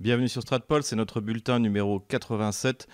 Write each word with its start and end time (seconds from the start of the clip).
Bienvenue 0.00 0.30
sur 0.30 0.40
Stratpol, 0.40 0.82
c'est 0.82 0.96
notre 0.96 1.20
bulletin 1.20 1.58
numéro 1.58 2.00
87. 2.00 2.88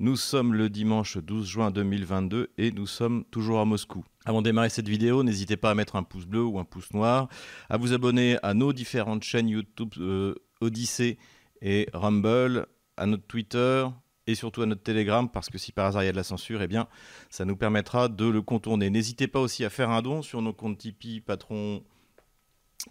Nous 0.00 0.16
sommes 0.16 0.54
le 0.54 0.68
dimanche 0.68 1.16
12 1.16 1.46
juin 1.46 1.70
2022 1.70 2.50
et 2.58 2.72
nous 2.72 2.88
sommes 2.88 3.24
toujours 3.30 3.60
à 3.60 3.64
Moscou. 3.64 4.04
Avant 4.24 4.42
de 4.42 4.46
démarrer 4.46 4.68
cette 4.68 4.88
vidéo, 4.88 5.22
n'hésitez 5.22 5.56
pas 5.56 5.70
à 5.70 5.76
mettre 5.76 5.94
un 5.94 6.02
pouce 6.02 6.26
bleu 6.26 6.42
ou 6.42 6.58
un 6.58 6.64
pouce 6.64 6.92
noir, 6.92 7.28
à 7.68 7.76
vous 7.76 7.92
abonner 7.92 8.38
à 8.42 8.54
nos 8.54 8.72
différentes 8.72 9.22
chaînes 9.22 9.48
YouTube 9.48 9.94
euh, 10.00 10.34
Odyssey 10.60 11.18
et 11.62 11.86
Rumble, 11.92 12.66
à 12.96 13.06
notre 13.06 13.28
Twitter 13.28 13.86
et 14.26 14.34
surtout 14.34 14.62
à 14.62 14.66
notre 14.66 14.82
Telegram 14.82 15.30
parce 15.30 15.50
que 15.50 15.58
si 15.58 15.70
par 15.70 15.86
hasard 15.86 16.02
il 16.02 16.06
y 16.06 16.08
a 16.08 16.12
de 16.12 16.16
la 16.16 16.24
censure, 16.24 16.60
eh 16.60 16.66
bien 16.66 16.88
ça 17.30 17.44
nous 17.44 17.56
permettra 17.56 18.08
de 18.08 18.26
le 18.26 18.42
contourner. 18.42 18.90
N'hésitez 18.90 19.28
pas 19.28 19.38
aussi 19.38 19.64
à 19.64 19.70
faire 19.70 19.90
un 19.90 20.02
don 20.02 20.22
sur 20.22 20.42
nos 20.42 20.52
comptes 20.52 20.78
Tipeee, 20.78 21.20
Patron 21.20 21.84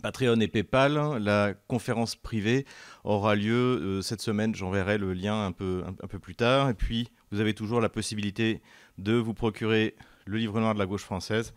Patreon 0.01 0.39
et 0.39 0.47
PayPal. 0.47 1.17
La 1.19 1.53
conférence 1.67 2.15
privée 2.15 2.65
aura 3.03 3.35
lieu 3.35 3.53
euh, 3.53 4.01
cette 4.01 4.21
semaine. 4.21 4.55
J'enverrai 4.55 4.97
le 4.97 5.13
lien 5.13 5.45
un 5.45 5.51
peu, 5.51 5.83
un, 5.85 6.07
peu 6.07 6.19
plus 6.19 6.35
tard. 6.35 6.69
Et 6.69 6.73
puis, 6.73 7.09
vous 7.31 7.39
avez 7.39 7.53
toujours 7.53 7.81
la 7.81 7.89
possibilité 7.89 8.61
de 8.97 9.13
vous 9.13 9.33
procurer 9.33 9.95
le 10.25 10.37
livre 10.37 10.59
noir 10.59 10.73
de 10.73 10.79
la 10.79 10.85
gauche 10.85 11.03
française 11.03 11.53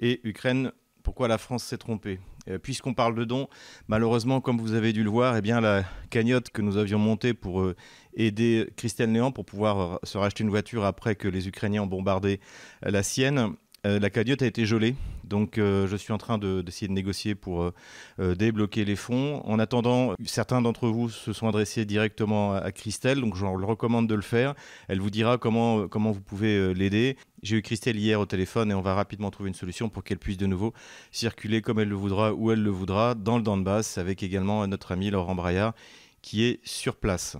et 0.00 0.20
Ukraine. 0.24 0.72
Pourquoi 1.02 1.28
la 1.28 1.36
France 1.36 1.64
s'est 1.64 1.76
trompée 1.76 2.18
euh, 2.48 2.58
Puisqu'on 2.58 2.94
parle 2.94 3.14
de 3.14 3.24
dons, 3.24 3.48
malheureusement, 3.88 4.40
comme 4.40 4.58
vous 4.58 4.72
avez 4.72 4.94
dû 4.94 5.04
le 5.04 5.10
voir, 5.10 5.36
eh 5.36 5.42
bien, 5.42 5.60
la 5.60 5.84
cagnotte 6.08 6.48
que 6.50 6.62
nous 6.62 6.78
avions 6.78 6.98
montée 6.98 7.34
pour 7.34 7.60
euh, 7.60 7.76
aider 8.14 8.70
Christiane 8.76 9.12
Léon 9.12 9.30
pour 9.30 9.44
pouvoir 9.44 10.00
se 10.02 10.16
racheter 10.16 10.44
une 10.44 10.50
voiture 10.50 10.84
après 10.84 11.14
que 11.14 11.28
les 11.28 11.46
Ukrainiens 11.46 11.82
ont 11.82 11.86
bombardé 11.86 12.40
la 12.82 13.02
sienne, 13.02 13.54
euh, 13.86 13.98
la 13.98 14.10
cagnotte 14.10 14.42
a 14.42 14.46
été 14.46 14.64
gelée, 14.64 14.94
donc 15.24 15.58
euh, 15.58 15.86
je 15.86 15.96
suis 15.96 16.12
en 16.12 16.18
train 16.18 16.38
d'essayer 16.38 16.88
de, 16.88 16.92
négocier 16.92 17.34
pour 17.34 17.72
euh, 18.18 18.34
débloquer 18.34 18.84
les 18.84 18.96
fonds. 18.96 19.42
En 19.44 19.58
attendant, 19.58 20.14
certains 20.24 20.62
d'entre 20.62 20.88
vous 20.88 21.10
se 21.10 21.32
sont 21.32 21.48
adressés 21.48 21.84
directement 21.84 22.54
à, 22.54 22.72
Christelle, 22.72 23.20
donc 23.20 23.36
je 23.36 23.44
le 23.44 23.64
recommande 23.64 24.08
de 24.08 24.14
le 24.14 24.22
faire. 24.22 24.54
Elle 24.88 25.00
vous 25.00 25.10
dira 25.10 25.38
comment, 25.38 25.86
comment 25.88 26.12
vous 26.12 26.22
pouvez 26.22 26.72
l'aider. 26.72 27.16
J'ai 27.42 27.56
eu 27.56 27.62
Christelle 27.62 27.96
hier 27.96 28.18
au 28.18 28.26
téléphone 28.26 28.70
et 28.70 28.74
on 28.74 28.80
va 28.80 28.94
rapidement 28.94 29.30
trouver 29.30 29.48
une 29.48 29.54
solution 29.54 29.90
pour 29.90 30.02
qu'elle 30.02 30.18
puisse 30.18 30.38
de 30.38 30.46
nouveau 30.46 30.72
circuler 31.10 31.60
comme 31.60 31.78
elle 31.78 31.88
le 31.88 31.94
voudra, 31.94 32.32
où 32.32 32.50
elle 32.50 32.62
le 32.62 32.70
voudra, 32.70 33.14
dans 33.14 33.36
le 33.36 33.42
Donbass, 33.42 33.98
avec 33.98 34.22
également 34.22 34.66
notre 34.66 34.92
ami 34.92 35.10
Laurent 35.10 35.34
Braillard 35.34 35.74
qui 36.22 36.44
est 36.44 36.60
sur 36.64 36.96
place. 36.96 37.36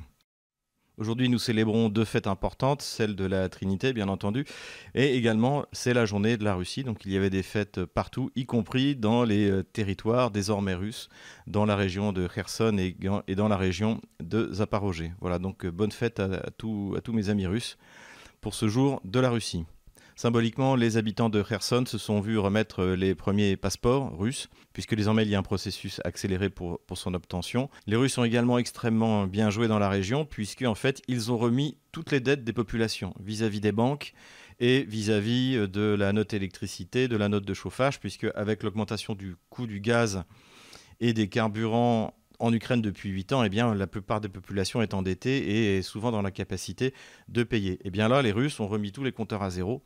Aujourd'hui, 0.97 1.29
nous 1.29 1.41
célébrons 1.41 1.89
deux 1.89 2.05
fêtes 2.05 2.29
importantes, 2.29 2.81
celle 2.81 3.17
de 3.17 3.25
la 3.25 3.49
Trinité, 3.49 3.93
bien 3.93 4.07
entendu, 4.07 4.45
et 4.95 5.17
également 5.17 5.65
c'est 5.73 5.93
la 5.93 6.07
journée 6.07 6.37
de 6.37 6.45
la 6.45 6.55
Russie. 6.55 6.85
Donc 6.85 7.05
il 7.05 7.11
y 7.13 7.17
avait 7.17 7.31
des 7.31 7.43
fêtes 7.43 7.85
partout, 7.85 8.31
y 8.37 8.47
compris 8.47 8.95
dans 8.95 9.25
les 9.25 9.51
euh, 9.51 9.65
territoires 9.65 10.31
désormais 10.31 10.75
russes, 10.75 11.09
dans 11.49 11.65
la 11.65 11.75
région 11.75 12.13
de 12.13 12.29
Kherson 12.29 12.79
et, 12.79 13.35
dans 13.35 13.49
la 13.49 13.57
région 13.57 14.01
de 14.21 14.53
Zaporozhye. 14.53 15.13
Voilà, 15.21 15.41
donc 15.41 15.65
euh, 15.65 15.73
bonne 15.73 15.91
fête 15.91 16.21
à 16.21 16.51
tous 16.57 16.97
mes 17.09 17.29
amis 17.29 17.49
russes 17.49 17.77
pour 18.41 18.55
ce 18.55 18.69
jour 18.69 19.01
de 19.05 19.19
la 19.19 19.31
Russie. 19.31 19.65
Symboliquement, 20.17 20.77
les 20.77 20.97
habitants 20.97 21.29
de 21.29 21.43
Kherson 21.43 21.85
se 21.87 21.99
sont 21.99 22.21
vus 22.21 22.39
remettre 22.39 22.83
euh, 22.83 22.97
les 22.97 23.17
premiers 23.17 23.57
passeports 23.57 24.17
russes, 24.17 24.49
puisque 24.73 24.95
désormais 24.95 25.25
il 25.25 25.29
y 25.29 25.35
a 25.35 25.39
un 25.41 25.43
processus 25.43 26.01
accéléré 26.05 26.51
pour, 26.51 26.81
son 26.95 27.15
obtention. 27.15 27.69
Les 27.89 27.97
Russes 27.97 28.17
ont 28.19 28.25
également 28.25 28.59
extrêmement 28.59 29.27
bien 29.27 29.51
joué 29.51 29.67
dans 29.67 29.81
la 29.81 29.89
région, 29.89 30.25
puisque 30.25 30.63
en 30.63 30.77
fait 30.77 31.03
ils 31.09 31.33
ont 31.33 31.37
remis 31.37 31.77
toutes 31.91 32.13
les 32.13 32.21
dettes 32.21 32.45
des 32.45 32.53
populations 32.53 33.13
vis-à-vis 33.19 33.61
des 33.61 33.73
banques 33.73 34.15
et 34.61 34.85
vis-à-vis 34.85 35.57
-vis 35.57 35.67
de 35.67 35.97
la 35.99 36.13
note 36.13 36.33
électricité, 36.33 37.09
de 37.09 37.17
la 37.17 37.29
note 37.29 37.45
de 37.45 37.55
chauffage, 37.55 37.99
puisque 37.99 38.29
avec 38.37 38.63
l'augmentation 38.63 39.17
du 39.17 39.35
coût 39.51 39.67
du 39.67 39.81
gaz 39.81 40.23
et 41.01 41.13
des 41.13 41.29
carburants 41.29 42.15
en 42.39 42.53
Ukraine 42.53 42.83
depuis 42.83 43.11
8 43.11 43.33
ans, 43.33 43.45
eh 43.45 43.49
la 43.49 43.87
plupart 43.87 44.21
des 44.21 44.29
populations 44.29 44.83
est 44.83 44.95
endettée 44.95 45.77
et 45.77 45.83
souvent 45.83 46.11
dans 46.11 46.23
la 46.23 46.31
capacité 46.31 46.95
de 47.29 47.43
payer. 47.43 47.73
Et 47.73 47.81
eh 47.85 47.91
bien 47.91 48.09
là, 48.09 48.23
les 48.23 48.33
Russes 48.33 48.61
ont 48.61 48.67
remis 48.67 48.93
tous 48.93 49.05
les 49.05 49.13
compteurs 49.13 49.43
à 49.43 49.51
zéro. 49.51 49.83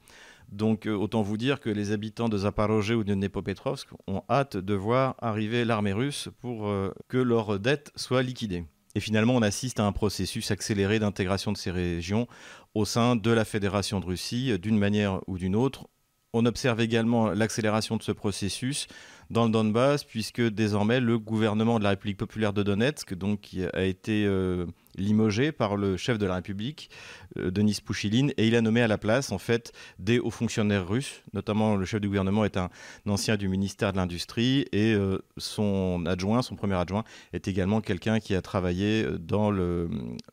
Donc 0.51 0.87
euh, 0.87 0.95
autant 0.95 1.23
vous 1.23 1.37
dire 1.37 1.61
que 1.61 1.69
les 1.69 1.93
habitants 1.93 2.29
de 2.29 2.39
Zaporozhye 2.39 2.95
ou 2.95 3.05
de 3.05 3.15
Nepopetrovsk 3.15 3.89
ont 4.07 4.23
hâte 4.31 4.57
de 4.57 4.75
voir 4.75 5.15
arriver 5.21 5.65
l'armée 5.65 5.93
russe 5.93 6.31
pour 6.41 6.69
euh, 6.69 6.91
que 7.09 7.19
leurs 7.19 7.59
dettes 7.59 7.93
soient 7.97 8.23
liquidées. 8.23 8.65
Et 8.95 9.01
finalement, 9.01 9.35
on 9.37 9.43
assiste 9.43 9.79
à 9.79 9.85
un 9.85 9.93
processus 9.93 10.51
accéléré 10.51 10.99
d'intégration 10.99 11.53
de 11.53 11.59
ces 11.59 11.71
régions 11.71 12.27
au 12.75 12.85
sein 12.85 13.15
de 13.15 13.31
la 13.31 13.45
Fédération 13.45 14.01
de 14.01 14.07
Russie, 14.07 14.59
d'une 14.59 14.79
manière 14.79 15.21
ou 15.27 15.37
d'une 15.37 15.55
autre. 15.55 15.87
On 16.35 16.45
observe 16.45 16.83
également 16.83 17.31
l'accélération 17.31 17.97
de 17.97 18.03
ce 18.03 18.13
processus 18.13 18.87
dans 19.31 19.47
le 19.47 19.51
Donbass, 19.51 20.05
puisque 20.05 20.43
désormais 20.43 21.01
le 21.01 21.19
gouvernement 21.19 21.79
de 21.79 21.85
la 21.85 21.91
République 21.91 22.19
populaire 22.19 22.53
de 22.53 22.63
Donetsk 22.63 23.15
donc, 23.15 23.57
a 23.73 23.85
été 23.85 24.27
euh, 24.27 24.67
limogé 24.99 25.53
par 25.53 25.79
le 25.79 25.97
chef 25.97 26.19
de 26.19 26.27
la 26.27 26.35
République, 26.35 26.91
euh, 27.39 27.51
Denis 27.51 27.79
Pouchiline, 27.83 28.31
et 28.37 28.47
il 28.47 28.57
a 28.57 28.61
nommé 28.61 28.83
à 28.83 28.89
la 28.89 28.99
place 28.99 29.33
en 29.33 29.39
fait 29.39 29.73
des 29.99 30.19
hauts 30.19 30.31
fonctionnaires 30.31 30.87
russes, 30.87 31.23
notamment 31.33 31.77
le 31.77 31.87
chef 31.87 32.03
du 32.03 32.09
gouvernement 32.09 32.45
est 32.45 32.59
un, 32.59 32.69
ancien 33.07 33.39
du 33.39 33.49
ministère 33.49 33.93
de 33.93 33.97
l'Industrie 33.97 34.67
et 34.73 34.93
euh, 34.93 35.19
son 35.39 36.05
adjoint, 36.05 36.43
son 36.43 36.57
premier 36.57 36.75
adjoint, 36.75 37.05
est 37.33 37.49
également 37.49 37.81
quelqu'un 37.81 38.21
qui 38.21 38.35
a 38.35 38.43
travaillé 38.43 39.07
dans 39.19 39.51
le, 39.51 39.89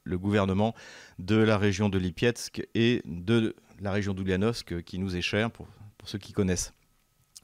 gouvernement 0.07 0.75
de 1.19 1.38
la 1.38 1.57
région 1.57 1.88
de 1.88 1.97
Lipietsk 1.97 2.67
et 2.75 3.01
de 3.05 3.55
la 3.79 3.94
région 3.94 4.13
d'Ulianovsk 4.13 4.84
qui 4.84 5.00
nous 5.00 5.16
est 5.16 5.22
chère 5.22 5.51
pour, 5.51 5.67
ceux 6.07 6.19
qui 6.19 6.33
connaissent. 6.33 6.73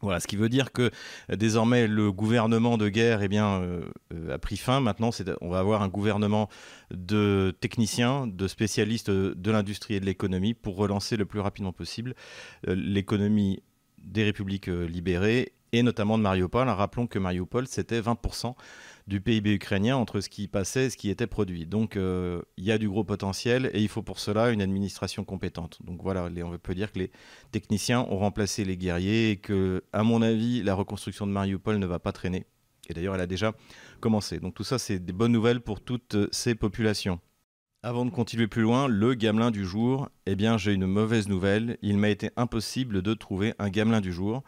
Voilà, 0.02 0.20
ce 0.20 0.28
qui 0.28 0.36
veut 0.36 0.50
dire 0.50 0.72
que 0.72 0.90
euh, 1.30 1.36
désormais 1.36 1.88
le 1.88 2.12
gouvernement 2.12 2.78
de 2.78 2.90
guerre 2.90 3.22
eh 3.22 3.30
euh, 3.32 3.82
euh, 4.14 4.34
a 4.34 4.38
pris 4.40 4.58
fin. 4.58 4.80
Maintenant, 4.80 5.12
on 5.42 5.50
va 5.50 5.60
avoir 5.60 5.84
un 5.84 5.90
gouvernement 5.90 6.50
de 6.90 7.56
techniciens, 7.60 8.26
de 8.28 8.48
spécialistes 8.48 9.12
de 9.12 9.52
l'industrie 9.52 9.96
et 9.96 10.00
de 10.00 10.06
l'économie 10.06 10.54
pour 10.54 10.76
relancer 10.76 11.18
le 11.18 11.26
plus 11.26 11.40
rapidement 11.40 11.74
possible 11.74 12.16
l'économie 12.68 13.62
des 14.00 14.24
républiques 14.24 14.68
libérées 14.68 15.54
et 15.72 15.84
notamment 15.84 16.18
de 16.18 16.24
Mariupol. 16.24 16.68
Rappelons 16.68 17.08
que 17.08 17.20
Mariupol, 17.20 17.68
c'était 17.68 18.02
20% 18.02 18.56
du 19.08 19.22
PIB 19.22 19.54
ukrainien 19.54 19.96
entre 19.98 20.20
ce 20.22 20.30
qui 20.30 20.48
passait 20.48 20.86
et 20.86 20.90
ce 20.90 20.98
qui 20.98 21.10
était 21.10 21.28
produit. 21.28 21.66
Donc 21.66 21.96
euh, 21.96 22.42
il 22.58 22.66
y 22.66 22.72
a 22.72 22.78
du 22.78 22.90
gros 22.90 23.04
potentiel 23.04 23.70
et 23.74 23.82
il 23.82 23.88
faut 23.88 24.04
pour 24.04 24.20
cela 24.20 24.52
une 24.52 24.62
administration 24.62 25.24
compétente. 25.24 25.80
Donc 25.84 26.02
voilà, 26.02 26.30
on 26.44 26.58
peut 26.58 26.76
dire 26.76 26.92
que 26.92 27.00
les 27.00 27.12
techniciens 27.52 28.02
ont 28.02 28.18
remplacé 28.18 28.66
les 28.66 28.78
guerriers 28.78 29.32
et 29.32 29.38
que, 29.38 29.84
à 29.94 30.04
mon 30.04 30.22
avis, 30.22 30.64
la 30.64 30.74
reconstruction 30.74 31.28
de 31.28 31.32
Mariupol 31.32 31.78
ne 31.78 31.86
va 31.86 32.00
pas 32.00 32.12
traîner. 32.12 32.46
Et 32.90 32.94
d'ailleurs, 32.94 33.16
elle 33.16 33.22
a 33.22 33.28
déjà 33.28 33.54
commencé. 34.00 34.40
Donc 34.40 34.54
tout 34.54 34.64
ça, 34.64 34.78
c'est 34.80 35.00
des 35.00 35.14
bonnes 35.14 35.32
nouvelles 35.32 35.62
pour 35.62 35.82
toutes 35.82 36.18
ces 36.32 36.56
populations. 36.56 37.20
Avant 37.84 38.06
de 38.06 38.12
continuer 38.12 38.48
plus 38.48 38.62
loin, 38.62 38.88
le 38.88 39.16
gamelin 39.16 39.50
du 39.50 39.66
jour, 39.66 40.08
eh 40.28 40.36
bien 40.36 40.56
j'ai 40.60 40.74
une 40.74 40.86
mauvaise 40.86 41.28
nouvelle. 41.28 41.80
Il 41.82 41.98
m'a 41.98 42.10
été 42.10 42.30
impossible 42.36 43.02
de 43.02 43.14
trouver 43.16 43.56
un 43.58 43.70
gamelin 43.70 44.02
du 44.02 44.14
jour. 44.14 44.44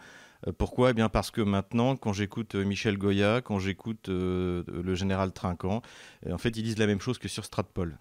Euh, 0.47 0.51
pourquoi? 0.57 0.91
Eh 0.91 0.93
bien 0.93 1.09
parce 1.09 1.31
que 1.31 1.41
maintenant, 1.41 1.95
quand 1.95 2.13
j'écoute 2.13 2.55
euh, 2.55 2.65
Michel 2.65 2.97
Goya, 2.97 3.41
quand 3.41 3.59
j'écoute 3.59 4.09
euh, 4.09 4.63
le 4.67 4.95
général 4.95 5.31
Trinquant, 5.31 5.81
en 6.29 6.37
fait, 6.37 6.49
ils 6.57 6.63
disent 6.63 6.79
la 6.79 6.87
même 6.87 7.01
chose 7.01 7.17
que 7.17 7.27
sur 7.27 7.45
Stratpol. 7.45 7.97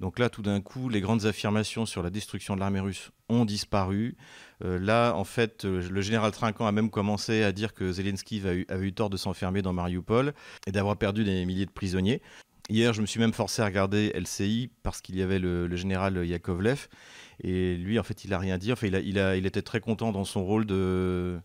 Donc 0.00 0.20
là, 0.20 0.30
tout 0.30 0.42
d'un 0.42 0.60
coup, 0.60 0.88
les 0.88 1.00
grandes 1.00 1.26
affirmations 1.26 1.84
sur 1.84 2.04
la 2.04 2.10
destruction 2.10 2.54
de 2.54 2.60
l'armée 2.60 2.78
russe 2.78 3.10
ont 3.28 3.44
disparu. 3.44 4.16
là, 4.60 5.12
en 5.14 5.24
fait, 5.24 5.64
le 5.64 6.00
général 6.00 6.30
Trinquant 6.30 6.68
a 6.68 6.72
même 6.72 6.88
commencé 6.88 7.42
à 7.42 7.50
dire 7.50 7.74
que 7.74 7.90
Zelensky 7.90 8.40
avait 8.68 8.86
eu, 8.86 8.92
tort 8.92 9.10
de 9.10 9.16
s'enfermer 9.16 9.60
dans 9.60 9.72
Mariupol 9.72 10.34
et 10.68 10.72
d'avoir 10.72 10.96
perdu 10.98 11.24
des 11.24 11.44
milliers 11.44 11.66
de 11.66 11.72
prisonniers. 11.72 12.22
Hier, 12.68 12.92
je 12.92 13.00
me 13.00 13.06
suis 13.06 13.18
même 13.18 13.32
forcé 13.32 13.60
à 13.60 13.64
regarder 13.64 14.12
LCI 14.14 14.70
parce 14.84 15.00
qu'il 15.00 15.16
y 15.16 15.22
avait 15.22 15.40
le, 15.40 15.74
général 15.74 16.24
Yakovlev. 16.24 16.86
Et 17.42 17.76
lui, 17.76 17.98
en 17.98 18.04
fait, 18.04 18.24
il 18.24 18.30
n'a 18.30 18.38
rien 18.38 18.56
dit. 18.56 18.72
Enfin, 18.72 18.86
il 18.86 19.46
était 19.46 19.62
très 19.62 19.80
content 19.80 20.12
dans 20.12 20.24
son 20.24 20.44
rôle 20.44 20.64
de 20.64 21.40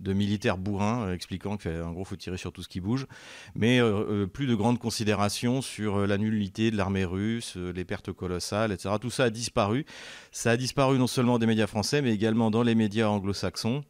de 0.00 0.12
militaires 0.12 0.58
bourrins 0.58 1.06
euh, 1.06 1.14
expliquant 1.14 1.56
qu'en 1.56 1.92
gros 1.92 2.04
faut 2.04 2.16
tirer 2.16 2.38
sur 2.38 2.52
tout 2.52 2.62
ce 2.62 2.68
qui 2.68 2.80
bouge, 2.80 3.06
mais 3.54 3.80
euh, 3.80 4.22
euh, 4.24 4.26
plus 4.26 4.46
de 4.46 4.54
grandes 4.54 4.78
considérations 4.78 5.62
sur 5.62 6.06
la 6.06 6.18
nullité 6.18 6.70
de 6.70 6.76
l'armée 6.76 7.04
russe, 7.04 7.56
les 7.56 7.84
pertes 7.84 8.12
colossales, 8.12 8.72
etc. 8.72 8.94
Tout 9.00 9.10
ça 9.10 9.24
a 9.24 9.30
disparu. 9.30 9.84
Ça 10.32 10.52
a 10.52 10.56
disparu 10.56 10.98
non 10.98 11.06
seulement 11.06 11.38
des 11.38 11.46
médias 11.46 11.66
français, 11.66 12.02
mais 12.02 12.12
également 12.12 12.50
dans 12.50 12.62
les 12.62 12.74
médias 12.74 13.08
anglo-saxons. 13.08 13.84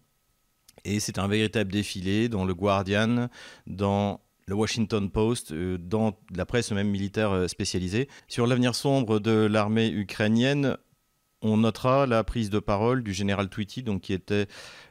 Et 0.84 0.98
c'est 1.00 1.18
un 1.18 1.28
véritable 1.28 1.70
défilé 1.70 2.28
dans 2.28 2.44
le 2.44 2.54
Guardian, 2.54 3.28
dans 3.66 4.20
le 4.46 4.54
Washington 4.54 5.10
Post, 5.10 5.52
dans 5.52 6.18
la 6.34 6.46
presse 6.46 6.72
même 6.72 6.88
militaire 6.88 7.48
spécialisée. 7.48 8.08
Sur 8.28 8.46
l'avenir 8.46 8.74
sombre 8.74 9.20
de 9.20 9.46
l'armée 9.46 9.90
ukrainienne, 9.90 10.76
on 11.42 11.58
notera 11.58 12.06
la 12.06 12.24
prise 12.24 12.50
de 12.50 12.58
parole 12.58 13.02
du 13.02 13.12
général 13.12 13.48
Tweety, 13.48 13.82
donc 13.82 14.02
qui 14.02 14.12
était, 14.12 14.46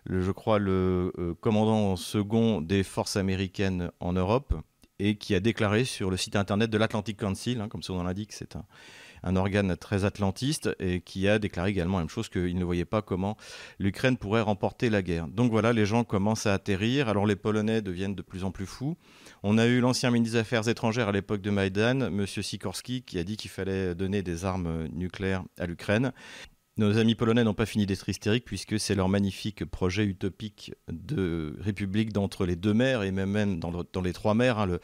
je 0.09 0.31
crois, 0.31 0.59
le 0.59 1.11
euh, 1.17 1.33
commandant 1.39 1.95
second 1.95 2.61
des 2.61 2.83
forces 2.83 3.17
américaines 3.17 3.91
en 3.99 4.13
Europe, 4.13 4.53
et 4.99 5.15
qui 5.15 5.35
a 5.35 5.39
déclaré 5.39 5.85
sur 5.85 6.09
le 6.11 6.17
site 6.17 6.35
internet 6.35 6.69
de 6.69 6.77
l'Atlantic 6.77 7.17
Council, 7.17 7.61
hein, 7.61 7.69
comme 7.69 7.83
son 7.83 7.95
nom 7.95 8.03
l'indique, 8.03 8.33
c'est 8.33 8.55
un, 8.55 8.65
un 9.23 9.35
organe 9.35 9.75
très 9.75 10.05
atlantiste 10.05 10.69
et 10.79 11.01
qui 11.01 11.27
a 11.27 11.39
déclaré 11.39 11.71
également 11.71 11.97
la 11.97 12.03
même 12.03 12.09
chose 12.09 12.29
qu'il 12.29 12.57
ne 12.57 12.63
voyait 12.63 12.85
pas 12.85 13.01
comment 13.01 13.37
l'Ukraine 13.79 14.17
pourrait 14.17 14.41
remporter 14.41 14.89
la 14.89 15.01
guerre. 15.01 15.27
Donc 15.27 15.51
voilà, 15.51 15.73
les 15.73 15.85
gens 15.85 16.03
commencent 16.03 16.45
à 16.45 16.53
atterrir. 16.53 17.09
Alors 17.09 17.25
les 17.25 17.35
Polonais 17.35 17.81
deviennent 17.81 18.15
de 18.15 18.21
plus 18.21 18.43
en 18.43 18.51
plus 18.51 18.65
fous. 18.65 18.97
On 19.43 19.57
a 19.57 19.65
eu 19.67 19.79
l'ancien 19.79 20.11
ministre 20.11 20.35
des 20.35 20.41
Affaires 20.41 20.67
étrangères 20.67 21.09
à 21.09 21.11
l'époque 21.11 21.41
de 21.41 21.49
Maïdan, 21.49 22.01
M. 22.01 22.25
Sikorski, 22.25 23.03
qui 23.03 23.19
a 23.19 23.23
dit 23.23 23.37
qu'il 23.37 23.51
fallait 23.51 23.95
donner 23.95 24.21
des 24.21 24.45
armes 24.45 24.87
nucléaires 24.87 25.43
à 25.57 25.65
l'Ukraine. 25.65 26.11
Nos 26.79 26.97
amis 26.97 27.13
polonais 27.13 27.43
n'ont 27.43 27.53
pas 27.53 27.65
fini 27.65 27.85
d'être 27.85 28.07
hystériques 28.07 28.45
puisque 28.45 28.79
c'est 28.79 28.95
leur 28.95 29.09
magnifique 29.09 29.65
projet 29.65 30.05
utopique 30.05 30.73
de 30.89 31.57
république 31.59 32.13
d'entre 32.13 32.45
les 32.45 32.55
deux 32.55 32.73
mers 32.73 33.03
et 33.03 33.11
même, 33.11 33.59
dans, 33.59 34.01
les 34.01 34.13
trois 34.13 34.33
mers. 34.33 34.59
Hein, 34.59 34.79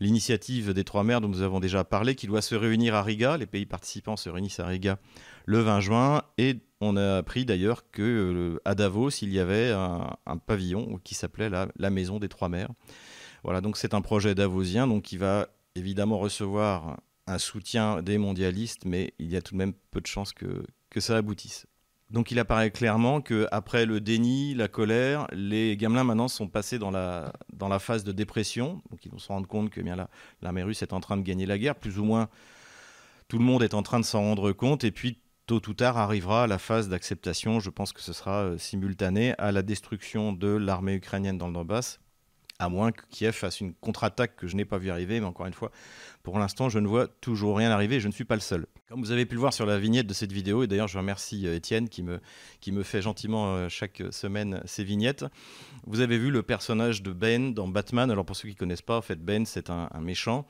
l'initiative 0.00 0.72
des 0.72 0.82
trois 0.82 1.04
mers 1.04 1.20
dont 1.20 1.28
nous 1.28 1.42
avons 1.42 1.60
déjà 1.60 1.84
parlé, 1.84 2.14
qui 2.14 2.26
doit 2.26 2.40
se 2.40 2.54
réunir 2.54 2.94
à 2.94 3.02
Riga. 3.02 3.36
Les 3.36 3.44
pays 3.44 3.66
participants 3.66 4.16
se 4.16 4.30
réunissent 4.30 4.60
à 4.60 4.66
Riga 4.66 4.98
le 5.44 5.58
20 5.58 5.80
juin. 5.80 6.22
Et 6.38 6.56
on 6.80 6.96
a 6.96 7.18
appris 7.18 7.44
d'ailleurs 7.44 7.90
qu'à 7.90 8.00
euh, 8.00 8.58
Davos, 8.74 9.10
il 9.20 9.30
y 9.30 9.38
avait 9.38 9.72
un, 9.72 10.38
pavillon 10.38 10.98
qui 11.04 11.14
s'appelait 11.14 11.50
la, 11.50 11.68
la, 11.76 11.90
Maison 11.90 12.18
des 12.18 12.30
Trois 12.30 12.48
Mers. 12.48 12.70
Voilà, 13.44 13.60
donc 13.60 13.76
c'est 13.76 13.92
un 13.92 14.00
projet 14.00 14.34
davosien 14.34 14.86
donc 14.86 15.02
qui 15.02 15.18
va 15.18 15.48
évidemment 15.74 16.18
recevoir 16.18 16.96
un 17.26 17.38
soutien 17.38 18.02
des 18.02 18.16
mondialistes, 18.16 18.86
mais 18.86 19.12
il 19.18 19.30
y 19.30 19.36
a 19.36 19.42
tout 19.42 19.52
de 19.52 19.58
même 19.58 19.74
peu 19.90 20.00
de 20.00 20.06
chances 20.06 20.32
que, 20.32 20.64
que 20.96 21.02
ça 21.02 21.18
aboutisse. 21.18 21.66
Donc 22.08 22.30
il 22.30 22.38
apparaît 22.38 22.70
clairement 22.70 23.20
qu'après 23.20 23.84
le 23.84 24.00
déni, 24.00 24.54
la 24.54 24.66
colère, 24.66 25.26
les 25.30 25.76
gamelins 25.76 26.04
maintenant 26.04 26.26
sont 26.26 26.48
passés 26.48 26.78
dans 26.78 26.90
la, 26.90 27.34
dans 27.52 27.68
la 27.68 27.78
phase 27.78 28.02
de 28.02 28.12
dépression. 28.12 28.80
Donc 28.90 29.04
ils 29.04 29.10
vont 29.10 29.18
se 29.18 29.28
rendre 29.28 29.46
compte 29.46 29.68
que 29.68 29.82
bien 29.82 30.08
l'armée 30.40 30.62
russe 30.62 30.80
est 30.80 30.94
en 30.94 31.00
train 31.00 31.18
de 31.18 31.22
gagner 31.22 31.44
la 31.44 31.58
guerre. 31.58 31.74
Plus 31.74 31.98
ou 31.98 32.04
moins 32.04 32.30
tout 33.28 33.36
le 33.36 33.44
monde 33.44 33.62
est 33.62 33.74
en 33.74 33.82
train 33.82 34.00
de 34.00 34.06
s'en 34.06 34.20
rendre 34.20 34.52
compte. 34.52 34.84
Et 34.84 34.90
puis 34.90 35.18
tôt 35.44 35.60
ou 35.68 35.74
tard 35.74 35.98
arrivera 35.98 36.46
la 36.46 36.56
phase 36.56 36.88
d'acceptation. 36.88 37.60
Je 37.60 37.68
pense 37.68 37.92
que 37.92 38.00
ce 38.00 38.14
sera 38.14 38.44
euh, 38.44 38.56
simultané 38.56 39.34
à 39.36 39.52
la 39.52 39.60
destruction 39.60 40.32
de 40.32 40.48
l'armée 40.48 40.94
ukrainienne 40.94 41.36
dans 41.36 41.48
le 41.48 41.52
Donbass 41.52 42.00
à 42.58 42.68
moins 42.68 42.92
que 42.92 43.02
Kiev 43.10 43.32
fasse 43.32 43.60
une 43.60 43.74
contre-attaque 43.74 44.36
que 44.36 44.46
je 44.46 44.56
n'ai 44.56 44.64
pas 44.64 44.78
vu 44.78 44.90
arriver, 44.90 45.20
mais 45.20 45.26
encore 45.26 45.46
une 45.46 45.52
fois, 45.52 45.70
pour 46.22 46.38
l'instant, 46.38 46.68
je 46.68 46.78
ne 46.78 46.86
vois 46.86 47.06
toujours 47.06 47.56
rien 47.56 47.70
arriver, 47.70 48.00
je 48.00 48.08
ne 48.08 48.12
suis 48.12 48.24
pas 48.24 48.34
le 48.34 48.40
seul. 48.40 48.66
Comme 48.88 49.00
vous 49.00 49.12
avez 49.12 49.26
pu 49.26 49.34
le 49.34 49.40
voir 49.40 49.52
sur 49.52 49.66
la 49.66 49.78
vignette 49.78 50.06
de 50.06 50.14
cette 50.14 50.32
vidéo, 50.32 50.62
et 50.62 50.66
d'ailleurs 50.66 50.88
je 50.88 50.98
remercie 50.98 51.46
euh, 51.46 51.56
Étienne 51.56 51.88
qui 51.88 52.02
me, 52.02 52.20
qui 52.60 52.72
me 52.72 52.82
fait 52.82 53.02
gentiment 53.02 53.54
euh, 53.54 53.68
chaque 53.68 54.02
semaine 54.10 54.62
ces 54.64 54.84
vignettes, 54.84 55.24
vous 55.86 56.00
avez 56.00 56.18
vu 56.18 56.30
le 56.30 56.42
personnage 56.42 57.02
de 57.02 57.12
Ben 57.12 57.52
dans 57.52 57.68
Batman, 57.68 58.10
alors 58.10 58.24
pour 58.24 58.36
ceux 58.36 58.48
qui 58.48 58.54
ne 58.54 58.58
connaissent 58.58 58.82
pas, 58.82 59.00
fait 59.02 59.16
Ben 59.16 59.44
c'est 59.44 59.70
un, 59.70 59.88
méchant, 60.00 60.46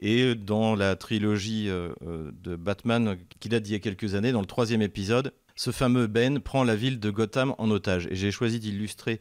et 0.00 0.34
dans 0.34 0.74
la 0.74 0.96
trilogie 0.96 1.68
euh, 1.68 1.92
de 2.32 2.56
Batman 2.56 3.18
qui 3.40 3.48
date 3.48 3.64
d'il 3.64 3.72
y 3.72 3.76
a 3.76 3.80
quelques 3.80 4.14
années, 4.14 4.32
dans 4.32 4.40
le 4.40 4.46
troisième 4.46 4.82
épisode, 4.82 5.32
ce 5.56 5.72
fameux 5.72 6.06
Ben 6.06 6.38
prend 6.38 6.62
la 6.62 6.76
ville 6.76 7.00
de 7.00 7.10
Gotham 7.10 7.54
en 7.58 7.70
otage. 7.70 8.06
Et 8.06 8.14
j'ai 8.14 8.30
choisi 8.30 8.60
d'illustrer 8.60 9.18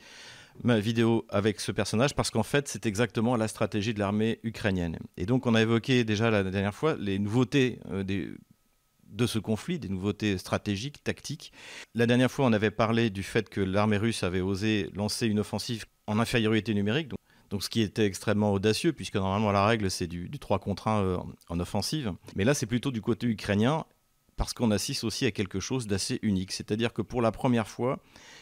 ma 0.63 0.79
vidéo 0.79 1.25
avec 1.29 1.59
ce 1.59 1.71
personnage 1.71 2.15
parce 2.15 2.31
qu'en 2.31 2.43
fait, 2.43 2.67
c'est 2.67 2.85
exactement 2.85 3.35
la 3.35 3.47
stratégie 3.47 3.93
de 3.93 3.99
l'armée 3.99 4.39
ukrainienne. 4.43 4.97
Et 5.17 5.25
donc, 5.25 5.45
on 5.45 5.55
a 5.55 5.61
évoqué 5.61 6.03
déjà 6.03 6.29
la 6.29 6.43
dernière 6.43 6.73
fois 6.73 6.95
les 6.99 7.19
nouveautés 7.19 7.79
euh, 7.91 8.03
de 8.03 9.27
ce 9.27 9.39
conflit, 9.39 9.79
des 9.79 9.89
nouveautés 9.89 10.37
stratégiques, 10.37 11.03
tactiques. 11.03 11.51
La 11.95 12.05
dernière 12.05 12.31
fois, 12.31 12.45
on 12.45 12.53
avait 12.53 12.71
parlé 12.71 13.09
du 13.09 13.23
fait 13.23 13.49
que 13.49 13.61
l'armée 13.61 13.97
russe 13.97 14.23
avait 14.23 14.41
osé 14.41 14.89
lancer 14.93 15.27
une 15.27 15.39
offensive 15.39 15.85
en 16.07 16.19
infériorité 16.19 16.73
numérique. 16.73 17.09
Donc, 17.49 17.63
ce 17.63 17.69
qui 17.69 17.81
était 17.81 18.05
extrêmement 18.05 18.51
audacieux, 18.51 18.91
puisque 18.91 19.15
normalement 19.15 19.53
la 19.53 19.65
règle 19.65 19.89
c'est 19.89 20.07
du, 20.07 20.29
3 20.29 20.59
contre 20.59 20.89
1 20.89 21.01
euh, 21.01 21.17
en 21.47 21.59
offensive. 21.59 22.13
Mais 22.35 22.43
là 22.43 22.53
c'est 22.53 22.65
plutôt 22.65 22.91
du 22.91 23.01
côté 23.01 23.25
ukrainien, 23.27 23.85
parce 24.37 24.53
qu'on 24.53 24.71
assiste 24.71 25.03
aussi 25.03 25.25
à 25.25 25.31
quelque 25.31 25.59
chose 25.59 25.87
d'assez 25.87 26.19
unique. 26.21 26.51
C'est-à-dire 26.51 26.93
que 26.93 27.01
pour 27.01 27.21
la 27.21 27.31
première 27.31 27.67
fois, 27.67 27.99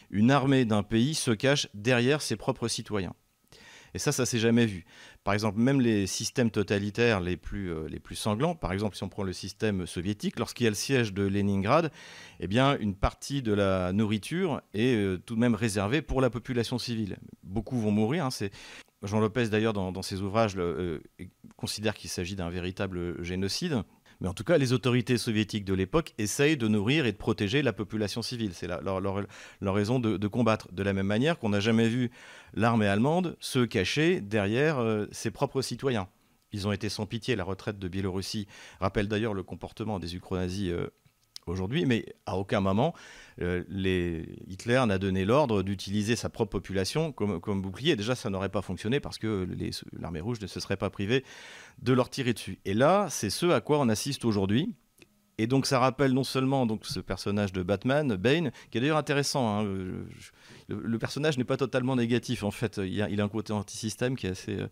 une 0.10 0.32
armée 0.32 0.66
d'un 0.66 0.84
pays 0.84 1.16
se 1.16 1.32
cache 1.32 1.68
derrière 1.74 2.22
ses 2.22 2.36
propres 2.36 2.68
citoyens. 2.68 3.14
Et 3.96 3.98
ça, 3.98 4.12
ça 4.12 4.26
s'est 4.26 4.40
jamais 4.40 4.66
vu. 4.66 4.84
Par 5.24 5.34
exemple, 5.34 5.58
même 5.58 5.80
les 5.80 6.06
systèmes 6.06 6.52
totalitaires 6.52 7.22
les 7.22 7.38
plus, 7.38 7.72
euh, 7.72 7.88
sanglants, 8.12 8.54
par 8.54 8.74
exemple, 8.74 8.98
si 8.98 9.04
on 9.04 9.10
prend 9.10 9.24
le 9.24 9.32
système 9.32 9.88
soviétique, 9.88 10.38
lorsqu'il 10.38 10.66
y 10.66 10.68
a 10.68 10.70
le 10.70 10.76
siège 10.76 11.14
de 11.14 11.24
Leningrad, 11.24 11.92
eh 12.42 12.48
bien, 12.48 12.78
une 12.80 12.94
partie 12.94 13.42
de 13.42 13.54
la 13.54 13.94
nourriture 13.94 14.62
est 14.74 14.96
euh, 14.96 15.18
tout 15.18 15.36
de 15.36 15.40
même 15.40 15.56
réservée 15.56 16.02
pour 16.02 16.20
la 16.20 16.30
population 16.30 16.78
civile. 16.78 17.18
Beaucoup 17.44 17.80
vont 17.80 17.92
mourir. 17.92 18.26
Hein, 18.26 18.50
Jean 19.02 19.22
Lopez, 19.22 19.48
d'ailleurs, 19.48 19.72
dans, 19.72 20.02
ses 20.02 20.22
ouvrages, 20.22 20.56
euh, 20.58 21.00
considère 21.56 21.94
qu'il 21.94 22.10
s'agit 22.10 22.36
d'un 22.36 22.50
véritable 22.50 23.24
génocide. 23.24 23.82
Mais 24.22 24.28
en 24.28 24.34
tout 24.34 24.44
cas, 24.44 24.58
les 24.58 24.74
autorités 24.74 25.18
soviétiques 25.18 25.66
de 25.66 25.74
l'époque 25.74 26.14
essayent 26.18 26.58
de 26.58 26.68
nourrir 26.68 27.06
et 27.06 27.12
de 27.12 27.18
protéger 27.18 27.62
la 27.62 27.74
population 27.74 28.22
civile. 28.22 28.54
C'est 28.54 28.68
leur, 28.68 29.74
raison 29.74 30.00
de, 30.00 30.28
combattre. 30.28 30.72
De 30.72 30.84
la 30.84 30.94
même 30.94 31.08
manière 31.08 31.40
qu'on 31.40 31.50
n'a 31.50 31.60
jamais 31.60 31.88
vu 31.88 32.12
l'armée 32.54 32.88
allemande 32.88 33.36
se 33.40 33.60
cacher 33.66 34.22
derrière 34.22 34.80
euh, 34.80 35.08
ses 35.12 35.32
propres 35.32 35.62
citoyens. 35.62 36.08
Ils 36.52 36.68
ont 36.68 36.72
été 36.72 36.90
sans 36.90 37.06
pitié. 37.06 37.36
La 37.36 37.44
retraite 37.44 37.80
de 37.80 37.88
Biélorussie 37.88 38.48
rappelle 38.80 39.08
d'ailleurs 39.08 39.34
le 39.34 39.44
comportement 39.44 40.00
des 40.00 40.16
euh, 40.16 40.88
aujourd'hui, 41.48 41.86
mais 41.86 42.06
à 42.26 42.38
aucun 42.38 42.60
moment 42.60 42.94
euh, 43.42 43.64
Hitler 44.48 44.84
n'a 44.88 44.98
donné 44.98 45.26
l'ordre 45.26 45.62
d'utiliser 45.62 46.16
sa 46.16 46.30
propre 46.30 46.52
population 46.52 47.12
comme, 47.12 47.62
bouclier. 47.62 47.96
Déjà, 47.96 48.16
ça 48.16 48.30
n'aurait 48.30 48.50
pas 48.50 48.62
fonctionné 48.62 49.00
parce 49.00 49.18
que 49.18 49.48
l'armée 50.00 50.22
rouge 50.22 50.40
ne 50.42 50.48
se 50.48 50.60
serait 50.60 50.78
pas 50.78 50.90
privée 50.90 51.24
de 51.82 51.94
leur 51.94 52.10
tirer 52.10 52.34
dessus. 52.34 52.60
Et 52.66 52.74
là, 52.74 53.08
c'est 53.10 53.30
ce 53.30 53.48
à 53.48 53.62
quoi 53.62 53.80
on 53.80 53.90
assiste 53.90 54.26
aujourd'hui. 54.26 54.74
Et 55.38 55.48
donc 55.48 55.66
ça 55.66 55.80
rappelle 55.80 56.14
non 56.14 56.24
seulement 56.24 56.66
donc 56.66 56.86
ce 56.86 57.02
personnage 57.02 57.52
de 57.52 57.62
Batman, 57.62 58.16
Bane, 58.16 58.52
qui 58.72 58.78
est 58.78 58.82
d'ailleurs 58.82 58.98
intéressant. 58.98 59.60
Hein, 59.60 59.64
le, 60.70 60.98
personnage 60.98 61.38
n'est 61.38 61.44
pas 61.44 61.58
totalement 61.58 61.98
négatif 61.98 62.44
en 62.44 62.52
fait. 62.52 62.80
Il 62.84 63.02
a, 63.02 63.10
il 63.10 63.20
a 63.20 63.26
un 63.26 63.30
côté 63.30 63.52
anti-système 63.52 64.16
qui 64.16 64.28
est 64.28 64.32
assez, 64.32 64.58
euh, 64.58 64.68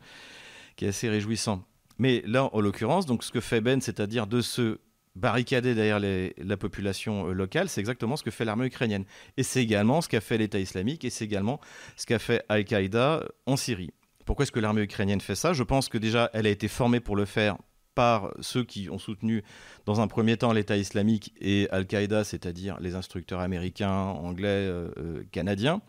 qui 0.78 0.86
est 0.86 0.88
assez 0.88 1.10
réjouissant. 1.10 1.66
Mais 2.00 2.24
là, 2.25 2.50
en 2.54 2.62
l'occurrence, 2.62 3.06
donc 3.06 3.25
ce 3.25 3.31
que 3.31 3.42
fait 3.42 3.60
Ben, 3.60 3.81
c'est-à-dire 3.81 4.25
de 4.25 4.40
se 4.40 4.80
barricader 5.15 5.75
derrière 5.75 6.00
la 6.00 6.57
population 6.57 7.27
euh, 7.27 7.33
locale, 7.33 7.69
c'est 7.69 7.81
exactement 7.81 8.18
ce 8.18 8.24
que 8.24 8.31
fait 8.31 8.45
l'armée 8.45 8.65
ukrainienne. 8.65 9.06
Et 9.38 9.44
c'est 9.44 9.62
également 9.62 10.01
ce 10.01 10.10
qu'a 10.10 10.21
fait 10.21 10.38
l'État 10.38 10.60
islamique 10.60 11.06
et 11.06 11.10
c'est 11.10 11.25
également 11.25 11.60
ce 11.95 12.06
qu'a 12.06 12.19
fait 12.19 12.44
Al-Qaïda 12.50 13.25
en 13.45 13.56
Syrie. 13.56 13.92
Pourquoi 14.25 14.44
est-ce 14.44 14.51
que 14.51 14.60
l'armée 14.60 14.81
ukrainienne 14.81 15.21
fait 15.21 15.36
ça? 15.36 15.54
Je 15.54 15.63
pense 15.63 15.89
que 15.89 15.98
déjà, 15.98 16.30
elle 16.33 16.48
a 16.48 16.50
été 16.50 16.68
formée 16.68 17.00
pour 17.00 17.15
le 17.15 17.25
faire 17.25 17.57
par 17.95 18.33
ceux 18.39 18.63
qui 18.63 18.89
ont 18.89 18.98
soutenu 18.98 19.44
dans 19.86 20.01
un 20.01 20.07
premier 20.07 20.38
temps 20.38 20.51
l'État 20.51 20.77
islamique 20.77 21.33
et 21.39 21.68
Al-Qaïda, 21.71 22.24
c'est-à-dire 22.24 22.80
les 22.80 22.95
instructeurs 22.95 23.39
américains, 23.39 23.92
anglais, 23.92 24.48
euh, 24.48 24.89
euh, 24.98 25.24
canadiens. 25.31 25.81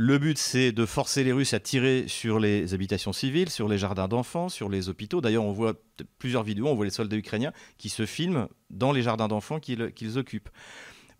Le 0.00 0.16
but, 0.18 0.38
c'est 0.38 0.70
de 0.70 0.86
forcer 0.86 1.24
les 1.24 1.32
Russes 1.32 1.54
à 1.54 1.58
tirer 1.58 2.04
sur 2.06 2.38
les 2.38 2.72
habitations 2.72 3.12
civiles, 3.12 3.50
sur 3.50 3.66
les 3.66 3.78
jardins 3.78 4.06
d'enfants, 4.06 4.48
sur 4.48 4.68
les 4.68 4.88
hôpitaux. 4.88 5.20
D'ailleurs, 5.20 5.42
on 5.42 5.50
voit 5.50 5.74
plusieurs 6.20 6.44
vidéos, 6.44 6.68
on 6.68 6.76
voit 6.76 6.84
les 6.84 6.92
soldats 6.92 7.16
ukrainiens 7.16 7.52
qui 7.78 7.88
se 7.88 8.06
filment 8.06 8.46
dans 8.70 8.92
les 8.92 9.02
jardins 9.02 9.26
d'enfants 9.26 9.58
qu'ils 9.58 10.16
occupent 10.16 10.50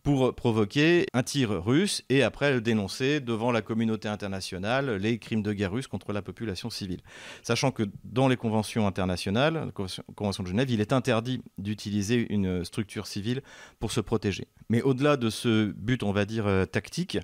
pour 0.04 0.32
provoquer 0.34 1.06
un 1.12 1.24
tir 1.24 1.50
russe 1.50 2.04
et 2.08 2.22
après 2.22 2.60
dénoncer 2.60 3.20
devant 3.20 3.50
la 3.50 3.62
communauté 3.62 4.08
internationale 4.08 4.92
les 4.92 5.18
crimes 5.18 5.42
de 5.42 5.52
guerre 5.52 5.72
russes 5.72 5.88
contre 5.88 6.12
la 6.12 6.22
population 6.22 6.70
civile. 6.70 7.00
Sachant 7.42 7.72
que 7.72 7.82
dans 8.04 8.28
les 8.28 8.36
conventions 8.36 8.86
internationales, 8.86 9.54
la 9.54 9.72
convention 10.14 10.44
de 10.44 10.48
Genève, 10.48 10.70
il 10.70 10.80
est 10.80 10.92
interdit 10.92 11.42
d'utiliser 11.58 12.32
une 12.32 12.64
structure 12.64 13.08
civile 13.08 13.42
pour 13.80 13.90
se 13.90 14.00
protéger. 14.00 14.46
Mais 14.68 14.82
au-delà 14.82 15.16
de 15.16 15.30
ce 15.30 15.72
but, 15.72 16.02
on 16.02 16.12
va 16.12 16.24
dire, 16.24 16.46
euh, 16.46 16.64
tactique, 16.64 17.18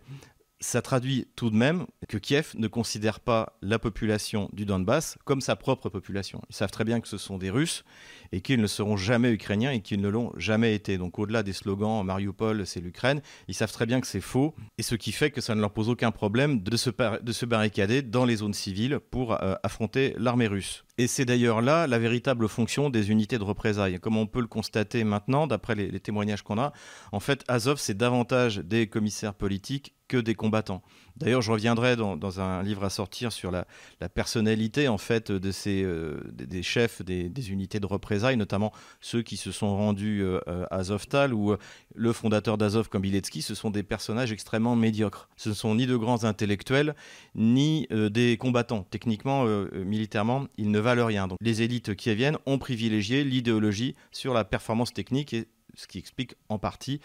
ça 0.64 0.80
traduit 0.80 1.26
tout 1.36 1.50
de 1.50 1.56
même 1.56 1.86
que 2.08 2.16
Kiev 2.16 2.52
ne 2.56 2.68
considère 2.68 3.20
pas 3.20 3.58
la 3.60 3.78
population 3.78 4.48
du 4.54 4.64
Donbass 4.64 5.18
comme 5.24 5.42
sa 5.42 5.56
propre 5.56 5.90
population. 5.90 6.40
Ils 6.48 6.56
savent 6.56 6.70
très 6.70 6.84
bien 6.84 7.00
que 7.00 7.08
ce 7.08 7.18
sont 7.18 7.36
des 7.36 7.50
Russes 7.50 7.84
et 8.32 8.40
qu'ils 8.40 8.60
ne 8.60 8.66
seront 8.66 8.96
jamais 8.96 9.30
ukrainiens 9.30 9.72
et 9.72 9.82
qu'ils 9.82 10.00
ne 10.00 10.08
l'ont 10.08 10.32
jamais 10.38 10.74
été. 10.74 10.96
Donc 10.96 11.18
au-delà 11.18 11.42
des 11.42 11.52
slogans 11.52 12.02
Mariupol, 12.02 12.66
c'est 12.66 12.80
l'Ukraine, 12.80 13.20
ils 13.46 13.54
savent 13.54 13.72
très 13.72 13.84
bien 13.84 14.00
que 14.00 14.06
c'est 14.06 14.22
faux 14.22 14.54
et 14.78 14.82
ce 14.82 14.94
qui 14.94 15.12
fait 15.12 15.30
que 15.30 15.42
ça 15.42 15.54
ne 15.54 15.60
leur 15.60 15.70
pose 15.70 15.90
aucun 15.90 16.10
problème 16.10 16.62
de 16.62 16.76
se, 16.78 16.88
de 17.20 17.32
se 17.32 17.44
barricader 17.44 18.00
dans 18.00 18.24
les 18.24 18.36
zones 18.36 18.54
civiles 18.54 19.00
pour 19.10 19.32
euh, 19.32 19.56
affronter 19.62 20.14
l'armée 20.16 20.46
russe. 20.46 20.84
Et 20.96 21.08
c'est 21.08 21.24
d'ailleurs 21.24 21.60
là 21.60 21.88
la 21.88 21.98
véritable 21.98 22.48
fonction 22.48 22.88
des 22.88 23.10
unités 23.10 23.38
de 23.38 23.42
représailles. 23.42 23.98
Comme 23.98 24.16
on 24.16 24.26
peut 24.26 24.40
le 24.40 24.46
constater 24.46 25.02
maintenant, 25.02 25.48
d'après 25.48 25.74
les, 25.74 26.00
témoignages 26.00 26.42
qu'on 26.42 26.58
a, 26.58 26.72
en 27.10 27.18
fait, 27.18 27.44
Azov, 27.48 27.78
c'est 27.78 27.96
davantage 27.96 28.58
des 28.58 28.86
commissaires 28.86 29.34
politiques 29.34 29.94
que 30.06 30.16
des 30.16 30.34
combattants. 30.34 30.82
D'ailleurs, 31.16 31.42
je 31.42 31.52
reviendrai 31.52 31.96
dans, 31.96 32.40
un 32.40 32.62
livre 32.62 32.84
à 32.84 32.90
sortir 32.90 33.32
sur 33.32 33.50
la, 33.50 33.66
personnalité 34.14 34.88
en 34.88 34.98
fait 34.98 35.30
de 35.32 35.50
ces 35.50 35.82
euh, 35.82 36.20
des, 36.32 36.62
chefs 36.62 37.02
des, 37.02 37.50
unités 37.50 37.80
de 37.80 37.86
représailles, 37.86 38.36
notamment 38.36 38.72
ceux 39.00 39.22
qui 39.22 39.36
se 39.36 39.52
sont 39.52 39.76
rendus 39.76 40.22
euh, 40.22 40.40
à 40.70 40.76
Azovtal 40.76 41.32
ou 41.32 41.56
le 41.94 42.12
fondateur 42.12 42.58
d'Azov 42.58 42.88
comme 42.88 43.02
Biletsky. 43.02 43.42
Ce 43.42 43.54
sont 43.54 43.70
des 43.70 43.82
personnages 43.82 44.32
extrêmement 44.32 44.76
médiocres. 44.76 45.28
Ce 45.36 45.48
ne 45.48 45.54
sont 45.54 45.74
ni 45.74 45.86
de 45.86 45.96
grands 45.96 46.24
intellectuels 46.24 46.94
ni 47.34 47.86
des 47.90 48.36
combattants. 48.36 48.86
Techniquement, 48.90 49.44
militairement, 49.72 50.46
ils 50.56 50.70
ne 50.70 50.78
valent 50.78 51.06
rien. 51.06 51.28
Les 51.40 51.62
élites 51.62 51.94
qui 51.94 52.14
viennent 52.14 52.38
ont 52.46 52.58
privilégié 52.58 53.24
l'idéologie 53.24 53.94
sur 54.12 54.34
la 54.34 54.44
performance 54.44 54.92
technique 54.92 55.32
et 55.32 55.48
ce 55.76 55.86
qui 55.86 55.98
explique 55.98 56.34
en 56.48 56.58
partie 56.58 57.00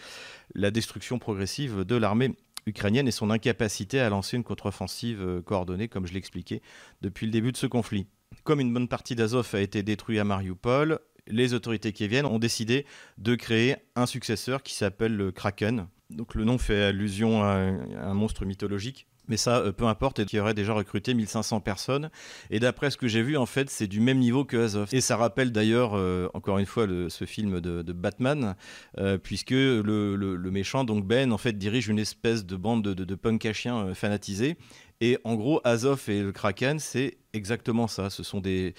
la 0.56 0.72
destruction 0.72 1.20
progressive 1.20 1.84
de 1.84 1.96
l'armée 1.96 2.36
ukrainienne 2.66 3.08
et 3.08 3.12
son 3.12 3.30
incapacité 3.30 4.00
à 4.00 4.10
lancer 4.10 4.38
une 4.38 4.44
contre-offensive 4.44 5.22
euh, 5.22 5.42
coordonnée, 5.42 5.88
comme 5.88 6.08
je 6.08 6.14
l'expliquais 6.14 6.62
depuis 7.02 7.26
le 7.26 7.32
début 7.32 7.52
de 7.52 7.58
ce 7.58 7.68
conflit. 7.68 8.08
Comme 8.44 8.60
une 8.60 8.74
bonne 8.74 8.88
partie 8.88 9.16
d'Azov 9.16 9.50
a 9.54 9.60
été 9.60 9.84
détruite 9.84 10.20
à 10.20 10.24
Mariupol, 10.24 11.00
les 11.28 11.54
autorités 11.54 11.92
kieviennes 11.94 12.26
ont 12.26 12.40
décidé 12.40 12.86
de 13.18 13.36
créer 13.36 13.76
un 13.96 14.06
successeur 14.06 14.64
qui 14.64 14.74
s'appelle 14.74 15.16
le 15.16 15.32
Kraken. 15.32 15.88
Donc 16.10 16.36
le 16.36 16.44
nom 16.44 16.58
fait 16.58 16.84
allusion 16.84 17.44
à 17.44 17.54
un 17.54 18.14
monstre 18.14 18.46
mythologique 18.46 19.09
mais 19.30 19.38
ça, 19.38 19.60
euh, 19.60 19.72
peu 19.72 19.86
importe, 19.86 20.20
et 20.20 20.26
qui 20.26 20.40
aurait 20.40 20.54
déjà 20.54 20.74
recruté 20.74 21.14
1500 21.14 21.62
personnes. 21.62 22.10
Et 22.50 22.60
d'après 22.60 22.92
ce 22.92 22.98
que 22.98 23.08
j'ai 23.08 23.22
vu, 23.22 23.38
en 23.38 23.46
fait, 23.46 23.70
c'est 23.70 23.88
du 23.88 24.02
même 24.02 24.18
niveau 24.18 24.44
que 24.44 24.58
Azov. 24.58 24.90
Et 24.92 25.02
ça 25.02 25.16
rappelle 25.16 25.52
d'ailleurs, 25.52 25.92
euh, 25.96 26.28
encore 26.34 26.58
une 26.58 26.66
fois, 26.66 26.88
ce 27.10 27.26
film 27.26 27.62
de, 27.62 27.94
Batman, 27.94 28.56
euh, 28.98 29.18
puisque 29.18 29.52
le, 29.52 30.50
méchant, 30.52 30.84
donc 30.84 31.06
Ben, 31.06 31.32
en 31.32 31.38
fait, 31.38 31.54
dirige 31.58 31.88
une 31.88 32.00
espèce 32.00 32.46
de 32.46 32.56
bande 32.56 32.84
de, 32.84 32.94
de, 32.94 33.16
punk 33.16 33.46
à 33.46 33.54
chiens 33.54 33.94
fanatisés. 33.94 34.58
Et 35.02 35.18
en 35.24 35.36
gros, 35.36 35.62
Azov 35.64 36.10
et 36.10 36.22
le 36.22 36.32
Kraken, 36.34 36.80
c'est 36.80 37.18
exactement 37.32 37.88
ça. 37.88 38.10
Ce 38.10 38.24
sont 38.24 38.42
des, 38.42 38.74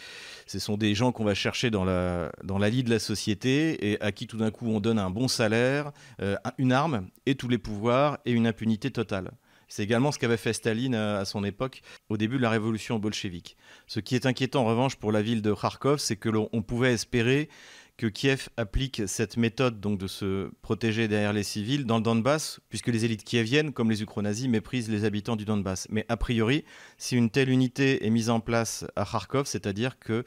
ce 0.47 0.59
sont 0.59 0.77
des 0.77 0.95
gens 0.95 1.13
qu'on 1.13 1.25
va 1.25 1.35
chercher 1.35 1.71
dans 1.71 1.85
la, 1.85 2.31
dans 2.45 2.59
la 2.59 2.71
de 2.71 2.91
la 2.91 2.99
société 2.99 3.91
et 3.91 4.01
à 4.01 4.13
qui 4.13 4.27
tout 4.27 4.37
d'un 4.37 4.51
coup 4.51 4.67
on 4.69 4.81
donne 4.81 4.99
un 4.99 5.11
bon 5.11 5.29
salaire, 5.29 5.93
une 6.59 6.73
arme 6.73 7.09
et 7.27 7.35
tous 7.37 7.49
les 7.49 7.59
pouvoirs 7.59 8.19
et 8.27 8.33
une 8.33 8.47
impunité 8.47 8.91
totale. 8.91 9.33
C'est 9.71 9.85
également 9.85 10.13
ce 10.13 10.19
qu'avait 10.19 10.37
fait 10.37 10.53
Staline 10.53 10.97
à 10.97 11.25
son 11.25 11.45
époque, 11.45 11.81
au 12.09 12.17
début 12.17 12.37
de 12.37 12.43
la 12.43 12.51
révolution 12.51 12.99
bolchevique. 12.99 13.57
Ce 13.87 14.01
qui 14.01 14.17
est 14.17 14.27
inquiétant 14.27 14.63
en 14.63 14.67
revanche 14.67 14.97
pour 14.97 15.13
la 15.13 15.23
ville 15.23 15.43
de 15.43 15.55
Kharkov, 15.55 15.99
c'est 15.99 16.17
que 16.17 16.29
l'on 16.29 16.49
pouvait 16.63 16.93
espérer 16.93 17.49
que 17.97 18.09
Kiev 18.09 18.49
applique 18.57 19.03
cette 19.07 19.37
méthode 19.37 19.79
donc 19.79 19.99
de 19.99 20.07
se 20.07 20.51
protéger 20.63 21.07
derrière 21.07 21.33
les 21.33 21.43
civils 21.45 21.85
dans 21.85 21.99
le 21.99 22.03
Donbass, 22.03 22.59
puisque 22.69 22.89
les 22.89 23.05
élites 23.05 23.23
kieviennes, 23.23 23.73
comme 23.73 23.91
les 23.91 24.03
ukronazis, 24.03 24.49
méprisent 24.49 24.89
les 24.89 25.05
habitants 25.05 25.37
du 25.37 25.45
Donbass. 25.45 25.87
Mais 25.91 26.05
a 26.09 26.17
priori, 26.17 26.65
si 26.99 27.15
une 27.15 27.31
telle 27.31 27.51
unité 27.51 28.05
est 28.07 28.11
mise 28.11 28.31
en 28.31 28.41
place 28.41 28.87
à 28.97 29.05
Kharkov, 29.05 29.47
c'est-à-dire 29.47 29.99
que 29.99 30.25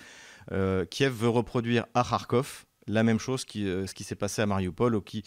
euh, 0.52 0.86
Kiev 0.86 1.14
veut 1.14 1.30
reproduire 1.30 1.86
à 1.96 2.04
Kharkov 2.04 2.66
la 2.88 3.04
même 3.04 3.20
chose 3.20 3.44
qui, 3.44 3.68
euh, 3.68 3.88
ce 3.88 3.94
qui 3.94 4.04
s'est 4.04 4.16
passé 4.16 4.42
à 4.42 4.46
Mariupol, 4.46 4.96
ou 4.96 5.02
qui 5.02 5.24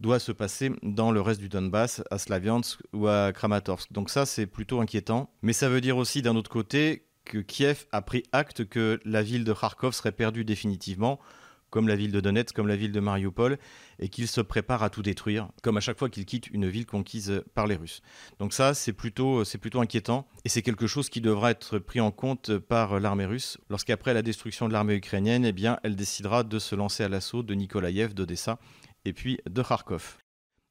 doit 0.00 0.18
se 0.18 0.32
passer 0.32 0.72
dans 0.82 1.12
le 1.12 1.20
reste 1.20 1.40
du 1.40 1.48
Donbass, 1.48 2.02
à 2.10 2.18
Slaviansk 2.18 2.80
ou 2.92 3.06
à 3.06 3.32
Kramatorsk. 3.32 3.92
Donc 3.92 4.10
ça, 4.10 4.26
c'est 4.26 4.46
plutôt 4.46 4.80
inquiétant. 4.80 5.30
Mais 5.42 5.52
ça 5.52 5.68
veut 5.68 5.80
dire 5.80 5.96
aussi, 5.96 6.22
d'un 6.22 6.36
autre 6.36 6.50
côté, 6.50 7.06
que 7.24 7.38
Kiev 7.38 7.86
a 7.92 8.02
pris 8.02 8.24
acte 8.32 8.64
que 8.64 8.98
la 9.04 9.22
ville 9.22 9.44
de 9.44 9.52
Kharkov 9.52 9.92
serait 9.92 10.12
perdue 10.12 10.44
définitivement, 10.44 11.20
comme 11.68 11.86
la 11.86 11.94
ville 11.94 12.10
de 12.10 12.20
Donetsk, 12.20 12.52
comme 12.54 12.66
la 12.66 12.74
ville 12.74 12.90
de 12.90 12.98
Mariupol, 12.98 13.58
et 14.00 14.08
qu'il 14.08 14.26
se 14.26 14.40
prépare 14.40 14.82
à 14.82 14.90
tout 14.90 15.02
détruire, 15.02 15.48
comme 15.62 15.76
à 15.76 15.80
chaque 15.80 15.98
fois 15.98 16.08
qu'il 16.08 16.24
quitte 16.24 16.48
une 16.48 16.68
ville 16.68 16.86
conquise 16.86 17.44
par 17.54 17.68
les 17.68 17.76
Russes. 17.76 18.02
Donc 18.40 18.52
ça, 18.52 18.74
c'est 18.74 18.92
plutôt, 18.92 19.44
plutôt 19.60 19.80
inquiétant, 19.80 20.26
et 20.44 20.48
c'est 20.48 20.62
quelque 20.62 20.88
chose 20.88 21.08
qui 21.08 21.20
devra 21.20 21.52
être 21.52 21.78
pris 21.78 22.00
en 22.00 22.10
compte 22.10 22.58
par 22.58 22.98
l'armée 22.98 23.26
russe, 23.26 23.58
lorsqu'après 23.68 24.14
la 24.14 24.22
destruction 24.22 24.66
de 24.66 24.72
l'armée 24.72 24.94
ukrainienne, 24.94 25.44
eh 25.44 25.52
bien, 25.52 25.78
elle 25.84 25.94
décidera 25.94 26.42
de 26.42 26.58
se 26.58 26.74
lancer 26.74 27.04
à 27.04 27.08
l'assaut 27.08 27.44
de 27.44 27.54
Nikolaïev, 27.54 28.14
d'Odessa, 28.14 28.58
et 29.04 29.12
puis 29.12 29.38
de 29.48 29.62
Kharkov. 29.62 30.18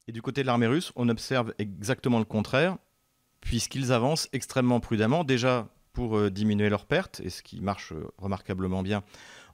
Et 0.08 0.12
du 0.12 0.22
côté 0.22 0.42
de 0.42 0.48
l'armée 0.48 0.68
russe, 0.68 0.92
on 0.96 1.10
observe 1.10 1.54
exactement 1.60 2.20
le 2.20 2.26
contraire, 2.26 2.78
puisqu'ils 3.42 3.92
avancent 3.92 4.28
extrêmement 4.34 4.80
prudemment, 4.80 5.24
déjà 5.24 5.68
pour 5.94 6.18
euh, 6.18 6.30
diminuer 6.30 6.70
leurs 6.70 6.86
pertes, 6.86 7.20
et 7.24 7.30
ce 7.30 7.44
qui 7.44 7.62
marche 7.62 7.92
euh, 7.92 8.08
remarquablement 8.18 8.84
bien 8.84 9.04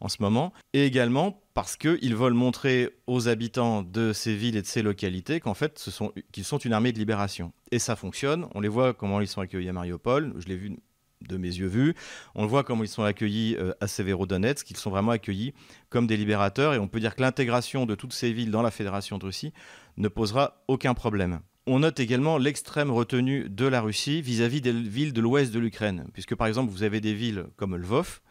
en 0.02 0.10
ce 0.10 0.22
moment, 0.22 0.54
et 0.74 0.86
également 0.86 1.42
parce 1.54 1.78
qu'ils 1.78 2.16
veulent 2.16 2.34
montrer 2.34 2.98
aux 3.08 3.28
habitants 3.28 3.82
de 3.82 4.14
ces 4.14 4.36
villes 4.36 4.58
et 4.58 4.62
de 4.62 4.68
ces 4.68 4.82
localités 4.82 5.40
qu'en 5.40 5.54
fait, 5.54 5.80
ce 5.80 5.90
sont, 5.92 6.14
qu'ils 6.32 6.44
sont 6.44 6.58
une 6.58 6.74
armée 6.74 6.92
de 6.92 7.00
libération. 7.00 7.54
Et 7.72 7.80
ça 7.80 7.96
fonctionne, 7.96 8.48
on 8.54 8.60
les 8.60 8.68
voit 8.68 8.94
comment 8.94 9.22
ils 9.22 9.28
sont 9.28 9.42
accueillis 9.42 9.70
à 9.70 9.74
Mariupol, 9.74 10.34
je 10.38 10.48
l'ai 10.48 10.58
vu 10.58 10.78
de 11.22 11.38
mes 11.38 11.48
yeux 11.48 11.68
vus. 11.68 11.96
On 12.36 12.46
voit 12.46 12.64
comment 12.64 12.84
ils 12.84 12.90
sont 12.90 13.04
accueillis 13.04 13.56
euh, 13.58 13.74
à 13.82 13.88
Severodonetsk, 13.88 14.66
qu'ils 14.66 14.78
sont 14.78 14.90
vraiment 14.90 15.12
accueillis 15.12 15.54
comme 15.90 16.08
des 16.08 16.18
libérateurs. 16.18 16.74
Et 16.74 16.80
on 16.80 16.88
peut 16.88 17.00
dire 17.00 17.16
que 17.16 17.22
l'intégration 17.22 17.86
de 17.86 17.96
toutes 17.96 18.14
ces 18.14 18.32
villes 18.32 18.52
dans 18.52 18.62
la 18.62 18.72
Fédération 18.72 19.18
de 19.18 19.26
Russie 19.26 19.54
ne 19.98 20.08
posera 20.08 20.64
aucun 20.68 20.94
problème. 20.94 21.40
On 21.68 21.80
note 21.80 22.00
également 22.00 22.38
l'extrême 22.38 22.92
retenue 22.92 23.50
de 23.50 23.66
la 23.66 23.82
Russie 23.82 24.22
vis-à-vis 24.22 24.62
des 24.62 24.72
villes 24.72 25.14
de 25.14 25.22
l'ouest 25.22 25.52
de 25.52 25.60
l'Ukraine, 25.60 26.06
puisque 26.14 26.36
par 26.36 26.46
exemple 26.46 26.72
vous 26.72 26.84
avez 26.84 27.02
des 27.02 27.16
villes 27.16 27.46
comme 27.56 27.76
Lvov, 27.76 28.22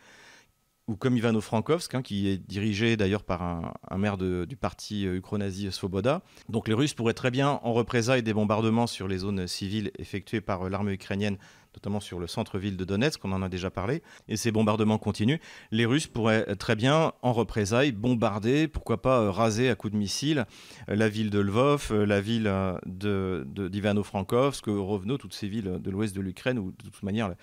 ou 0.87 0.97
comme 0.97 1.17
Ivano-Frankovsk, 1.17 1.95
hein, 1.95 2.03
qui 2.03 2.29
est 2.29 2.37
dirigé 2.37 2.97
d'ailleurs 2.97 3.23
par 3.23 3.43
un, 3.43 3.99
maire 3.99 4.19
du 4.19 4.57
parti 4.57 5.07
euh, 5.07 5.17
ukro-nazi 5.17 5.73
Svoboda. 5.73 6.23
Donc 6.49 6.69
les 6.69 6.75
Russes 6.75 6.95
pourraient 6.95 7.15
très 7.15 7.31
bien, 7.31 7.59
en 7.63 7.73
représailles 7.73 8.23
des 8.23 8.35
bombardements 8.35 8.87
sur 8.87 9.09
les 9.09 9.19
zones 9.19 9.47
civiles 9.47 9.91
effectués 9.99 10.41
par 10.41 10.63
euh, 10.63 10.69
l'armée 10.69 10.93
ukrainienne, 10.93 11.39
notamment 11.75 12.01
sur 12.01 12.19
le 12.19 12.27
centre-ville 12.27 12.77
de 12.77 12.85
Donetsk, 12.85 13.25
on 13.25 13.33
en 13.33 13.43
a 13.43 13.49
déjà 13.49 13.71
parlé, 13.71 14.03
et 14.29 14.37
ces 14.37 14.53
bombardements 14.53 14.99
continuent, 14.99 15.39
les 15.71 15.87
Russes 15.87 16.07
pourraient 16.07 16.55
très 16.57 16.77
bien, 16.77 17.13
en 17.23 17.33
représailles, 17.33 17.93
bombarder, 17.93 18.69
pourquoi 18.69 19.03
pas 19.03 19.21
euh, 19.21 19.31
raser 19.31 19.69
à 19.71 19.75
coups 19.75 19.93
de 19.93 19.99
missiles, 19.99 20.47
la 20.89 21.09
ville 21.09 21.31
de 21.31 21.41
Lvov, 21.41 21.93
la 21.93 22.21
ville 22.21 22.53
d'Ivano-Frankovsk, 22.87 24.67
Rovno, 24.67 25.19
toutes 25.19 25.35
ces 25.35 25.49
villes 25.49 25.79
de 25.81 25.91
l'ouest 25.91 26.15
de 26.15 26.21
l'Ukraine, 26.21 26.59
où 26.59 26.73
de 26.73 26.91
toute 26.91 27.03
manière 27.03 27.35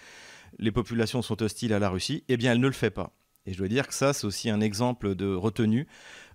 les 0.59 0.71
populations 0.71 1.21
sont 1.21 1.41
hostiles 1.41 1.73
à 1.73 1.79
la 1.79 1.89
Russie, 1.89 2.23
eh 2.27 2.37
bien 2.37 2.51
elle 2.51 2.59
ne 2.59 2.67
le 2.67 2.73
fait 2.73 2.91
pas. 2.91 3.13
Et 3.47 3.53
je 3.53 3.57
dois 3.57 3.67
dire 3.67 3.87
que 3.87 3.93
ça, 3.93 4.13
c'est 4.13 4.25
aussi 4.27 4.51
un 4.51 4.61
exemple 4.61 5.15
de 5.15 5.33
retenue 5.33 5.87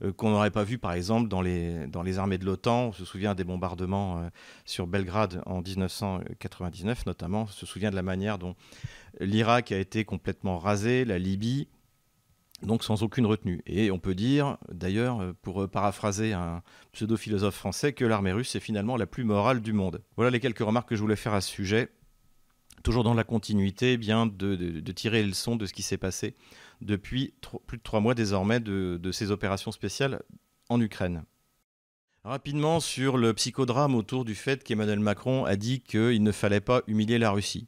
euh, 0.02 0.12
qu'on 0.12 0.30
n'aurait 0.30 0.50
pas 0.50 0.64
vu, 0.64 0.76
par 0.76 0.92
exemple, 0.92 1.28
dans 1.28 1.40
les, 1.40 1.86
dans 1.86 2.02
les 2.02 2.18
armées 2.18 2.38
de 2.38 2.44
l'OTAN. 2.44 2.86
On 2.86 2.92
se 2.92 3.04
souvient 3.04 3.34
des 3.36 3.44
bombardements 3.44 4.18
euh, 4.18 4.28
sur 4.64 4.88
Belgrade 4.88 5.40
en 5.46 5.62
1999, 5.62 7.06
notamment. 7.06 7.42
On 7.42 7.46
se 7.46 7.64
souvient 7.64 7.90
de 7.90 7.96
la 7.96 8.02
manière 8.02 8.38
dont 8.38 8.56
l'Irak 9.20 9.70
a 9.70 9.78
été 9.78 10.04
complètement 10.04 10.58
rasé, 10.58 11.04
la 11.04 11.18
Libye, 11.20 11.68
donc 12.62 12.82
sans 12.82 13.04
aucune 13.04 13.26
retenue. 13.26 13.62
Et 13.66 13.92
on 13.92 14.00
peut 14.00 14.16
dire, 14.16 14.56
d'ailleurs, 14.72 15.20
euh, 15.20 15.32
pour 15.42 15.68
paraphraser 15.68 16.32
un 16.32 16.64
pseudo-philosophe 16.90 17.54
français, 17.54 17.92
que 17.92 18.04
l'armée 18.04 18.32
russe 18.32 18.56
est 18.56 18.60
finalement 18.60 18.96
la 18.96 19.06
plus 19.06 19.22
morale 19.22 19.62
du 19.62 19.72
monde. 19.72 20.02
Voilà 20.16 20.30
les 20.30 20.40
quelques 20.40 20.58
remarques 20.58 20.88
que 20.88 20.96
je 20.96 21.02
voulais 21.02 21.14
faire 21.14 21.34
à 21.34 21.40
ce 21.40 21.50
sujet. 21.50 21.88
Toujours 22.87 23.02
dans 23.02 23.14
la 23.14 23.25
continuité, 23.25 23.95
eh 23.95 23.97
bien 23.97 24.26
de, 24.26 24.55
de 24.55 24.93
tirer 24.93 25.23
les 25.23 25.26
leçons 25.26 25.57
de 25.57 25.66
ce 25.66 25.73
qui 25.73 25.83
s'est 25.83 25.97
passé 25.97 26.37
depuis 26.81 27.35
plus 27.66 27.78
de 27.78 27.83
trois 27.83 27.99
mois 27.99 28.14
désormais 28.14 28.61
de, 28.61 29.11
ces 29.11 29.33
opérations 29.33 29.73
spéciales 29.73 30.23
en 30.69 30.81
Ukraine. 30.81 31.25
Rapidement 32.23 32.78
sur 32.78 33.16
le 33.16 33.35
psychodrame 33.35 33.97
autour 33.97 34.25
du 34.25 34.37
fait 34.37 34.62
qu'Emmanuel 34.62 35.00
Macron 35.00 35.45
a 35.45 35.57
dit 35.57 35.81
qu'il 35.81 36.23
ne 36.23 36.31
fallait 36.31 36.61
pas 36.61 36.83
humilier 36.87 37.19
la 37.19 37.33
Russie. 37.33 37.66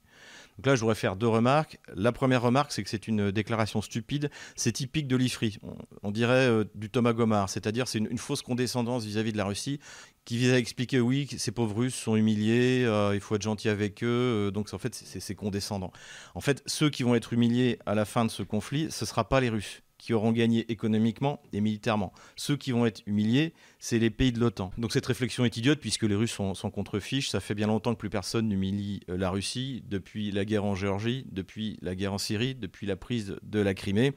Donc 0.59 0.67
là, 0.67 0.75
je 0.75 0.81
voudrais 0.81 0.97
faire 0.97 1.15
deux 1.15 1.29
remarques. 1.29 1.79
La 1.95 2.11
première 2.11 2.43
remarque, 2.43 2.73
c'est 2.73 2.83
que 2.83 2.91
c'est 2.91 3.07
une 3.07 3.31
déclaration 3.31 3.81
stupide. 3.81 4.29
C'est 4.57 4.73
typique 4.73 5.07
de 5.07 5.15
l'IFRI. 5.15 5.59
On, 6.03 6.11
dirait 6.11 6.49
euh, 6.49 6.65
du 6.75 6.91
Thomas 6.91 7.13
Gomard, 7.13 7.49
c'est-à-dire 7.49 7.87
c'est 7.87 7.99
une, 7.99 8.19
fausse 8.19 8.43
condescendance 8.43 9.05
vis-à-vis 9.05 9.33
de 9.33 9.37
la 9.37 9.45
Russie 9.45 9.79
qui 10.25 10.37
vise 10.37 10.53
à 10.53 10.59
expliquer 10.59 11.01
oui, 11.01 11.29
ces 11.39 11.53
pauvres 11.53 11.77
Russes 11.77 11.95
sont 11.95 12.15
humiliés, 12.15 12.85
euh, 12.85 13.15
il 13.15 13.21
faut 13.21 13.35
être 13.37 13.43
gentil 13.43 13.69
avec 13.69 14.03
eux. 14.03 14.49
Euh, 14.49 14.51
donc 14.51 14.75
en 14.75 14.79
fait, 14.79 14.95
c'est 14.95 15.35
condescendant. 15.35 15.93
En 16.35 16.41
fait, 16.41 16.63
ceux 16.67 16.91
qui 16.91 17.05
vont 17.05 17.15
être 17.15 17.33
humiliés 17.33 17.79
à 17.87 17.95
la 17.95 18.05
fin 18.05 18.25
de 18.25 18.31
ce 18.31 18.43
conflit, 18.43 18.91
ce 18.91 19.05
ne 19.05 19.09
sera 19.09 19.29
pas 19.29 19.41
les 19.41 19.49
Russes 19.49 19.83
qui 19.99 20.15
auront 20.15 20.33
gagné 20.33 20.71
économiquement 20.71 21.43
et 21.53 21.61
militairement. 21.61 22.13
Ceux 22.37 22.57
qui 22.57 22.73
vont 22.73 22.87
être 22.87 23.03
humiliés, 23.07 23.53
c'est 23.79 23.99
les 23.99 24.11
pays 24.11 24.33
de 24.33 24.41
l'OTAN. 24.41 24.71
Donc 24.79 24.93
cette 24.93 25.07
réflexion 25.07 25.45
est 25.45 25.57
idiote 25.57 25.81
puisque 25.81 26.05
les 26.05 26.15
Russes 26.15 26.33
sont, 26.33 26.55
sont 26.55 26.71
contre-fiches. 26.71 27.29
Ça 27.29 27.41
fait 27.41 27.55
bien 27.55 27.67
longtemps 27.67 27.93
que 27.95 27.99
plus 27.99 28.11
personne 28.11 28.49
n'humilie 28.49 29.01
euh, 29.11 29.17
la 29.17 29.31
Russie, 29.31 29.83
depuis 29.89 30.31
la 30.31 30.45
guerre 30.45 30.65
en 30.65 30.75
Géorgie, 30.75 31.27
depuis 31.31 31.79
la 31.83 31.95
guerre 31.95 32.13
en 32.13 32.19
Syrie, 32.19 32.55
depuis 32.55 32.87
la 32.87 32.97
prise 32.97 33.37
de 33.43 33.61
la 33.61 33.75
Crimée 33.75 34.13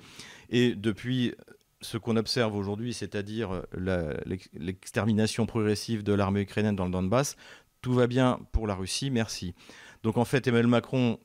et 0.50 0.76
depuis 0.76 1.34
ce 1.82 1.98
qu'on 1.98 2.16
observe 2.16 2.56
aujourd'hui, 2.56 2.94
c'est-à-dire 2.94 3.64
euh, 3.76 4.14
l'extermination 4.54 5.46
progressive 5.46 6.04
de 6.04 6.14
l'armée 6.14 6.42
ukrainienne 6.42 6.76
dans 6.76 6.86
le 6.86 6.92
Donbass. 6.92 7.36
Tout 7.82 7.94
va 7.94 8.06
bien 8.06 8.40
pour 8.52 8.68
la 8.68 8.76
Russie, 8.76 9.10
merci. 9.10 9.56
Donc 10.04 10.18
en 10.18 10.26
fait, 10.26 10.46
Emmanuel 10.48 10.68
Macron 10.68 11.20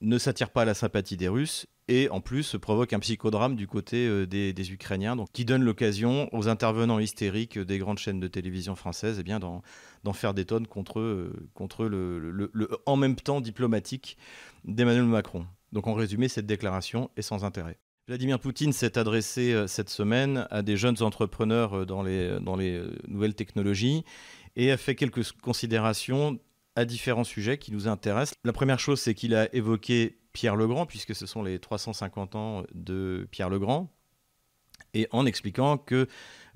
ne 0.00 0.18
s'attire 0.18 0.50
pas 0.50 0.62
à 0.62 0.64
la 0.64 0.74
sympathie 0.74 1.16
des 1.16 1.28
Russes 1.28 1.66
et 1.88 2.08
en 2.10 2.20
plus 2.20 2.56
provoque 2.60 2.92
un 2.92 2.98
psychodrame 3.00 3.56
du 3.56 3.66
côté 3.66 4.06
euh, 4.06 4.26
des, 4.26 4.72
Ukrainiens, 4.72 5.16
donc 5.16 5.32
qui 5.32 5.44
donne 5.44 5.62
l'occasion 5.62 6.28
aux 6.32 6.48
intervenants 6.48 6.98
hystériques 6.98 7.58
des 7.58 7.78
grandes 7.78 7.98
chaînes 7.98 8.20
de 8.20 8.28
télévision 8.28 8.76
françaises 8.76 9.18
eh 9.18 9.22
bien, 9.22 9.40
d'en, 9.40 9.62
faire 10.12 10.34
des 10.34 10.44
tonnes 10.44 10.66
contre, 10.66 11.00
euh, 11.00 11.32
contre 11.54 11.86
le, 11.86 12.50
en 12.86 12.96
même 12.96 13.16
temps 13.16 13.40
diplomatique 13.40 14.18
d'Emmanuel 14.64 15.04
Macron. 15.04 15.46
Donc 15.72 15.86
en 15.86 15.94
résumé, 15.94 16.28
cette 16.28 16.46
déclaration 16.46 17.10
est 17.16 17.22
sans 17.22 17.44
intérêt. 17.44 17.78
Vladimir 18.06 18.38
Poutine 18.38 18.72
s'est 18.72 18.96
adressé 18.96 19.52
euh, 19.52 19.66
cette 19.66 19.90
semaine 19.90 20.46
à 20.50 20.62
des 20.62 20.76
jeunes 20.76 21.02
entrepreneurs 21.02 21.86
dans 21.86 22.02
les, 22.02 22.38
dans 22.40 22.56
les 22.56 22.82
nouvelles 23.06 23.34
technologies 23.34 24.04
et 24.56 24.70
a 24.70 24.76
fait 24.76 24.94
quelques 24.94 25.32
considérations 25.40 26.38
à 26.78 26.84
différents 26.84 27.24
sujets 27.24 27.58
qui 27.58 27.72
nous 27.72 27.88
intéressent. 27.88 28.36
La 28.44 28.52
première 28.52 28.78
chose, 28.78 29.00
c'est 29.00 29.12
qu'il 29.12 29.34
a 29.34 29.52
évoqué 29.52 30.20
Pierre 30.32 30.54
Legrand, 30.54 30.86
puisque 30.86 31.12
ce 31.12 31.26
sont 31.26 31.42
les 31.42 31.58
350 31.58 32.36
ans 32.36 32.62
de 32.72 33.26
Pierre 33.32 33.50
Legrand, 33.50 33.92
et 34.94 35.08
en 35.10 35.26
expliquant 35.26 35.76
que 35.76 36.06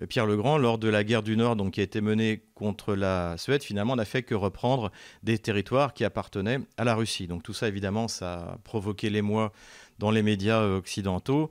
Pierre 0.09 0.27
Legrand, 0.27 0.59
lors 0.59 0.79
de 0.79 0.87
la 0.89 1.03
guerre 1.03 1.25
du 1.25 1.37
Nord, 1.37 1.57
donc, 1.57 1.73
qui 1.73 1.81
a 1.81 1.83
été 1.83 2.01
menée 2.01 2.45
contre 2.55 2.95
la 2.95 3.37
Suède, 3.37 3.65
finalement 3.65 3.97
n'a 3.97 4.05
fait 4.05 4.23
que 4.23 4.37
reprendre 4.37 4.93
des 5.25 5.39
territoires 5.39 5.93
qui 5.93 6.05
appartenaient 6.05 6.61
à 6.77 6.85
la 6.85 6.95
Russie. 6.95 7.27
Donc 7.27 7.43
tout 7.43 7.53
ça, 7.53 7.67
évidemment, 7.67 8.07
ça 8.07 8.35
a 8.35 8.59
provoqué 8.59 9.11
l'émoi 9.11 9.53
dans 9.99 10.13
les 10.13 10.23
médias 10.23 10.63
occidentaux, 10.63 11.51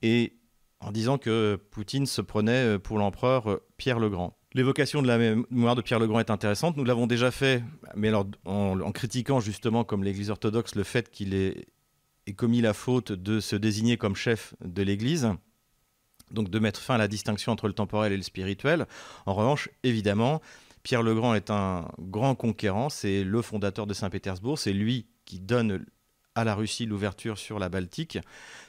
et 0.00 0.38
en 0.78 0.92
disant 0.92 1.18
que 1.18 1.60
Poutine 1.72 2.06
se 2.06 2.20
prenait 2.20 2.78
pour 2.78 2.98
l'empereur 2.98 3.58
Pierre 3.78 3.98
Legrand. 3.98 4.38
L'évocation 4.54 5.00
de 5.00 5.06
la 5.06 5.16
mémoire 5.18 5.74
de 5.74 5.82
Pierre 5.82 5.98
Legrand 5.98 6.20
est 6.20 6.30
intéressante. 6.30 6.76
Nous 6.76 6.84
l'avons 6.84 7.06
déjà 7.06 7.30
fait, 7.30 7.62
mais 7.96 8.12
en, 8.14 8.92
critiquant 8.92 9.40
justement, 9.40 9.84
comme 9.84 10.04
l'Église 10.04 10.30
orthodoxe, 10.30 10.74
le 10.74 10.82
fait 10.82 11.10
qu'il 11.10 11.34
ait, 11.34 11.66
commis 12.36 12.60
la 12.60 12.74
faute 12.74 13.12
de 13.12 13.40
se 13.40 13.56
désigner 13.56 13.96
comme 13.96 14.14
chef 14.14 14.54
de 14.64 14.82
l'Église, 14.82 15.30
donc 16.30 16.50
de 16.50 16.58
mettre 16.58 16.80
fin 16.80 16.96
à 16.96 16.98
la 16.98 17.08
distinction 17.08 17.52
entre 17.52 17.66
le 17.66 17.72
temporel 17.72 18.12
et 18.12 18.16
le 18.16 18.22
spirituel. 18.22 18.86
En 19.26 19.34
revanche, 19.34 19.70
évidemment, 19.82 20.42
Pierre 20.82 21.02
Legrand 21.02 21.34
est 21.34 21.50
un 21.50 21.88
grand 21.98 22.34
conquérant, 22.34 22.90
c'est 22.90 23.24
le 23.24 23.42
fondateur 23.42 23.86
de 23.86 23.94
Saint-Pétersbourg, 23.94 24.58
c'est 24.58 24.72
lui 24.72 25.06
qui 25.24 25.40
donne 25.40 25.86
à 26.34 26.44
la 26.44 26.54
Russie 26.54 26.86
l'ouverture 26.86 27.38
sur 27.38 27.58
la 27.58 27.68
Baltique. 27.68 28.18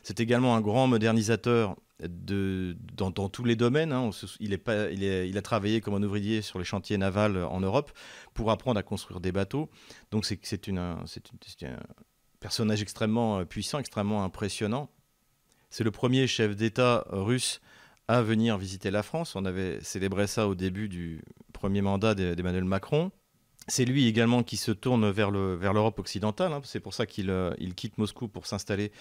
C'est 0.03 0.20
également 0.20 0.55
un 0.55 0.62
grand 0.62 0.88
modernisateur 0.88 1.75
de, 2.00 2.75
dans, 2.96 3.12
tous 3.12 3.43
les 3.43 3.55
domaines. 3.55 3.91
Hein. 3.91 4.10
il, 4.39 4.60
il, 4.62 5.38
a 5.38 5.41
travaillé 5.41 5.82
comme 5.82 5.93
un 5.93 6.03
ouvrier 6.03 6.41
sur 6.41 6.60
les 6.60 6.65
chantiers 6.65 6.98
navals 6.98 7.38
en 7.38 7.60
Europe 7.60 7.91
pour 8.34 8.51
apprendre 8.51 8.79
à 8.79 8.84
construire 8.84 9.20
des 9.20 9.32
bateaux. 9.32 9.70
Donc 10.12 10.25
c'est, 10.25 10.70
un 10.70 11.03
personnage 12.39 12.82
extrêmement 12.82 13.39
euh, 13.39 13.46
puissant, 13.46 13.79
extrêmement 13.79 14.24
impressionnant. 14.24 14.89
C'est 15.70 15.84
le 15.84 15.91
premier 15.91 16.27
chef 16.27 16.55
d'État 16.55 17.05
russe 17.10 17.62
à 18.08 18.22
venir 18.22 18.58
visiter 18.58 18.91
la 18.91 19.01
France. 19.01 19.36
On 19.36 19.46
avait 19.46 19.82
célébré 19.82 20.27
ça 20.27 20.48
au 20.48 20.55
début 20.55 20.89
du 20.89 21.24
premier 21.53 21.82
mandat 21.82 22.15
d'Emmanuel 22.15 22.65
Macron. 22.65 23.12
C'est 23.67 23.86
lui 23.86 24.08
également 24.08 24.43
qui 24.43 24.58
se 24.58 24.72
tourne 24.72 25.10
vers, 25.10 25.32
le, 25.32 25.55
vers 25.55 25.74
l'Europe 25.74 26.00
occidentale. 26.00 26.53
Hein. 26.53 26.62
C'est 26.63 26.79
pour 26.79 26.93
ça 26.93 27.05
qu'il 27.05 27.29
euh, 27.29 27.53
quitte 27.75 27.98
Moscou 27.98 28.27
pour 28.27 28.46
s'installer 28.46 28.91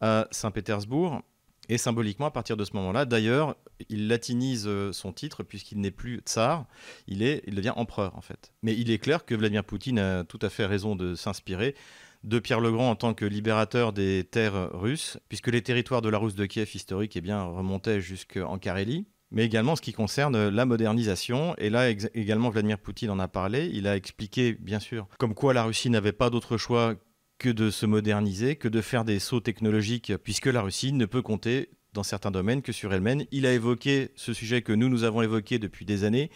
à 0.00 0.26
Saint-Pétersbourg. 0.30 1.22
Et 1.68 1.78
symboliquement, 1.78 2.26
à 2.26 2.30
partir 2.32 2.56
de 2.56 2.64
ce 2.64 2.74
moment-là, 2.74 3.04
d'ailleurs, 3.04 3.54
il 3.88 4.08
latinise 4.08 4.64
euh, 4.66 4.92
son 4.92 5.12
titre 5.12 5.44
puisqu'il 5.44 5.80
n'est 5.80 5.92
plus 5.92 6.18
tsar, 6.18 6.66
il, 7.06 7.18
devient 7.18 7.72
empereur 7.76 8.16
en 8.16 8.20
fait. 8.20 8.52
Mais 8.62 8.76
il 8.76 8.90
est 8.90 8.98
clair 8.98 9.24
que 9.24 9.36
Vladimir 9.36 9.62
Poutine 9.62 10.00
a 10.00 10.24
tout 10.24 10.40
à 10.42 10.50
fait 10.50 10.66
raison 10.66 10.96
de 10.96 11.14
s'inspirer 11.14 11.76
de 12.24 12.38
Pierre 12.40 12.60
le 12.60 12.72
Grand 12.72 12.90
en 12.90 12.96
tant 12.96 13.14
que 13.14 13.24
libérateur 13.24 13.92
des 13.92 14.24
terres 14.24 14.70
russes, 14.72 15.18
puisque 15.28 15.46
les 15.46 15.62
territoires 15.62 16.02
de 16.02 16.08
la 16.08 16.18
Rousse 16.18 16.34
de 16.34 16.44
Kiev 16.44 16.70
historique 16.74 17.16
eh 17.16 17.32
remontaient 17.32 18.00
jusqu'en 18.00 18.58
Carélie, 18.58 19.06
mais 19.30 19.44
également 19.44 19.76
ce 19.76 19.82
qui 19.82 19.92
concerne 19.92 20.48
la 20.48 20.66
modernisation. 20.66 21.54
Et 21.58 21.70
là 21.70 21.90
également, 21.90 22.50
Vladimir 22.50 22.78
Poutine 22.78 23.10
en 23.10 23.18
a 23.18 23.28
parlé. 23.28 23.70
Il 23.72 23.86
a 23.86 23.96
expliqué, 23.96 24.56
bien 24.60 24.80
sûr, 24.80 25.06
comme 25.18 25.34
quoi 25.34 25.54
la 25.54 25.64
Russie 25.64 25.90
n'avait 25.90 26.12
pas 26.12 26.30
d'autre 26.30 26.56
choix 26.56 26.94
que 27.38 27.48
de 27.48 27.70
se 27.70 27.86
moderniser, 27.86 28.56
que 28.56 28.68
de 28.68 28.80
faire 28.80 29.04
des 29.04 29.18
sauts 29.18 29.40
technologiques, 29.40 30.12
puisque 30.22 30.46
la 30.46 30.60
Russie 30.60 30.92
ne 30.92 31.06
peut 31.06 31.22
compter 31.22 31.70
dans 31.92 32.02
certains 32.02 32.30
domaines 32.30 32.62
que 32.62 32.72
sur 32.72 32.92
elle-même. 32.92 33.24
Il 33.30 33.46
a 33.46 33.52
évoqué 33.52 34.10
ce 34.14 34.32
sujet 34.32 34.62
que 34.62 34.72
nous, 34.72 34.88
nous 34.88 35.04
avons 35.04 35.22
évoqué 35.22 35.58
depuis 35.58 35.84
des 35.84 36.04
années, 36.04 36.30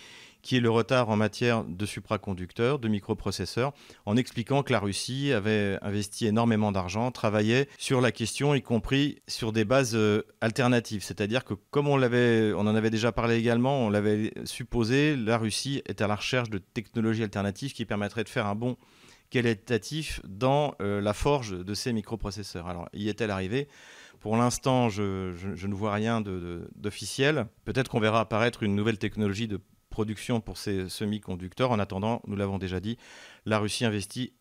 qui 0.44 0.58
est 0.58 0.60
le 0.60 0.70
retard 0.70 1.08
en 1.08 1.16
matière 1.16 1.64
de 1.64 1.86
supraconducteurs, 1.86 2.78
de 2.78 2.86
microprocesseurs, 2.86 3.72
en 4.04 4.16
expliquant 4.16 4.62
que 4.62 4.72
la 4.72 4.78
Russie 4.78 5.32
avait 5.32 5.78
investi 5.80 6.26
énormément 6.26 6.70
d'argent, 6.70 7.10
travaillait 7.10 7.66
sur 7.78 8.02
la 8.02 8.12
question, 8.12 8.54
y 8.54 8.60
compris 8.60 9.22
sur 9.26 9.52
des 9.52 9.64
bases 9.64 9.96
euh, 9.96 10.22
alternatives. 10.42 11.02
C'est-à-dire 11.02 11.44
que, 11.44 11.54
comme 11.70 11.88
on, 11.88 11.96
l'avait, 11.96 12.52
on 12.52 12.60
en 12.60 12.74
avait 12.74 12.90
déjà 12.90 13.10
parlé 13.10 13.36
également, 13.36 13.86
on 13.86 13.90
l'avait 13.90 14.34
supposé, 14.44 15.16
la 15.16 15.38
Russie 15.38 15.82
est 15.86 16.02
à 16.02 16.06
la 16.06 16.16
recherche 16.16 16.50
de 16.50 16.58
technologies 16.58 17.22
alternatives 17.22 17.72
qui 17.72 17.86
permettraient 17.86 18.24
de 18.24 18.28
faire 18.28 18.46
un 18.46 18.54
bon 18.54 18.76
qualitatif 19.30 20.20
dans 20.28 20.74
euh, 20.82 21.00
la 21.00 21.14
forge 21.14 21.58
de 21.58 21.74
ces 21.74 21.94
microprocesseurs. 21.94 22.68
Alors, 22.68 22.88
y 22.92 23.08
est-elle 23.08 23.30
arrivée? 23.30 23.66
Pour 24.20 24.36
l'instant, 24.36 24.88
je, 24.88 25.66
ne 25.66 25.74
vois 25.74 25.92
rien 25.92 26.22
d'officiel. 26.22 27.46
Peut-être 27.66 27.90
qu'on 27.90 28.00
verra 28.00 28.20
apparaître 28.20 28.62
une 28.62 28.74
nouvelle 28.74 28.96
technologie 28.96 29.48
de 29.48 29.60
production 29.94 30.40
pour 30.40 30.58
ces 30.58 30.88
semi-conducteurs. 30.88 31.70
En 31.70 31.78
attendant, 31.78 32.20
nous 32.26 32.34
l'avons 32.34 32.58
déjà 32.58 32.80
dit, 32.80 32.98
la 33.46 33.60
Russie 33.60 33.84
investit 33.84 34.32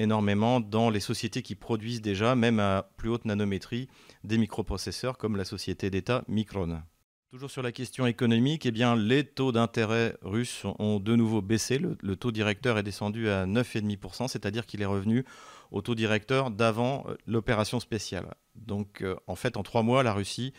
énormément 0.00 0.58
dans 0.58 0.90
les 0.90 0.98
sociétés 0.98 1.40
qui 1.40 1.54
produisent 1.54 2.02
déjà, 2.02 2.34
même 2.34 2.58
à 2.58 2.90
plus 2.96 3.08
haute 3.08 3.24
nanométrie, 3.24 3.88
des 4.24 4.38
microprocesseurs 4.38 5.16
comme 5.16 5.36
la 5.36 5.44
société 5.44 5.88
d'État 5.88 6.24
Micron. 6.26 6.82
Toujours 7.30 7.50
sur 7.50 7.62
la 7.62 7.70
question 7.70 8.06
économique, 8.06 8.66
eh 8.66 8.72
bien, 8.72 8.96
les 8.96 9.22
taux 9.22 9.52
d'intérêt 9.52 10.16
russes 10.22 10.64
ont 10.80 10.98
de 10.98 11.14
nouveau 11.14 11.42
baissé. 11.42 11.78
Le, 11.78 12.16
taux 12.16 12.32
directeur 12.32 12.76
est 12.76 12.82
descendu 12.82 13.28
à 13.28 13.46
9,5%, 13.46 14.26
c'est-à-dire 14.26 14.66
qu'il 14.66 14.82
est 14.82 14.86
revenu 14.86 15.24
au 15.70 15.80
taux 15.80 15.94
directeur 15.94 16.50
d'avant 16.50 17.04
euh, 17.06 17.14
l'opération 17.26 17.78
spéciale. 17.78 18.34
Donc, 18.56 19.02
euh, 19.02 19.14
en 19.28 19.36
fait, 19.36 19.56
en 19.56 19.62
trois 19.62 19.84
mois, 19.84 20.02
la 20.02 20.12
Russie 20.12 20.54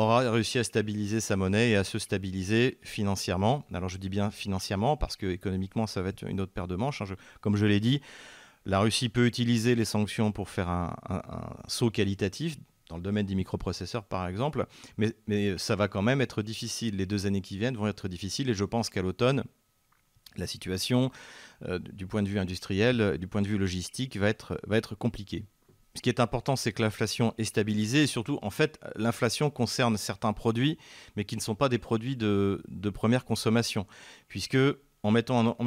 aura 0.00 0.30
réussi 0.30 0.58
à 0.58 0.64
stabiliser 0.64 1.20
sa 1.20 1.36
monnaie 1.36 1.70
et 1.70 1.76
à 1.76 1.84
se 1.84 1.98
stabiliser 1.98 2.78
financièrement. 2.82 3.64
Alors, 3.72 3.88
je 3.88 3.98
dis 3.98 4.08
bien 4.08 4.30
financièrement 4.30 4.96
parce 4.96 5.16
que 5.16 5.26
économiquement, 5.26 5.86
ça 5.86 6.02
va 6.02 6.10
être 6.10 6.24
une 6.28 6.40
autre 6.40 6.52
paire 6.52 6.68
de 6.68 6.76
manches. 6.76 7.02
Hein. 7.02 7.16
comme 7.40 7.56
je 7.56 7.66
l'ai 7.66 7.80
dit, 7.80 8.00
la 8.66 8.80
Russie 8.80 9.08
peut 9.08 9.26
utiliser 9.26 9.74
les 9.74 9.84
sanctions 9.84 10.32
pour 10.32 10.48
faire 10.48 10.68
un 10.68 10.94
saut 11.68 11.90
qualitatif 11.90 12.56
dans 12.90 12.96
le 12.96 13.02
domaine 13.02 13.24
des 13.24 13.34
microprocesseurs 13.34 14.04
par 14.04 14.26
exemple, 14.26 14.66
mais, 14.98 15.14
ça 15.58 15.76
va 15.76 15.88
quand 15.88 16.02
même 16.02 16.20
être 16.20 16.42
difficile. 16.42 16.96
Les 16.96 17.06
deux 17.06 17.26
années 17.26 17.40
qui 17.40 17.56
viennent 17.56 17.76
vont 17.76 17.86
être 17.86 18.08
difficiles 18.08 18.50
et 18.50 18.54
je 18.54 18.64
pense 18.64 18.90
qu'à 18.90 19.00
l'automne, 19.00 19.44
la 20.36 20.46
situation 20.46 21.10
euh, 21.64 21.78
du 21.78 22.06
point 22.06 22.22
de 22.22 22.28
vue 22.28 22.38
industriel, 22.38 23.16
du 23.18 23.26
point 23.26 23.42
de 23.42 23.48
vue 23.48 23.58
logistique 23.58 24.16
va 24.18 24.28
être 24.28 24.94
compliquée. 24.96 25.46
Ce 26.00 26.02
qui 26.02 26.08
est 26.08 26.18
important, 26.18 26.56
c'est 26.56 26.72
que 26.72 26.80
l'inflation 26.80 27.34
est 27.36 27.44
stabilisée. 27.44 28.04
Et 28.04 28.06
surtout, 28.06 28.38
en 28.40 28.48
fait, 28.48 28.80
l'inflation 28.96 29.50
concerne 29.50 29.98
certains 29.98 30.32
produits, 30.32 30.78
mais 31.14 31.26
qui 31.26 31.36
ne 31.36 31.42
sont 31.42 31.54
pas 31.54 31.68
des 31.68 31.76
produits 31.76 32.16
de, 32.16 32.62
première 32.94 33.26
consommation, 33.26 33.86
puisque 34.26 34.56
en 35.02 35.10
mettant, 35.10 35.58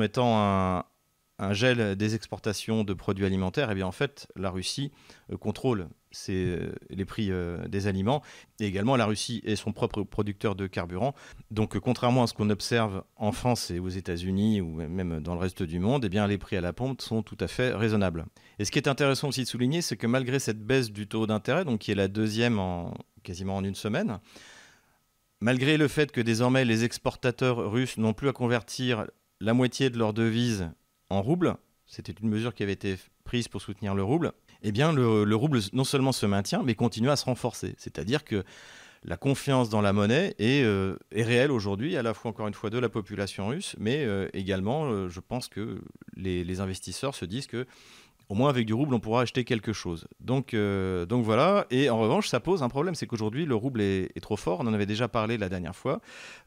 un, 1.38 1.54
gel 1.54 1.96
des 1.96 2.16
exportations 2.16 2.84
de 2.84 2.96
produits 2.96 3.28
alimentaires, 3.28 3.70
eh 3.70 3.84
en 3.84 3.92
fait, 3.92 4.28
la 4.36 4.50
Russie 4.50 4.92
euh, 5.32 5.38
contrôle 5.38 5.88
euh, 6.30 6.72
les 6.90 7.06
prix 7.06 7.32
euh, 7.32 7.68
des 7.68 7.88
aliments. 7.88 8.22
Et 8.60 8.66
également, 8.66 8.96
la 8.96 9.06
Russie 9.06 9.42
est 9.46 9.56
son 9.56 9.72
propre 9.72 10.04
producteur 10.04 10.56
de 10.56 10.68
carburant. 10.68 11.14
Donc, 11.52 11.78
contrairement 11.80 12.24
à 12.24 12.28
ce 12.28 12.34
qu'on 12.34 12.50
observe 12.50 13.04
en 13.16 13.32
France 13.32 13.72
et 13.72 13.80
aux 13.80 13.90
États-Unis 13.90 14.62
ou 14.62 14.68
même 14.68 15.20
dans 15.20 15.34
le 15.34 15.40
reste 15.40 15.64
du 15.64 15.80
monde, 15.80 16.06
eh 16.06 16.10
bien, 16.10 16.28
les 16.28 16.38
prix 16.38 16.58
à 16.58 16.62
la 16.62 16.74
pompe 16.74 17.02
sont 17.02 17.24
tout 17.24 17.38
à 17.40 17.48
fait 17.48 17.74
raisonnables. 17.74 18.26
Et 18.60 18.66
ce 18.66 18.72
qui 18.72 18.80
est 18.80 18.88
intéressant 18.88 19.30
aussi 19.30 19.44
de 19.44 19.48
souligner, 19.48 19.82
c'est 19.82 19.98
que 19.98 20.08
malgré 20.08 20.40
cette 20.40 20.64
baisse 20.64 20.92
du 20.92 21.08
taux 21.08 21.28
d'intérêt, 21.28 21.66
donc 21.66 21.80
qui 21.80 21.92
est 21.92 21.96
la 21.96 22.08
deuxième 22.08 22.60
en 22.60 22.94
quasiment 23.24 23.56
en 23.56 23.64
une 23.64 23.76
semaine, 23.76 24.20
malgré 25.42 25.78
le 25.78 25.88
fait 25.88 26.12
que 26.12 26.22
désormais 26.22 26.66
les 26.66 26.84
exportateurs 26.84 27.72
russes 27.72 27.98
n'ont 27.98 28.14
plus 28.14 28.30
à 28.30 28.34
convertir 28.34 29.08
la 29.40 29.54
moitié 29.54 29.90
de 29.90 29.98
leur 29.98 30.14
devise 30.14 30.70
en 31.10 31.22
rouble, 31.22 31.56
c'était 31.86 32.14
une 32.14 32.30
mesure 32.30 32.54
qui 32.54 32.64
avait 32.64 32.74
été 32.74 32.98
prise 33.24 33.48
pour 33.48 33.62
soutenir 33.62 33.94
le 33.94 34.04
rouble, 34.04 34.32
eh 34.64 34.72
bien 34.72 34.94
le, 34.94 35.36
rouble 35.36 35.60
non 35.74 35.84
seulement 35.84 36.12
se 36.12 36.26
maintient, 36.26 36.64
mais 36.64 36.76
continue 36.76 37.10
à 37.10 37.16
se 37.16 37.26
renforcer. 37.26 37.76
C'est-à-dire 37.78 38.24
que 38.24 38.44
la 39.06 39.18
confiance 39.18 39.70
dans 39.70 39.82
la 39.82 39.92
monnaie 39.92 40.34
est, 40.40 40.64
euh, 40.64 40.96
réelle 41.12 41.52
aujourd'hui, 41.52 41.98
à 41.98 42.04
la 42.04 42.14
fois 42.14 42.32
encore 42.32 42.48
une 42.48 42.54
fois 42.54 42.70
de 42.70 42.80
la 42.80 42.90
population 42.90 43.48
russe, 43.48 43.76
mais 43.78 44.06
euh, 44.06 44.30
également, 44.34 44.86
euh, 44.86 45.10
je 45.10 45.20
pense 45.20 45.50
que 45.50 45.82
les, 46.16 46.62
investisseurs 46.62 47.16
se 47.16 47.26
disent 47.26 47.48
que 47.48 47.66
au 48.30 48.36
moins 48.36 48.50
avec 48.50 48.66
du 48.66 48.74
rouble, 48.74 48.96
on 48.96 49.02
pourra 49.02 49.22
acheter 49.22 49.44
quelque 49.44 49.74
chose. 49.74 50.08
Donc, 50.22 50.56
voilà. 50.56 51.68
Et 51.70 51.90
en 51.90 52.00
revanche, 52.00 52.30
ça 52.30 52.40
pose 52.40 52.64
un 52.64 52.70
problème, 52.70 52.96
c'est 52.96 53.06
qu'aujourd'hui, 53.06 53.46
le 53.46 53.54
rouble 53.54 53.82
est, 53.82 54.18
trop 54.22 54.38
fort. 54.38 54.62
On 54.62 54.68
en 54.68 54.74
avait 54.74 54.86
déjà 54.86 55.10
parlé 55.10 55.38
la 55.38 55.50
dernière 55.50 55.76
fois. 55.76 56.00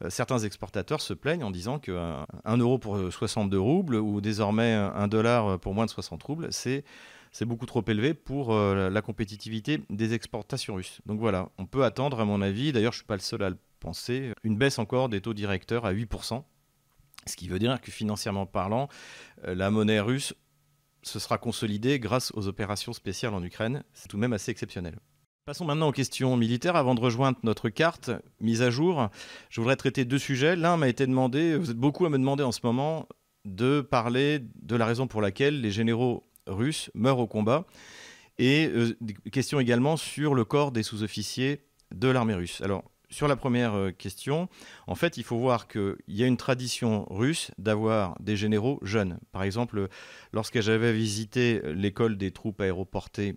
Certains 0.09 0.38
exportateurs 0.38 1.02
se 1.02 1.12
plaignent 1.12 1.44
en 1.44 1.50
disant 1.50 1.79
qu'un 1.79 2.26
euro 2.57 2.79
pour 2.79 2.98
62 3.12 3.61
roubles 3.61 3.96
ou 3.96 4.22
désormais 4.22 4.72
un 4.72 5.07
dollar 5.07 5.61
pour 5.61 5.74
moins 5.74 5.85
de 5.85 5.90
60 5.90 6.22
roubles, 6.22 6.48
c'est 6.50 6.83
c'est 7.37 7.44
beaucoup 7.44 7.66
trop 7.66 7.85
élevé 7.87 8.14
pour 8.14 8.55
euh, 8.55 8.88
la 8.88 9.03
compétitivité 9.03 9.83
des 9.90 10.14
exportations 10.14 10.77
russes. 10.77 11.03
Donc 11.05 11.20
voilà, 11.20 11.51
on 11.59 11.66
peut 11.66 11.85
attendre, 11.85 12.18
à 12.18 12.25
mon 12.25 12.40
avis, 12.40 12.72
d'ailleurs 12.72 12.92
je 12.92 12.96
ne 12.96 13.01
suis 13.01 13.07
pas 13.07 13.16
le 13.16 13.20
seul 13.20 13.42
à 13.42 13.51
le 13.51 13.59
penser, 13.79 14.33
une 14.42 14.57
baisse 14.57 14.79
encore 14.79 15.11
des 15.11 15.20
taux 15.20 15.35
directeurs 15.35 15.85
à 15.85 15.92
8%. 15.92 16.42
Ce 17.27 17.37
qui 17.37 17.49
veut 17.49 17.59
dire 17.59 17.79
que 17.83 17.90
financièrement 17.90 18.46
parlant, 18.46 18.88
la 19.42 19.70
monnaie 19.70 20.01
russe 20.01 20.33
se 21.03 21.18
sera 21.18 21.37
consolidé 21.37 22.01
grâce 22.01 22.33
aux 22.35 22.49
opérations 22.49 22.94
spéciales 22.94 23.35
en 23.35 23.42
Ukraine. 23.42 23.85
C'est 23.92 24.09
tout 24.09 24.16
de 24.16 24.22
même 24.22 24.33
assez 24.33 24.51
exceptionnel. 24.51 24.99
Passons 25.44 25.66
maintenant 25.66 25.88
aux 25.88 25.92
questions 25.92 26.37
militaires. 26.38 26.77
Avant 26.77 26.94
de 26.94 27.01
rejoindre 27.01 27.38
notre 27.42 27.68
carte 27.68 28.11
mise 28.40 28.62
à 28.62 28.70
jour, 28.70 29.11
je 29.51 29.61
voudrais 29.61 29.77
traiter 29.77 30.07
deux 30.07 30.18
sujets. 30.18 30.57
L'un 30.57 30.79
m'a 30.79 30.88
été 30.88 31.07
demandé, 31.07 31.57
vous 31.59 31.70
êtes 31.70 31.77
beaucoup 31.77 32.07
à 32.07 32.11
me 32.11 32.18
demander 32.18 32.44
en 32.44 32.53
ce 32.53 32.61
moment, 32.62 33.07
de 33.44 33.81
parler 33.81 34.40
de 34.62 34.77
la 34.77 34.87
raison 34.87 35.07
pour 35.07 35.20
laquelle 35.20 35.61
les 35.61 35.70
généraux 35.70 36.26
russes 36.47 36.91
meurent 36.95 37.19
au 37.19 37.27
combat. 37.27 37.67
Et 38.39 38.67
euh, 38.67 38.97
des 39.01 39.15
questions 39.31 39.61
également 39.61 39.97
sur 39.97 40.35
le 40.35 40.45
corps 40.45 40.73
des 40.73 40.83
sous-officiers 40.83 41.61
de 41.95 42.09
l'armée 42.09 42.35
russe. 42.35 42.61
Alors, 42.61 42.85
sur 43.09 43.29
la 43.29 43.37
première 43.37 43.75
euh, 43.75 43.91
question, 43.93 44.49
en 44.87 44.95
fait, 44.95 45.17
il 45.17 45.25
faut 45.25 45.39
voir 45.39 45.69
qu'il 45.69 45.97
y 46.09 46.23
a 46.23 46.27
une 46.27 46.37
tradition 46.37 47.07
russe 47.09 47.51
d'avoir 47.57 48.17
des 48.21 48.37
généraux 48.37 48.79
jeunes. 48.83 49.19
Par 49.33 49.43
exemple, 49.43 49.89
lorsque 50.33 50.61
j'avais 50.61 50.93
visité 50.93 51.63
l'école 51.65 52.19
des 52.19 52.31
troupes 52.31 52.61
aéroportées 52.61 53.37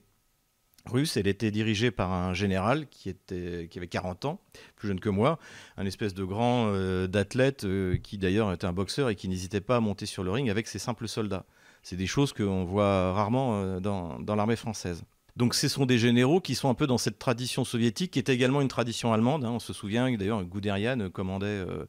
russes, 0.86 1.18
elle 1.18 1.28
était 1.28 1.52
dirigée 1.52 1.92
par 1.92 2.12
un 2.12 2.34
général 2.34 2.88
qui, 2.90 3.10
était, 3.10 3.68
qui 3.70 3.78
avait 3.78 3.88
40 3.88 4.26
ans, 4.26 4.42
plus 4.76 4.88
jeune 4.88 5.00
que 5.00 5.10
moi, 5.10 5.40
un 5.78 5.86
espèce 5.86 6.14
de 6.14 6.24
grand 6.24 6.68
euh, 6.70 7.08
d'athlète 7.08 7.64
euh, 7.66 7.98
qui 7.98 8.18
d'ailleurs 8.18 8.52
était 8.52 8.66
un 8.66 8.74
boxeur 8.74 9.10
et 9.10 9.16
qui 9.16 9.28
n'hésitait 9.30 9.62
pas 9.62 9.78
à 9.78 9.80
monter 9.80 10.06
sur 10.06 10.24
le 10.24 10.32
ring 10.32 10.50
avec 10.50 10.68
ses 10.68 10.80
simples 10.80 11.08
soldats. 11.08 11.46
C'est 11.84 11.96
des 11.96 12.08
choses 12.08 12.34
qu'on 12.34 12.66
voit 12.66 13.14
rarement 13.14 13.80
dans 13.80 14.36
l'armée 14.36 14.56
française. 14.56 15.04
Donc 15.40 15.56
ce 15.56 15.70
sont 15.70 15.86
des 15.86 15.98
généraux 15.98 16.42
qui 16.42 16.54
sont 16.54 16.70
un 16.70 16.74
peu 16.74 16.86
dans 16.86 16.98
cette 16.98 17.18
tradition 17.18 17.64
soviétique, 17.64 18.12
qui 18.12 18.20
est 18.20 18.28
également 18.28 18.60
une 18.60 18.68
tradition 18.68 19.14
allemande. 19.14 19.46
Hein. 19.46 19.52
On 19.52 19.60
se 19.60 19.72
souvient 19.72 20.12
d'ailleurs 20.12 20.44
Guderian 20.44 21.10
commandait 21.12 21.46
euh, 21.48 21.86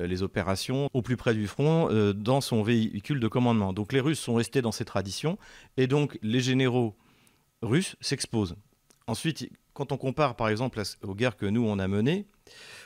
euh, 0.00 0.08
les 0.08 0.24
opérations 0.24 0.88
au 0.92 1.00
plus 1.00 1.16
près 1.16 1.32
du 1.32 1.46
front 1.46 1.88
euh, 1.92 2.12
dans 2.12 2.40
son 2.40 2.64
véhicule 2.64 3.20
de 3.20 3.28
commandement. 3.28 3.72
Donc 3.72 3.92
les 3.92 4.00
Russes 4.00 4.18
sont 4.18 4.34
restés 4.34 4.62
dans 4.62 4.72
ces 4.72 4.84
traditions, 4.84 5.38
et 5.76 5.86
donc 5.86 6.18
les 6.22 6.40
généraux 6.40 6.96
russes 7.62 7.94
s'exposent. 8.00 8.56
Ensuite, 9.06 9.48
quand 9.74 9.92
on 9.92 9.96
compare 9.96 10.34
par 10.34 10.48
exemple 10.48 10.82
aux 11.02 11.14
guerres 11.14 11.36
que 11.36 11.46
nous 11.46 11.64
on 11.64 11.78
a 11.78 11.86
menées 11.86 12.26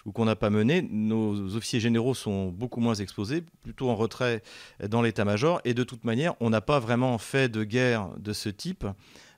ou 0.05 0.13
qu'on 0.13 0.25
n'a 0.25 0.37
pas 0.37 0.51
menées, 0.51 0.83
nos 0.83 1.57
officiers 1.57 1.81
généraux 1.81 2.15
sont 2.15 2.49
beaucoup 2.49 2.81
moins 2.81 2.95
exposés, 2.95 3.45
plutôt 3.63 3.89
en 3.89 3.97
retrait 3.97 4.43
dans 4.89 5.03
l'état-major, 5.03 5.61
et 5.65 5.75
de 5.75 5.85
toute 5.85 6.05
manière, 6.05 6.35
on 6.41 6.51
n'a 6.51 6.61
pas 6.61 6.81
vraiment 6.81 7.19
fait 7.19 7.49
de 7.49 7.65
guerre 7.65 8.09
de 8.19 8.33
ce 8.33 8.49
type 8.49 8.87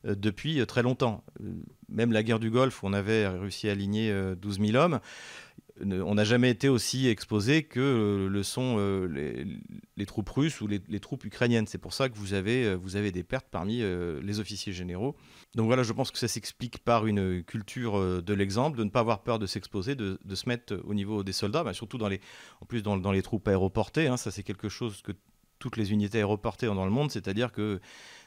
depuis 0.04 0.60
euh, 0.60 0.66
très 0.66 0.82
longtemps. 0.82 1.24
Euh, 1.40 1.52
même 1.88 2.12
la 2.12 2.22
guerre 2.22 2.40
du 2.40 2.50
Golfe, 2.50 2.82
où 2.82 2.86
on 2.86 2.92
avait 2.92 3.26
réussi 3.28 3.68
à 3.68 3.72
aligner 3.72 4.12
12 4.40 4.60
000 4.60 4.76
hommes, 4.76 5.00
on 5.80 6.14
n'a 6.14 6.24
jamais 6.24 6.50
été 6.50 6.68
aussi 6.68 7.08
exposé 7.08 7.64
que 7.64 8.26
le 8.28 8.42
sont 8.42 8.78
les, 9.06 10.06
troupes 10.06 10.30
russes 10.30 10.60
ou 10.60 10.66
les, 10.66 11.00
troupes 11.00 11.24
ukrainiennes. 11.24 11.66
C'est 11.66 11.78
pour 11.78 11.92
ça 11.92 12.08
que 12.08 12.16
vous 12.16 12.34
avez, 12.34 13.12
des 13.12 13.22
pertes 13.22 13.46
parmi 13.50 13.82
les 14.22 14.40
officiers 14.40 14.72
généraux. 14.72 15.14
Donc 15.54 15.66
voilà, 15.66 15.84
je 15.84 15.92
pense 15.92 16.10
que 16.10 16.18
ça 16.18 16.26
s'explique 16.26 16.78
par 16.78 17.06
une 17.06 17.44
culture 17.44 18.22
de 18.22 18.34
l'exemple, 18.34 18.78
de 18.78 18.84
ne 18.84 18.90
pas 18.90 19.00
avoir 19.00 19.22
peur 19.22 19.38
de 19.38 19.46
s'exposer, 19.46 19.94
de, 19.94 20.18
se 20.34 20.48
mettre 20.48 20.80
au 20.84 20.94
niveau 20.94 21.22
des 21.22 21.32
soldats, 21.32 21.64
surtout 21.74 21.98
dans 21.98 22.08
les, 22.08 22.20
en 22.60 22.66
plus 22.66 22.82
dans, 22.82 23.12
les 23.12 23.22
troupes 23.22 23.46
aéroportées. 23.46 24.08
Hein. 24.08 24.16
ça, 24.16 24.32
c'est 24.32 24.42
quelque 24.42 24.68
chose 24.68 25.02
que 25.02 25.12
toutes 25.64 25.76
les 25.76 25.92
unités 25.92 26.18
aéroportées 26.18 26.68
ont 26.68 26.74
dans 26.74 26.84
le 26.84 26.90
monde, 26.90 27.10
c'est-à-dire 27.10 27.50
que 27.50 27.80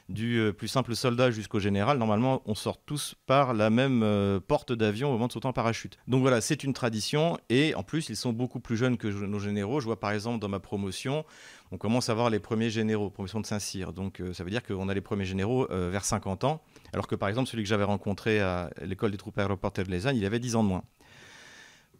du 0.08 0.38
euh, 0.38 0.52
plus 0.52 0.68
simple 0.68 0.96
soldat 0.96 1.30
jusqu'au 1.30 1.58
général, 1.58 1.98
normalement, 1.98 2.42
on 2.46 2.54
sort 2.54 2.82
tous 2.82 3.14
par 3.26 3.52
la 3.52 3.68
même 3.68 4.02
euh, 4.02 4.40
porte 4.40 4.72
d'avion 4.72 5.08
au 5.08 5.12
moment 5.12 5.26
de 5.26 5.32
sauter 5.32 5.48
en 5.48 5.52
parachute. 5.52 5.98
Donc 6.06 6.22
voilà, 6.22 6.40
c'est 6.40 6.64
une 6.64 6.72
tradition 6.72 7.38
et 7.50 7.74
en 7.74 7.82
plus, 7.82 8.08
ils 8.08 8.16
sont 8.16 8.32
beaucoup 8.32 8.60
plus 8.60 8.76
jeunes 8.76 8.96
que 8.96 9.08
nos 9.08 9.38
généraux. 9.38 9.80
Je 9.80 9.84
vois 9.84 10.00
par 10.00 10.12
exemple 10.12 10.38
dans 10.38 10.48
ma 10.48 10.60
promotion, 10.60 11.24
on 11.72 11.76
commence 11.76 12.08
à 12.08 12.14
voir 12.14 12.30
les 12.30 12.40
premiers 12.40 12.70
généraux, 12.70 13.10
promotion 13.10 13.40
de 13.40 13.46
Saint-Cyr. 13.46 13.92
Donc 13.92 14.20
euh, 14.20 14.32
ça 14.32 14.44
veut 14.44 14.50
dire 14.50 14.62
qu'on 14.62 14.88
a 14.88 14.94
les 14.94 15.00
premiers 15.02 15.26
généraux 15.26 15.66
vers 15.68 16.04
50 16.04 16.44
ans, 16.44 16.62
alors 16.92 17.06
que 17.06 17.14
par 17.14 17.28
exemple, 17.28 17.48
celui 17.48 17.62
que 17.62 17.68
j'avais 17.68 17.84
rencontré 17.84 18.40
à 18.40 18.70
l'école 18.82 19.10
des 19.10 19.18
troupes 19.18 19.38
aéroportées 19.38 19.84
de 19.84 19.90
Lesagne, 19.90 20.16
il 20.16 20.24
avait 20.24 20.38
10 20.38 20.56
ans 20.56 20.62
de 20.62 20.68
moins. 20.68 20.84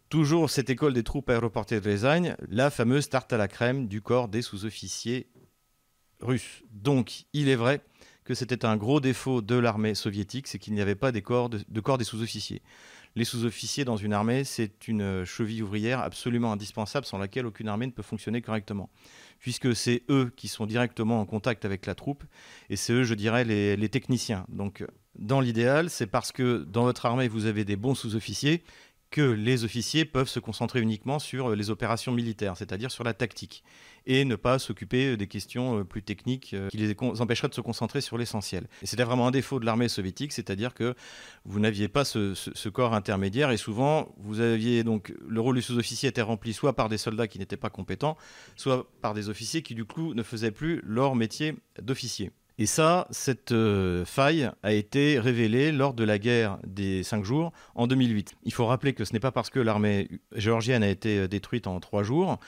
Toujours 0.09 0.49
cette 0.49 0.71
école 0.71 0.94
des 0.94 1.03
troupes 1.03 1.29
aéroportées 1.29 1.81
de 1.81 1.88
Lesagne, 1.88 2.35
la 2.49 2.71
fameuse 2.71 3.11
tarte 3.11 3.33
à 3.35 3.37
la 3.37 3.49
crème 3.49 3.88
du 3.88 4.01
corps 4.01 4.29
des 4.29 4.40
sous-officiers 4.40 5.29
russes. 6.21 6.62
Donc, 6.71 7.27
il 7.33 7.49
est 7.49 7.57
vrai 7.57 7.83
que 8.29 8.35
c'était 8.35 8.67
un 8.67 8.77
gros 8.77 9.01
défaut 9.01 9.41
de 9.41 9.55
l'armée 9.55 9.95
soviétique, 9.95 10.49
c'est 10.49 10.59
qu'il 10.59 10.75
n'y 10.75 10.83
avait 10.83 10.95
pas 10.95 11.12
de, 11.12 11.21
corps 11.21 11.49
des 11.49 12.05
sous-officiers. 12.05 12.61
Les 13.17 13.25
sous-officiers 13.25 13.87
dans 13.87 13.97
une 13.97 14.12
armée, 14.12 14.45
c'est 14.45 14.87
une 14.87 15.25
cheville 15.25 15.62
ouvrière 15.62 16.01
absolument 16.01 16.53
indispensable 16.53 17.07
sans 17.07 17.17
laquelle 17.17 17.47
aucune 17.47 17.69
armée 17.69 17.87
ne 17.87 17.91
peut 17.91 18.03
fonctionner 18.03 18.43
correctement, 18.43 18.91
puisque 19.38 19.75
c'est 19.75 20.03
eux 20.11 20.31
qui 20.37 20.47
sont 20.47 20.67
directement 20.67 21.23
en 21.23 21.25
contact 21.25 21.64
avec 21.64 21.87
la 21.87 21.95
troupe, 21.95 22.23
et 22.69 22.77
c'est 22.77 22.93
eux, 22.93 23.05
je 23.05 23.14
dirais, 23.14 23.45
les 23.45 23.88
techniciens. 23.88 24.45
Donc, 24.51 24.85
dans 25.19 25.41
l'idéal, 25.41 25.88
c'est 25.88 26.07
parce 26.07 26.31
que 26.31 26.64
dans 26.64 26.83
votre 26.83 27.07
armée, 27.07 27.29
vous 27.29 27.47
avez 27.47 27.64
des 27.64 27.77
bons 27.77 27.95
sous-officiers 27.95 28.62
que 29.11 29.23
les 29.23 29.64
officiers 29.64 30.05
peuvent 30.05 30.29
se 30.29 30.40
concentrer 30.40 30.81
uniquement 30.81 31.18
sur 31.18 31.55
les 31.55 31.71
opérations 31.71 32.12
militaires, 32.12 32.57
c'est-à-dire 32.57 32.90
sur 32.90 33.05
la 33.05 33.14
tactique 33.14 33.64
et 34.09 34.25
ne 34.25 34.37
pas 34.37 34.59
s'occuper 34.59 35.16
des 35.16 35.27
questions 35.27 35.81
euh, 35.81 35.85
plus 35.85 36.03
techniques 36.03 36.55
euh, 36.55 36.68
qui 36.68 36.79
les 36.79 36.97
empêcheraient 36.99 37.49
de 37.49 37.55
se 37.55 37.61
concentrer 37.61 38.01
sur 38.01 38.18
l'essentiel. 38.18 38.66
Et 38.83 38.87
c'était 38.87 39.05
vraiment 39.05 39.29
un 39.29 39.31
défaut 39.31 39.61
de 39.61 39.66
l'armée 39.66 39.88
soviétique, 39.88 40.33
c'est-à-dire 40.33 40.75
que 40.75 40.94
vous 41.44 41.61
n'aviez 41.61 41.88
pas 41.88 42.05
ce, 42.05 42.68
corps 42.71 42.94
intermédiaire 42.94 43.51
et 43.51 43.57
souvent 43.57 44.14
vous 44.18 44.40
aviez 44.40 44.83
donc 44.83 45.14
le 45.27 45.40
rôle 45.40 45.57
du 45.57 45.62
sous-officier 45.62 46.09
était 46.09 46.23
rempli 46.23 46.53
soit 46.53 46.75
par 46.75 46.88
des 46.88 46.99
soldats 46.99 47.29
qui 47.29 47.38
n'étaient 47.38 47.57
pas 47.57 47.71
compétents, 47.71 48.16
soit 48.57 48.90
par 49.01 49.14
des 49.14 49.29
officiers 49.29 49.62
qui 49.62 49.75
du 49.75 49.85
coup 49.85 50.14
ne 50.14 50.23
faisaient 50.23 50.51
plus 50.51 50.81
leur 50.85 51.14
métier 51.14 51.55
d'officier. 51.81 52.31
Et 52.61 52.66
ça, 52.66 53.07
cette 53.11 53.53
euh, 53.53 54.05
faille 54.05 54.51
a 54.64 54.73
été 54.73 55.21
révélée 55.21 55.71
lors 55.71 55.94
de 55.94 56.03
la 56.03 56.18
guerre 56.18 56.59
des 56.66 57.05
cinq 57.05 57.25
jours 57.25 57.53
en 57.77 57.87
2008. 57.87 58.35
Il 58.42 58.53
faut 58.53 58.66
rappeler 58.66 58.94
que 58.94 59.05
ce 59.05 59.12
n'est 59.12 59.21
pas 59.21 59.31
parce 59.31 59.49
que 59.49 59.61
l'armée 59.61 60.09
géorgienne 60.35 60.83
a 60.83 60.88
été 60.88 61.29
détruite 61.29 61.68
en 61.68 61.79
trois 61.79 62.03
jours 62.03 62.38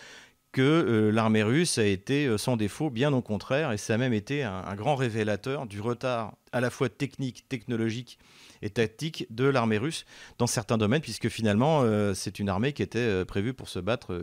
que 0.53 0.63
euh, 0.63 1.11
l'armée 1.11 1.43
russe 1.43 1.79
a 1.79 1.85
été 1.85 2.27
euh, 2.27 2.37
sans 2.37 2.57
défaut, 2.57 2.91
bien 2.91 3.13
au 3.13 3.23
contraire, 3.23 3.73
et 3.73 3.77
ça 3.77 3.95
a 3.95 3.99
même 3.99 4.13
été 4.13 4.43
un, 4.43 4.75
grand 4.75 4.97
révélateur 4.97 5.67
du 5.67 5.81
retard 5.81 6.35
à 6.53 6.61
la 6.61 6.71
fois 6.71 6.89
technique, 6.89 7.49
technologique 7.49 8.19
et 8.63 8.71
tactique 8.71 9.27
de 9.31 9.45
l'armée 9.45 9.79
russe 9.79 10.05
dans 10.39 10.49
certains 10.49 10.77
domaines, 10.77 11.01
puisque 11.01 11.29
finalement 11.29 11.83
euh, 11.83 12.15
c'est 12.15 12.39
une 12.41 12.49
armée 12.49 12.73
qui 12.73 12.83
était 12.83 13.25
prévue 13.25 13.55
pour 13.55 13.69
se 13.69 13.79
battre 13.79 14.21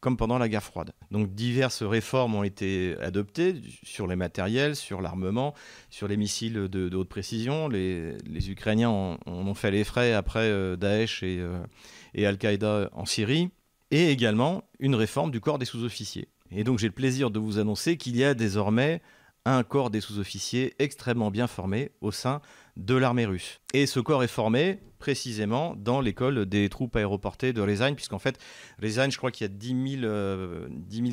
comme 0.00 0.16
pendant 0.16 0.38
la 0.38 0.48
guerre 0.48 0.64
froide. 0.64 0.92
Donc 1.10 1.34
diverses 1.34 1.82
réformes 1.82 2.34
ont 2.34 2.42
été 2.42 2.96
adoptées 3.00 3.54
sur 3.84 4.06
les 4.06 4.16
matériels, 4.16 4.74
sur 4.74 5.00
l'armement, 5.00 5.54
sur 5.90 6.08
les 6.08 6.16
missiles 6.16 6.54
de, 6.68 6.94
haute 6.94 7.08
précision. 7.08 7.68
Les, 7.68 8.16
Ukrainiens 8.50 8.90
en, 8.90 9.18
ont 9.26 9.54
fait 9.54 9.70
les 9.70 9.84
frais 9.84 10.12
après 10.12 10.76
Daesh 10.76 11.22
et 11.22 12.26
Al-Qaïda 12.26 12.90
en 12.92 13.06
Syrie 13.06 13.50
et 13.90 14.10
également 14.10 14.64
une 14.78 14.94
réforme 14.94 15.30
du 15.30 15.40
corps 15.40 15.58
des 15.58 15.64
sous-officiers. 15.64 16.28
Et 16.50 16.64
donc 16.64 16.78
j'ai 16.78 16.88
le 16.88 16.92
plaisir 16.92 17.30
de 17.30 17.38
vous 17.38 17.58
annoncer 17.58 17.96
qu'il 17.96 18.16
y 18.16 18.24
a 18.24 18.34
désormais 18.34 19.00
un 19.44 19.62
corps 19.62 19.90
des 19.90 20.00
sous-officiers 20.00 20.74
extrêmement 20.78 21.30
bien 21.30 21.46
formé 21.46 21.92
au 22.00 22.12
sein 22.12 22.40
de 22.76 22.94
l'armée 22.94 23.26
russe. 23.26 23.60
Et 23.72 23.86
ce 23.86 24.00
corps 24.00 24.22
est 24.22 24.28
formé 24.28 24.80
précisément 24.98 25.74
dans 25.76 26.00
l'école 26.00 26.46
des 26.46 26.68
troupes 26.68 26.94
aéroportées 26.94 27.52
de 27.52 27.60
Rezagne, 27.60 27.94
puisqu'en 27.94 28.18
fait, 28.18 28.38
Rezagne, 28.82 29.10
je 29.10 29.16
crois 29.16 29.30
qu'il 29.30 29.46
y 29.46 29.50
a 29.50 29.52
10 29.52 30.00
000, 30.00 30.04
euh, 30.04 30.68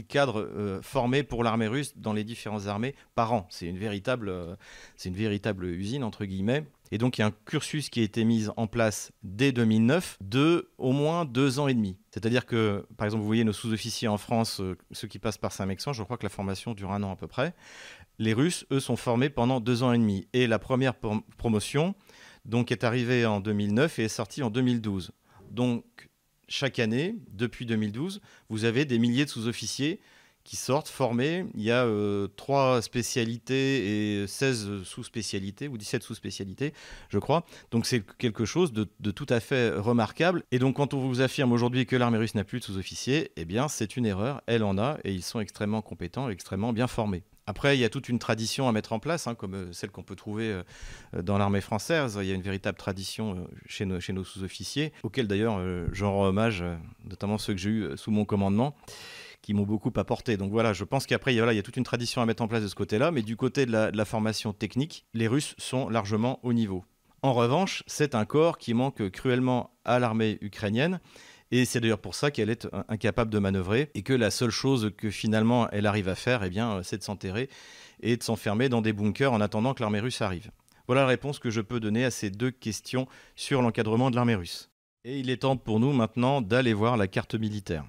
cadres 0.07 0.41
euh, 0.41 0.81
formés 0.81 1.23
pour 1.23 1.43
l'armée 1.43 1.67
russe 1.67 1.97
dans 1.97 2.13
les 2.13 2.23
différentes 2.23 2.67
armées 2.67 2.95
par 3.15 3.33
an. 3.33 3.47
C'est 3.49 3.65
une, 3.65 3.77
véritable, 3.77 4.29
euh, 4.29 4.55
c'est 4.97 5.09
une 5.09 5.15
véritable 5.15 5.65
usine, 5.65 6.03
entre 6.03 6.25
guillemets. 6.25 6.65
Et 6.91 6.97
donc, 6.97 7.17
il 7.17 7.21
y 7.21 7.23
a 7.23 7.28
un 7.28 7.34
cursus 7.45 7.89
qui 7.89 8.00
a 8.00 8.04
été 8.04 8.23
mis 8.23 8.47
en 8.56 8.67
place 8.67 9.12
dès 9.23 9.52
2009 9.52 10.17
de 10.21 10.69
au 10.78 10.91
moins 10.91 11.26
deux 11.26 11.60
ans 11.60 11.67
et 11.67 11.73
demi. 11.73 11.97
C'est-à-dire 12.12 12.45
que, 12.45 12.86
par 12.97 13.06
exemple, 13.06 13.21
vous 13.21 13.28
voyez 13.28 13.43
nos 13.43 13.54
sous-officiers 13.54 14.08
en 14.08 14.17
France, 14.17 14.62
ceux 14.91 15.08
qui 15.08 15.19
passent 15.19 15.38
par 15.38 15.52
Saint-Mexan, 15.52 15.93
je 15.93 16.04
crois 16.04 16.17
que 16.17 16.26
la 16.26 16.30
formation 16.30 16.73
dure 16.73 16.91
un 16.91 17.04
an 17.04 17.12
à 17.12 17.15
peu 17.15 17.28
près. 17.28 17.54
Les 18.19 18.34
Russes, 18.34 18.65
eux, 18.71 18.80
sont 18.80 18.95
formés 18.95 19.30
pendant 19.30 19.60
deux 19.60 19.84
ans 19.84 19.91
et 19.91 19.97
demi. 19.97 20.28
Et 20.34 20.47
la 20.47 20.60
première 20.60 20.95
promotion 21.38 21.93
donc, 22.45 22.71
est 22.71 22.84
arrivée 22.84 23.26
en 23.26 23.41
2009 23.41 24.00
et 24.00 24.04
est 24.06 24.08
sortie 24.10 24.41
en 24.41 24.50
2012. 24.50 25.12
Donc, 25.52 25.84
chaque 26.47 26.80
année, 26.80 27.15
depuis 27.32 27.65
2012, 27.65 28.21
vous 28.50 28.63
avez 28.63 28.86
des 28.86 29.00
milliers 29.00 29.26
de 29.26 29.30
sous-officiers 29.30 30.00
qui 30.47 30.55
sortent 30.55 30.88
formés. 30.88 31.45
Il 31.55 31.62
y 31.62 31.71
a 31.71 31.83
euh, 31.83 32.29
trois 32.38 32.81
spécialités 32.81 34.21
et 34.21 34.27
16 34.27 34.83
sous-spécialités, 34.83 35.67
ou 35.67 35.77
17 35.77 36.01
sous-spécialités, 36.01 36.73
je 37.10 37.19
crois. 37.19 37.45
Donc 37.69 37.86
c'est 37.86 38.01
quelque 38.17 38.45
chose 38.45 38.71
de, 38.71 38.86
tout 39.12 39.25
à 39.27 39.41
fait 39.41 39.71
remarquable. 39.71 40.43
Et 40.53 40.60
donc 40.60 40.77
quand 40.77 40.93
on 40.93 40.99
vous 41.05 41.19
affirme 41.19 41.51
aujourd'hui 41.51 41.86
que 41.86 41.97
l'armée 41.97 42.17
russe 42.17 42.33
n'a 42.33 42.45
plus 42.45 42.62
de 42.62 42.63
sous-officiers, 42.63 43.31
eh 43.36 43.43
bien 43.43 43.67
c'est 43.67 43.97
une 43.97 44.05
erreur, 44.05 44.41
elle 44.47 44.63
en 44.63 44.77
a, 44.77 44.99
et 45.03 45.12
ils 45.12 45.21
sont 45.21 45.41
extrêmement 45.41 45.81
compétents, 45.81 46.29
extrêmement 46.29 46.71
bien 46.71 46.88
formés. 46.88 47.23
Après, 47.49 47.77
il 47.77 47.79
y 47.79 47.86
a 47.86 47.89
toute 47.89 48.10
une 48.10 48.19
tradition 48.19 48.67
à 48.67 48.73
mettre 48.73 48.91
en 48.91 48.99
place, 48.99 49.27
hein, 49.27 49.36
comme 49.36 49.53
euh, 49.53 49.73
celle 49.73 49.89
qu'on 49.89 50.03
peut 50.03 50.17
trouver 50.17 50.51
euh, 50.51 51.21
dans 51.21 51.38
l'armée 51.38 51.62
française. 51.62 52.17
Il 52.21 52.27
y 52.27 52.31
a 52.31 52.36
une 52.36 52.41
véritable 52.41 52.77
tradition 52.77 53.47
chez 53.65 53.86
nos, 53.86 53.99
chez 53.99 54.13
nos 54.13 54.23
sous-officiers, 54.23 54.93
auxquels 55.03 55.27
d'ailleurs 55.27 55.62
j'en 55.91 56.13
rends 56.13 56.27
hommage, 56.27 56.63
notamment 57.03 57.38
ceux 57.38 57.53
que 57.53 57.60
j'ai 57.60 57.69
eus 57.69 57.97
sous 57.97 58.12
mon 58.12 58.23
commandement 58.23 58.75
qui 59.47 59.53
m'ont 59.53 59.63
beaucoup 59.63 59.93
apporté. 59.95 60.36
Donc 60.36 60.51
voilà, 60.51 60.73
je 60.73 60.83
pense 60.83 61.05
qu'après, 61.05 61.33
il, 61.33 61.38
y 61.38 61.41
a 61.41 61.63
toute 61.63 61.77
une 61.77 61.86
tradition 61.86 62.21
à 62.21 62.25
mettre 62.25 62.43
en 62.43 62.49
place 62.49 62.62
de 62.62 62.67
ce 62.67 62.75
côté-là, 62.75 63.12
mais 63.12 63.21
du 63.21 63.38
côté 63.38 63.65
de 63.65 63.71
la, 63.71 64.05
formation 64.05 64.51
technique, 64.51 65.05
les 65.13 65.29
Russes 65.29 65.55
sont 65.57 65.88
largement 65.88 66.41
au 66.43 66.51
niveau. 66.51 66.83
En 67.21 67.31
revanche, 67.33 67.81
c'est 67.88 68.13
un 68.13 68.25
corps 68.25 68.57
qui 68.57 68.73
manque 68.73 69.10
cruellement 69.10 69.71
à 69.86 69.99
l'armée 69.99 70.38
ukrainienne. 70.41 70.99
Et 71.51 71.63
c'est 71.63 71.79
d'ailleurs 71.79 72.01
pour 72.01 72.13
ça 72.13 72.29
qu'elle 72.29 72.49
est 72.49 72.67
incapable 72.89 73.31
de 73.31 73.39
manœuvrer 73.39 73.89
et 73.93 74.01
que 74.03 74.12
la 74.12 74.31
seule 74.31 74.49
chose 74.49 74.91
que 74.97 75.10
finalement 75.10 75.69
elle 75.69 75.86
arrive 75.86 76.10
à 76.10 76.15
faire, 76.15 76.43
eh 76.43 76.49
bien, 76.49 76.83
c'est 76.83 76.97
de 76.97 77.03
s'enterrer 77.03 77.49
et 78.01 78.17
de 78.17 78.23
s'enfermer 78.23 78.67
dans 78.67 78.81
des 78.81 78.91
bunkers 78.91 79.31
en 79.31 79.39
attendant 79.39 79.73
que 79.73 79.81
l'armée 79.81 80.01
russe 80.01 80.21
arrive. 80.21 80.51
Voilà 80.88 81.03
la 81.03 81.07
réponse 81.07 81.39
que 81.39 81.51
je 81.51 81.62
peux 81.62 81.79
donner 81.79 82.03
à 82.03 82.12
ces 82.12 82.31
deux 82.31 82.51
questions 82.51 83.07
sur 83.38 83.62
l'encadrement 83.62 84.12
de 84.12 84.17
l'armée 84.17 84.36
russe. 84.36 84.69
Et 85.05 85.19
il 85.19 85.29
est 85.29 85.38
temps 85.38 85.55
pour 85.55 85.79
nous 85.79 85.93
maintenant 85.93 86.41
d'aller 86.41 86.73
voir 86.73 86.97
la 86.97 87.07
carte 87.07 87.36
militaire. 87.36 87.86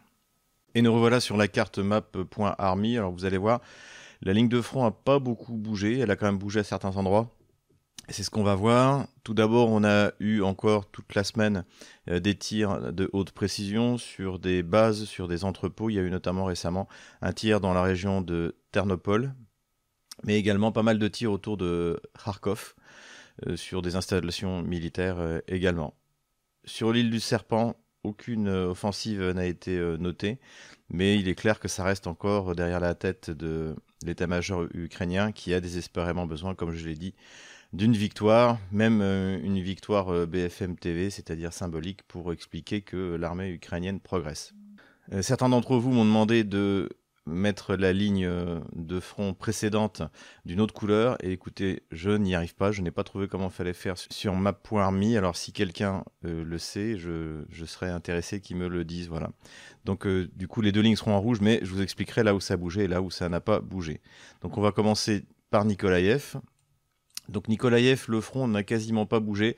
Et 0.79 0.83
nous 0.83 0.95
revoilà 0.95 1.19
sur 1.19 1.37
la 1.37 1.49
carte 1.49 1.79
map.army. 1.81 2.99
Alors 2.99 3.11
vous 3.11 3.25
allez 3.25 3.37
voir, 3.37 3.61
la 4.23 4.33
ligne 4.33 4.49
de 4.49 4.61
front 4.61 4.85
n'a 4.85 4.93
pas 4.93 5.19
beaucoup 5.19 5.55
bougé. 5.55 5.99
Elle 5.99 6.13
a 6.13 6.15
quand 6.15 6.27
même 6.27 6.39
bougé 6.39 6.61
à 6.61 6.63
certains 6.63 6.97
endroits. 6.97 7.35
C'est 8.09 8.23
ce 8.23 8.31
qu'on 8.31 8.45
va 8.45 8.55
voir. 8.55 9.09
Tout 9.25 9.35
d'abord, 9.35 9.71
on 9.71 9.83
a 9.83 10.13
eu 10.21 10.41
encore 10.43 10.89
toute 10.89 11.17
la 11.17 11.25
semaine 11.25 11.65
euh, 12.09 12.21
des 12.21 12.37
tirs 12.37 12.93
de 12.93 13.11
haute 13.13 13.33
précision 13.33 13.99
sur 13.99 14.39
des 14.39 14.63
bases, 14.63 15.03
sur 15.07 15.27
des 15.27 15.45
entrepôts. 15.45 15.91
Il 15.91 15.95
y 15.95 15.99
a 15.99 16.03
eu 16.03 16.11
notamment 16.13 16.45
récemment 16.45 16.87
un 17.23 17.33
tir 17.33 17.61
dans 17.61 17.75
la 17.75 17.83
région 17.83 18.21
de 18.21 18.55
Ternopol, 18.71 19.35
mais 20.23 20.39
également 20.39 20.71
pas 20.71 20.85
mal 20.85 21.01
de 21.01 21.09
tirs 21.09 21.33
autour 21.33 21.57
de 21.57 22.01
Kharkov, 22.25 22.77
euh, 23.49 23.57
sur 23.57 23.83
des 23.83 23.97
installations 23.97 24.63
militaires 24.63 25.19
euh, 25.19 25.41
également. 25.49 25.95
Sur 26.65 26.93
l'île 26.93 27.11
du 27.11 27.19
Serpent, 27.19 27.75
aucune 28.09 28.49
euh, 28.49 28.71
offensive 28.71 29.23
n'a 29.31 29.47
été 29.47 29.77
euh, 29.77 29.97
notée, 29.97 30.39
mais 30.91 31.17
il 31.17 31.29
est 31.29 31.35
clair 31.35 31.61
que 31.61 31.69
ça 31.69 31.85
reste 31.85 32.07
encore 32.07 32.55
derrière 32.55 32.81
la 32.81 32.95
tête 32.95 33.31
de 33.31 33.77
l'état-major 34.05 34.67
ukrainien 34.75 35.33
qui 35.33 35.55
a 35.55 35.61
désespérément 35.61 36.27
besoin, 36.27 36.55
comme 36.55 36.73
je 36.73 36.87
l'ai 36.87 36.95
dit, 36.95 37.15
d'une 37.73 37.93
victoire, 37.93 38.59
même 38.73 39.01
euh, 39.03 39.39
une 39.43 39.61
victoire 39.61 40.27
BFM 40.27 40.77
TV, 40.77 41.11
c'est-à-dire 41.11 41.53
symbolique, 41.53 42.03
pour 42.09 42.33
expliquer 42.33 42.81
que 42.81 43.15
l'armée 43.17 43.51
ukrainienne 43.51 44.01
progresse. 44.01 44.55
Certains 45.23 45.49
d'entre 45.49 45.77
vous 45.79 45.91
m'ont 45.91 46.05
demandé 46.05 46.45
de 46.45 46.91
mettre 47.29 47.77
la 47.77 47.93
ligne 47.93 48.25
euh, 48.25 48.61
de 48.75 49.01
front 49.01 49.35
précédente 49.35 50.03
d'une 50.45 50.61
autre 50.61 50.75
couleur. 50.75 51.17
Et 51.23 51.33
écoutez, 51.33 51.83
je 51.91 52.11
n'y 52.11 52.35
arrive 52.35 52.55
pas. 52.55 52.73
Je 52.73 52.83
n'ai 52.83 52.91
pas 52.91 53.05
trouvé 53.05 53.29
comment 53.29 53.49
il 53.49 53.53
fallait 53.53 53.73
faire 53.73 53.97
sur 53.97 54.35
map.me. 54.35 55.17
Alors 55.17 55.37
si 55.37 55.53
quelqu'un 55.53 56.05
euh, 56.25 56.43
le 56.43 56.59
sait, 56.59 56.99
je, 56.99 57.45
serais 57.67 57.91
intéressé 57.91 58.41
qu'il 58.41 58.57
me 58.57 58.69
le 58.69 58.85
dise. 58.85 59.09
Voilà. 59.09 59.31
Donc 59.85 60.07
euh, 60.07 60.29
du 60.35 60.49
coup, 60.49 60.61
les 60.61 60.73
deux 60.73 60.81
lignes 60.81 60.97
seront 60.97 61.13
en 61.13 61.21
rouge, 61.21 61.41
mais 61.41 61.61
je 61.63 61.71
vous 61.71 61.83
expliquerai 61.83 62.23
là 62.23 62.35
où 62.35 62.41
ça 62.41 62.55
a 62.55 62.57
bougé 62.57 62.85
et 62.85 62.89
là 62.89 63.03
où 63.03 63.11
ça 63.11 63.29
n'a 63.29 63.41
pas 63.41 63.61
bougé. 63.61 64.01
Donc 64.41 64.59
on 64.59 64.61
va 64.61 64.73
commencer 64.73 65.25
par 65.51 65.65
Nikolaïev. 65.65 66.37
Donc 67.29 67.49
Nikolaïev, 67.49 68.07
le 68.09 68.21
front 68.21 68.49
n'a 68.49 68.63
quasiment 68.63 69.07
pas 69.07 69.21
bougé. 69.21 69.57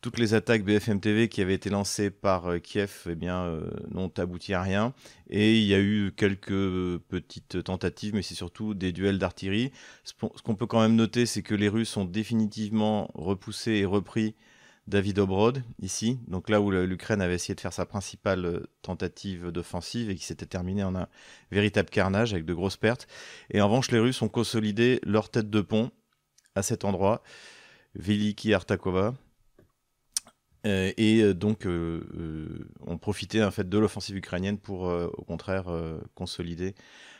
Toutes 0.00 0.18
les 0.18 0.34
attaques 0.34 0.64
BFM 0.64 1.00
TV 1.00 1.28
qui 1.28 1.40
avaient 1.40 1.54
été 1.54 1.70
lancées 1.70 2.10
par 2.10 2.46
euh, 2.46 2.58
Kiev 2.58 3.06
eh 3.08 3.14
bien, 3.14 3.44
euh, 3.44 3.70
n'ont 3.90 4.12
abouti 4.18 4.54
à 4.54 4.62
rien. 4.62 4.92
Et 5.30 5.58
il 5.58 5.64
y 5.64 5.74
a 5.74 5.80
eu 5.80 6.12
quelques 6.16 6.98
petites 7.08 7.62
tentatives, 7.64 8.14
mais 8.14 8.22
c'est 8.22 8.34
surtout 8.34 8.74
des 8.74 8.92
duels 8.92 9.18
d'artillerie. 9.18 9.70
Ce 10.04 10.12
qu'on 10.14 10.54
peut 10.56 10.66
quand 10.66 10.80
même 10.80 10.96
noter, 10.96 11.26
c'est 11.26 11.42
que 11.42 11.54
les 11.54 11.68
Russes 11.68 11.96
ont 11.96 12.04
définitivement 12.04 13.10
repoussé 13.14 13.72
et 13.72 13.84
repris 13.84 14.34
David 14.88 15.20
Obrod, 15.20 15.62
ici. 15.80 16.18
Donc 16.26 16.50
là 16.50 16.60
où 16.60 16.70
l'Ukraine 16.70 17.22
avait 17.22 17.36
essayé 17.36 17.54
de 17.54 17.60
faire 17.60 17.72
sa 17.72 17.86
principale 17.86 18.44
euh, 18.44 18.66
tentative 18.82 19.50
d'offensive 19.50 20.10
et 20.10 20.16
qui 20.16 20.24
s'était 20.24 20.46
terminée 20.46 20.82
en 20.82 20.96
un 20.96 21.06
véritable 21.52 21.88
carnage 21.88 22.32
avec 22.32 22.44
de 22.44 22.54
grosses 22.54 22.76
pertes. 22.76 23.06
Et 23.50 23.60
en 23.60 23.68
revanche, 23.68 23.92
les 23.92 24.00
Russes 24.00 24.22
ont 24.22 24.28
consolidé 24.28 25.00
leur 25.04 25.30
tête 25.30 25.50
de 25.50 25.60
pont 25.60 25.92
à 26.54 26.62
cet 26.62 26.84
endroit, 26.84 27.22
Veliki 27.94 28.54
Artakova. 28.54 29.14
Euh, 30.64 30.92
et 30.96 31.22
euh, 31.22 31.34
donc, 31.34 31.66
euh, 31.66 32.68
on 32.86 32.96
profitait 32.98 33.42
en 33.42 33.50
fait 33.50 33.68
de 33.68 33.78
l'offensive 33.78 34.16
ukrainienne 34.16 34.58
pour, 34.58 34.82
au 34.82 35.24
contraire, 35.24 35.64
consolider 36.14 36.74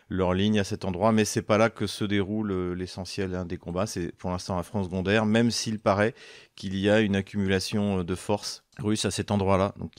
leur 0.09 0.35
ligne 0.35 0.61
à 0.61 0.64
cet 0.64 0.85
endroit. 0.85 1.12
Mais 1.12 1.25
c'est 1.25 1.42
pas 1.42 1.59
là 1.59 1.71
que 1.71 1.87
se 1.87 2.05
déroule 2.05 2.73
l'essentiel 2.75 3.35
hein, 3.35 3.45
des 3.45 3.57
combats. 3.57 3.87
C'est 3.87 4.12
pour 4.12 4.31
l'instant 4.31 4.59
un 4.59 4.62
front 4.62 4.85
secondaire, 4.85 5.27
même 5.27 5.51
s'il 5.51 5.79
paraît 5.79 6.14
qu'il 6.55 6.77
y 6.77 6.90
a 6.90 7.01
une 7.01 7.16
accumulation 7.16 8.05
de 8.05 8.14
forces 8.14 8.64
russes 8.79 9.05
à 9.05 9.11
cet 9.11 9.31
endroit-là, 9.31 9.75
donc 9.79 9.92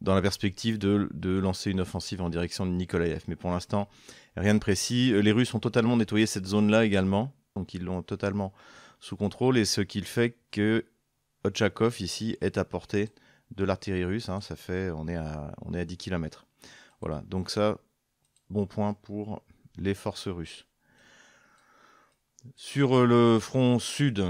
dans 0.00 0.14
la 0.14 0.22
perspective 0.22 0.78
de, 0.78 1.08
de, 1.12 1.38
lancer 1.38 1.70
une 1.70 1.80
offensive 1.80 2.20
en 2.22 2.28
direction 2.28 2.66
de 2.66 2.72
Nikolaev. 2.72 3.22
Mais 3.28 3.36
pour 3.36 3.50
l'instant, 3.50 3.88
rien 4.36 4.54
de 4.54 4.60
précis. 4.60 5.12
Les 5.22 5.32
Russes 5.32 5.52
ont 5.54 5.58
totalement 5.58 5.96
nettoyé 5.96 6.26
cette 6.26 6.46
zone-là 6.46 6.84
également 6.84 7.32
donc 7.58 7.74
ils 7.74 7.82
l'ont 7.82 8.02
totalement 8.02 8.52
sous 9.00 9.16
contrôle, 9.16 9.58
et 9.58 9.64
ce 9.64 9.80
qui 9.80 10.02
fait 10.02 10.36
que 10.50 10.84
Otchakov 11.44 12.00
ici 12.00 12.36
est 12.40 12.58
à 12.58 12.64
portée 12.64 13.10
de 13.54 13.64
l'artillerie 13.64 14.04
russe, 14.04 14.28
hein. 14.28 14.40
ça 14.40 14.56
fait, 14.56 14.90
on 14.90 15.08
est, 15.08 15.16
à, 15.16 15.52
on 15.62 15.74
est 15.74 15.80
à 15.80 15.84
10 15.84 15.96
km. 15.96 16.46
Voilà, 17.00 17.22
donc 17.26 17.50
ça, 17.50 17.78
bon 18.50 18.66
point 18.66 18.94
pour 18.94 19.42
les 19.76 19.94
forces 19.94 20.28
russes. 20.28 20.66
Sur 22.56 23.06
le 23.06 23.38
front 23.38 23.78
sud, 23.78 24.24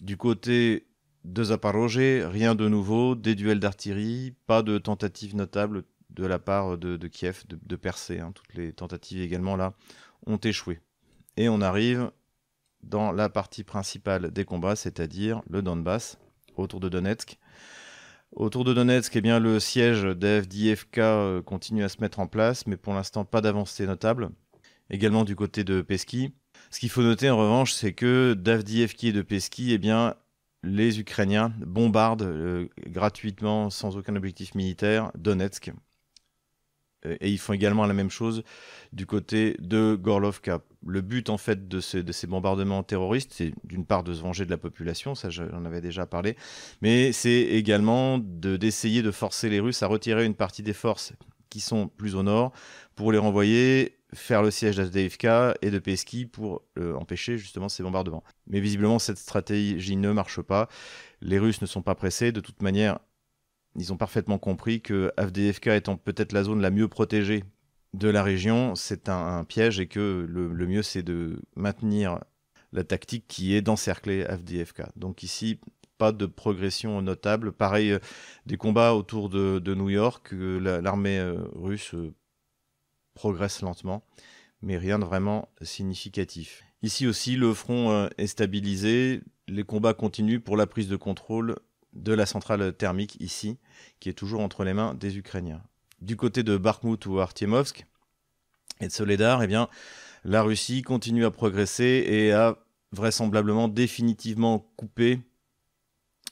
du 0.00 0.16
côté 0.16 0.86
de 1.24 1.44
Zaporozhye, 1.44 2.22
rien 2.24 2.54
de 2.54 2.68
nouveau, 2.68 3.14
des 3.14 3.34
duels 3.34 3.60
d'artillerie, 3.60 4.34
pas 4.46 4.62
de 4.62 4.78
tentatives 4.78 5.36
notables 5.36 5.84
de 6.10 6.26
la 6.26 6.38
part 6.38 6.76
de, 6.76 6.96
Kiev 7.08 7.44
de, 7.48 7.76
percer. 7.76 8.18
Hein. 8.18 8.32
Toutes 8.34 8.54
les 8.54 8.72
tentatives 8.72 9.22
également 9.22 9.56
là 9.56 9.74
ont 10.26 10.38
échoué. 10.38 10.80
Et 11.36 11.48
on 11.48 11.60
arrive 11.60 12.10
dans 12.82 13.12
la 13.12 13.28
partie 13.28 13.64
principale 13.64 14.30
des 14.30 14.44
combats, 14.44 14.76
c'est-à-dire 14.76 15.42
le 15.48 15.62
Donbass, 15.62 16.18
autour 16.56 16.80
de 16.80 16.88
Donetsk. 16.88 17.38
Autour 18.32 18.64
de 18.64 18.72
Donetsk, 18.72 19.14
eh 19.16 19.20
bien, 19.20 19.38
le 19.38 19.60
siège 19.60 20.04
d'FDFK 20.04 20.98
euh, 20.98 21.42
continue 21.42 21.84
à 21.84 21.88
se 21.88 22.00
mettre 22.00 22.18
en 22.18 22.26
place, 22.26 22.66
mais 22.66 22.76
pour 22.76 22.94
l'instant 22.94 23.24
pas 23.24 23.40
d'avancée 23.40 23.86
notable. 23.86 24.30
Également 24.90 25.24
du 25.24 25.36
côté 25.36 25.64
de 25.64 25.82
Peski. 25.82 26.32
Ce 26.70 26.80
qu'il 26.80 26.88
faut 26.88 27.02
noter 27.02 27.28
en 27.28 27.36
revanche, 27.36 27.72
c'est 27.72 27.92
que 27.92 28.34
d'Avdiivka 28.34 29.08
et 29.08 29.12
de 29.12 29.22
Peski, 29.22 29.72
eh 29.72 29.78
bien, 29.78 30.14
les 30.62 31.00
Ukrainiens 31.00 31.52
bombardent 31.58 32.22
euh, 32.22 32.68
gratuitement, 32.86 33.68
sans 33.68 33.96
aucun 33.96 34.16
objectif 34.16 34.54
militaire, 34.54 35.10
Donetsk. 35.14 35.72
Euh, 37.06 37.16
et 37.20 37.30
ils 37.30 37.38
font 37.38 37.52
également 37.52 37.86
la 37.86 37.94
même 37.94 38.10
chose 38.10 38.42
du 38.92 39.06
côté 39.06 39.56
de 39.58 39.96
Gorlovka. 40.00 40.60
Le 40.86 41.00
but 41.00 41.30
en 41.30 41.38
fait 41.38 41.68
de 41.68 41.80
ces, 41.80 42.02
de 42.02 42.12
ces 42.12 42.26
bombardements 42.26 42.82
terroristes, 42.82 43.32
c'est 43.34 43.52
d'une 43.64 43.86
part 43.86 44.02
de 44.02 44.12
se 44.14 44.20
venger 44.20 44.44
de 44.44 44.50
la 44.50 44.58
population, 44.58 45.14
ça 45.14 45.30
j'en 45.30 45.64
avais 45.64 45.80
déjà 45.80 46.06
parlé, 46.06 46.36
mais 46.80 47.12
c'est 47.12 47.30
également 47.30 48.18
d'essayer 48.18 49.02
de, 49.02 49.10
forcer 49.10 49.48
les 49.48 49.60
Russes 49.60 49.82
à 49.82 49.86
retirer 49.86 50.24
une 50.24 50.34
partie 50.34 50.62
des 50.62 50.72
forces 50.72 51.12
qui 51.50 51.60
sont 51.60 51.88
plus 51.88 52.16
au 52.16 52.22
nord 52.22 52.52
pour 52.96 53.12
les 53.12 53.18
renvoyer 53.18 53.98
faire 54.14 54.42
le 54.42 54.50
siège 54.50 54.76
d'Avdiivka 54.76 55.54
et 55.62 55.70
de 55.70 55.78
Peski 55.78 56.26
pour 56.26 56.62
euh, 56.78 56.94
empêcher 56.94 57.38
justement 57.38 57.68
ces 57.68 57.82
bombardements. 57.82 58.22
Mais 58.46 58.60
visiblement 58.60 58.98
cette 58.98 59.18
stratégie 59.18 59.96
ne 59.96 60.12
marche 60.12 60.40
pas. 60.42 60.68
Les 61.20 61.38
Russes 61.38 61.62
ne 61.62 61.66
sont 61.66 61.82
pas 61.82 61.94
pressés. 61.94 62.32
De 62.32 62.40
toute 62.40 62.62
manière, 62.62 62.98
ils 63.76 63.92
ont 63.92 63.96
parfaitement 63.96 64.38
compris 64.38 64.80
que 64.80 65.12
AFDFK 65.16 65.68
étant 65.68 65.96
peut-être 65.96 66.32
la 66.32 66.44
zone 66.44 66.60
la 66.60 66.70
mieux 66.70 66.88
protégée 66.88 67.44
de 67.94 68.08
la 68.08 68.22
région, 68.22 68.74
c'est 68.74 69.08
un, 69.08 69.44
piège 69.44 69.78
et 69.80 69.86
que 69.86 70.26
le, 70.28 70.66
mieux 70.66 70.82
c'est 70.82 71.02
de 71.02 71.40
maintenir 71.56 72.20
la 72.72 72.84
tactique 72.84 73.26
qui 73.28 73.54
est 73.54 73.60
d'encercler 73.60 74.24
AFDFK. 74.24 74.82
Donc 74.96 75.22
ici, 75.22 75.60
pas 75.98 76.12
de 76.12 76.26
progression 76.26 77.02
notable. 77.02 77.52
Pareil, 77.52 77.92
euh, 77.92 77.98
des 78.46 78.56
combats 78.56 78.94
autour 78.94 79.28
de, 79.28 79.74
New 79.74 79.90
York, 79.90 80.32
l'armée 80.32 81.18
euh, 81.18 81.36
russe 81.54 81.94
euh, 81.94 82.14
progresse 83.14 83.60
lentement, 83.60 84.02
mais 84.62 84.78
rien 84.78 84.98
de 84.98 85.04
vraiment 85.04 85.50
significatif. 85.60 86.64
Ici 86.82 87.06
aussi, 87.06 87.36
le 87.36 87.52
front 87.52 88.08
est 88.18 88.26
stabilisé, 88.26 89.22
les 89.46 89.64
combats 89.64 89.94
continuent 89.94 90.40
pour 90.40 90.56
la 90.56 90.66
prise 90.66 90.88
de 90.88 90.96
contrôle 90.96 91.56
de 91.92 92.12
la 92.12 92.26
centrale 92.26 92.72
thermique 92.72 93.16
ici, 93.20 93.58
qui 94.00 94.08
est 94.08 94.14
toujours 94.14 94.40
entre 94.40 94.64
les 94.64 94.74
mains 94.74 94.94
des 94.94 95.18
Ukrainiens. 95.18 95.62
Du 96.00 96.16
côté 96.16 96.42
de 96.42 96.56
Bakhmut 96.56 97.04
ou 97.06 97.20
Artiemovsk, 97.20 97.86
et 98.80 98.88
de 98.88 98.92
Soledar, 98.92 99.42
eh 99.42 99.46
bien, 99.46 99.68
la 100.24 100.42
Russie 100.42 100.82
continue 100.82 101.24
à 101.24 101.30
progresser 101.30 102.04
et 102.06 102.32
a 102.32 102.58
vraisemblablement 102.92 103.68
définitivement 103.68 104.70
coupé 104.76 105.20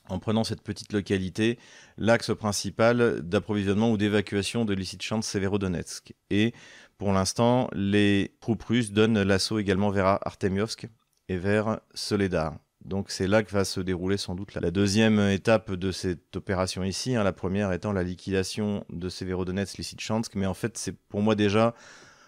en 0.09 0.19
prenant 0.19 0.43
cette 0.43 0.61
petite 0.61 0.93
localité, 0.93 1.57
l'axe 1.97 2.35
principal 2.35 3.21
d'approvisionnement 3.21 3.91
ou 3.91 3.97
d'évacuation 3.97 4.65
de 4.65 4.73
Lysychansk 4.73 5.29
Severodonetsk. 5.29 6.13
Et 6.29 6.53
pour 6.97 7.13
l'instant, 7.13 7.69
les 7.73 8.35
troupes 8.41 8.63
russes 8.63 8.91
donnent 8.91 9.21
l'assaut 9.21 9.59
également 9.59 9.89
vers 9.89 10.19
Artemiovsk 10.27 10.89
et 11.29 11.37
vers 11.37 11.79
Soledar. 11.93 12.57
Donc 12.85 13.11
c'est 13.11 13.27
là 13.27 13.43
que 13.43 13.51
va 13.51 13.63
se 13.63 13.79
dérouler 13.79 14.17
sans 14.17 14.33
doute 14.33 14.55
la 14.55 14.71
deuxième 14.71 15.19
étape 15.19 15.71
de 15.71 15.91
cette 15.91 16.35
opération 16.35 16.83
ici, 16.83 17.15
hein, 17.15 17.23
la 17.23 17.33
première 17.33 17.71
étant 17.71 17.93
la 17.93 18.03
liquidation 18.03 18.85
de 18.89 19.07
Severodonetsk, 19.07 19.77
Lysychansk, 19.77 20.33
mais 20.35 20.47
en 20.47 20.55
fait 20.55 20.77
c'est 20.77 20.97
pour 21.09 21.21
moi 21.21 21.35
déjà, 21.35 21.75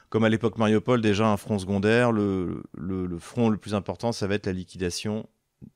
comme 0.09 0.23
à 0.23 0.29
l'époque 0.29 0.59
Mariupol, 0.59 1.01
déjà 1.01 1.27
un 1.27 1.37
front 1.37 1.57
secondaire, 1.57 2.11
le, 2.11 2.63
front 3.19 3.49
le 3.49 3.57
plus 3.57 3.73
important 3.73 4.11
ça 4.11 4.27
va 4.27 4.35
être 4.35 4.45
la 4.45 4.53
liquidation 4.53 5.27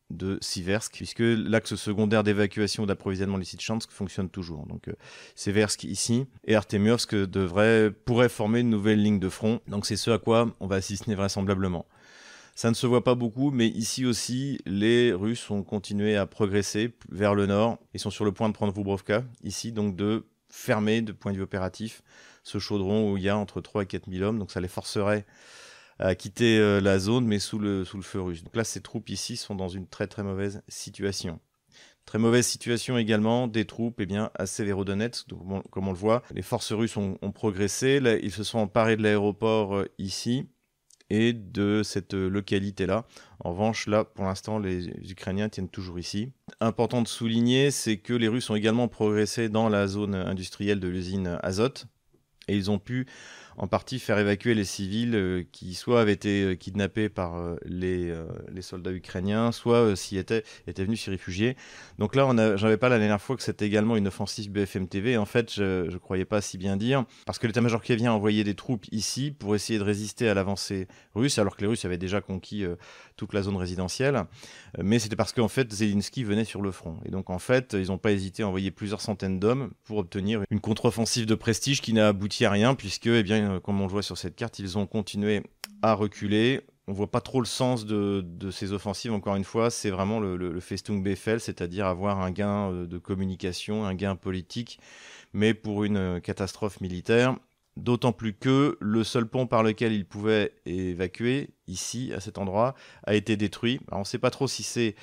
de 0.10 0.38
Siversk, 0.42 0.94
puisque 0.94 1.22
l'axe 1.22 1.76
secondaire 1.76 2.24
d'évacuation 2.24 2.86
d'approvisionnement 2.86 3.38
Lysychansk 3.38 3.90
fonctionne 3.90 4.30
toujours. 4.30 4.68
Donc 4.68 4.90
euh, 4.90 4.94
Siversk 5.34 5.86
ici 5.86 6.28
et 6.46 6.56
Artemiovsk 6.56 7.16
devrait, 7.16 7.92
pourrait 7.92 8.30
former 8.30 8.60
une 8.60 8.70
nouvelle 8.70 9.02
ligne 9.02 9.20
de 9.20 9.30
front. 9.30 9.60
Donc 9.68 9.86
c'est 9.86 9.96
ce 9.96 10.12
à 10.12 10.20
quoi 10.20 10.54
on 10.60 10.68
va 10.68 10.76
assister 10.76 11.16
vraisemblablement. 11.16 11.86
Ça 12.58 12.72
ne 12.72 12.74
se 12.74 12.88
voit 12.88 13.04
pas 13.04 13.14
beaucoup, 13.14 13.52
mais 13.52 13.68
ici 13.68 14.04
aussi, 14.04 14.58
les 14.66 15.14
Russes 15.14 15.52
ont 15.52 15.62
continué 15.62 16.18
à 16.18 16.26
progresser 16.26 16.92
vers 17.12 17.36
le 17.36 17.46
nord. 17.46 17.78
Ils 17.94 18.00
sont 18.00 18.10
sur 18.10 18.26
le 18.26 18.32
point 18.32 18.50
de 18.50 18.54
prendre 18.56 18.74
Vubrovka, 18.74 19.24
ici, 19.44 19.72
donc 19.72 19.96
de 19.96 20.26
fermer, 20.50 21.04
de 21.04 21.12
point 21.12 21.34
de 21.34 21.38
vue 21.38 21.44
opératif, 21.44 22.02
ce 22.42 22.58
chaudron 22.58 23.12
où 23.12 23.18
il 23.18 23.22
y 23.22 23.30
a 23.30 23.38
entre 23.38 23.62
3 23.62 23.84
et 23.84 23.86
4 23.86 24.10
000 24.12 24.24
hommes. 24.24 24.40
Donc 24.40 24.50
ça 24.50 24.60
les 24.60 24.68
forcerait 24.68 25.28
à 26.00 26.16
quitter 26.16 26.58
euh, 26.58 26.82
la 26.82 26.98
zone, 26.98 27.28
mais 27.28 27.38
sous 27.38 27.60
le, 27.60 27.86
feu 27.86 28.22
russe. 28.22 28.44
Donc 28.44 28.56
là, 28.56 28.64
ces 28.64 28.82
troupes 28.82 29.10
ici 29.12 29.38
sont 29.38 29.54
dans 29.54 29.70
une 29.70 29.86
très 29.86 30.08
très 30.08 30.24
mauvaise 30.24 30.64
situation. 30.68 31.40
Très 32.06 32.18
mauvaise 32.18 32.48
situation 32.48 32.98
également 32.98 33.48
des 33.48 33.66
troupes 33.66 34.02
eh 34.02 34.08
bien, 34.08 34.32
à 34.34 34.48
Severodonetsk. 34.48 35.28
Comme 35.70 35.88
on 35.88 35.92
le 35.92 35.98
voit, 35.98 36.24
les 36.34 36.42
forces 36.42 36.74
russes 36.74 36.98
ont, 36.98 37.20
progressé. 37.36 38.02
ils 38.24 38.32
se 38.32 38.44
sont 38.44 38.58
emparés 38.58 38.98
de 38.98 39.04
l'aéroport 39.04 39.76
euh, 39.76 39.86
ici 40.00 40.48
et 41.10 41.34
de 41.34 41.82
cette 41.84 42.14
localité-là. 42.14 43.06
En 43.40 43.52
revanche, 43.52 43.88
là, 43.88 44.04
pour 44.04 44.26
l'instant, 44.26 44.60
les 44.60 44.88
Ukrainiens 45.10 45.50
tiennent 45.50 45.70
toujours 45.70 46.00
ici. 46.00 46.32
Important 46.60 47.02
de 47.02 47.08
souligner, 47.08 47.72
c'est 47.72 47.98
que 47.98 48.14
les 48.14 48.28
Russes 48.28 48.50
ont 48.50 48.56
également 48.56 48.88
progressé 48.88 49.50
dans 49.50 49.70
la 49.70 49.88
zone 49.88 50.16
industrielle 50.16 50.80
de 50.80 50.88
l'usine 50.88 51.38
Azot. 51.44 51.86
Et 52.48 52.56
ils 52.56 52.72
ont 52.72 52.80
pu 52.80 53.08
en 53.58 53.68
partie 53.68 54.00
faire 54.00 54.18
évacuer 54.20 54.54
les 54.54 54.64
civils 54.64 55.16
euh, 55.16 55.44
qui 55.52 55.74
soit 55.74 56.02
avaient 56.02 56.14
été 56.14 56.44
euh, 56.44 56.56
kidnappés 56.56 57.10
par 57.10 57.38
euh, 57.38 57.56
les, 57.66 58.14
les, 58.52 58.62
soldats 58.62 58.92
ukrainiens, 58.92 59.52
soit 59.52 59.96
s'y 59.96 60.18
étaient, 60.18 60.44
étaient 60.68 60.84
venus 60.84 61.02
s'y 61.02 61.10
réfugier. 61.10 61.58
Donc 61.98 62.16
là, 62.16 62.56
j'avais 62.58 62.78
pas 62.78 62.90
la 62.90 63.00
dernière 63.00 63.22
fois 63.22 63.36
que 63.36 63.44
c'était 63.44 63.66
également 63.66 63.96
une 63.96 64.08
offensive 64.08 64.52
BFM 64.52 64.88
TV. 64.88 65.18
En 65.18 65.26
fait, 65.26 65.54
je, 65.54 65.90
ne 65.90 65.98
croyais 65.98 66.26
pas 66.26 66.42
si 66.42 66.58
bien 66.58 66.78
dire, 66.78 67.06
parce 67.26 67.40
que 67.40 67.48
l'état-major 67.48 67.82
vient 67.88 68.14
envoyer 68.14 68.44
des 68.44 68.54
troupes 68.54 68.86
ici 68.92 69.32
pour 69.32 69.56
essayer 69.56 69.80
de 69.80 69.84
résister 69.84 70.30
à 70.30 70.34
l'avancée 70.34 70.88
russe, 71.16 71.40
alors 71.40 71.56
que 71.56 71.62
les 71.62 71.68
Russes 71.68 71.86
avaient 71.86 71.98
déjà 71.98 72.22
conquis 72.22 72.66
toute 73.16 73.34
la 73.34 73.42
zone 73.42 73.56
résidentielle. 73.56 74.26
Mais 74.78 75.00
c'était 75.00 75.16
parce 75.16 75.32
qu'en 75.32 75.48
fait, 75.48 75.72
Zelensky 75.72 76.24
venait 76.24 76.44
sur 76.44 76.62
le 76.62 76.72
front. 76.72 76.98
Et 77.06 77.12
donc 77.12 77.30
en 77.30 77.40
fait, 77.40 77.74
ils 77.74 77.88
n'ont 77.88 77.98
pas 77.98 78.12
hésité 78.12 78.44
à 78.44 78.48
envoyer 78.48 78.72
plusieurs 78.72 79.02
centaines 79.02 79.40
d'hommes 79.40 79.72
pour 79.86 79.98
obtenir 79.98 80.44
une 80.50 80.60
contre-offensive 80.60 81.26
de 81.26 81.36
prestige 81.36 81.82
qui 81.82 81.94
n'a 81.94 82.10
abouti 82.10 82.46
à 82.46 82.52
rien, 82.52 82.76
puisque, 82.76 83.08
eh 83.08 83.24
bien, 83.24 83.47
euh, 83.48 83.60
comme 83.60 83.82
on 83.82 83.86
le 83.86 83.92
voit 83.92 84.04
sur 84.04 84.18
cette 84.18 84.36
carte, 84.36 84.60
ils 84.60 84.78
ont 84.78 84.86
continué 84.86 85.44
à 85.82 85.94
reculer. 85.94 86.62
On 86.88 86.94
voit 86.94 87.12
pas 87.12 87.22
trop 87.22 87.42
le 87.42 87.46
sens 87.46 87.86
de, 87.86 88.24
ces 88.52 88.72
offensives, 88.72 89.12
encore 89.12 89.36
une 89.36 89.44
fois, 89.44 89.70
c'est 89.70 89.90
vraiment 89.90 90.20
le, 90.20 90.60
Festung 90.62 91.04
Befehl, 91.04 91.40
c'est-à-dire 91.40 91.86
avoir 91.86 92.22
un 92.22 92.32
gain 92.32 92.72
euh, 92.72 92.88
de 92.88 92.98
communication, 92.98 93.86
un 93.86 93.94
gain 93.94 94.16
politique, 94.16 94.80
mais 95.34 95.54
pour 95.54 95.84
une 95.84 95.98
euh, 95.98 96.20
catastrophe 96.20 96.80
militaire. 96.82 97.36
D'autant 97.76 98.12
plus 98.12 98.34
que 98.34 98.76
le 98.80 99.04
seul 99.04 99.28
pont 99.28 99.46
par 99.46 99.62
lequel 99.62 99.94
ils 99.94 100.06
pouvaient 100.06 100.54
évacuer, 100.66 101.52
ici, 101.68 102.12
à 102.16 102.20
cet 102.20 102.40
endroit, 102.40 102.74
a 103.06 103.14
été 103.14 103.38
détruit. 103.38 103.80
on 103.92 104.00
ne 104.00 104.04
sait 104.04 104.18
pas 104.18 104.32
trop 104.32 104.48
si 104.48 104.64
c'est 104.64 104.96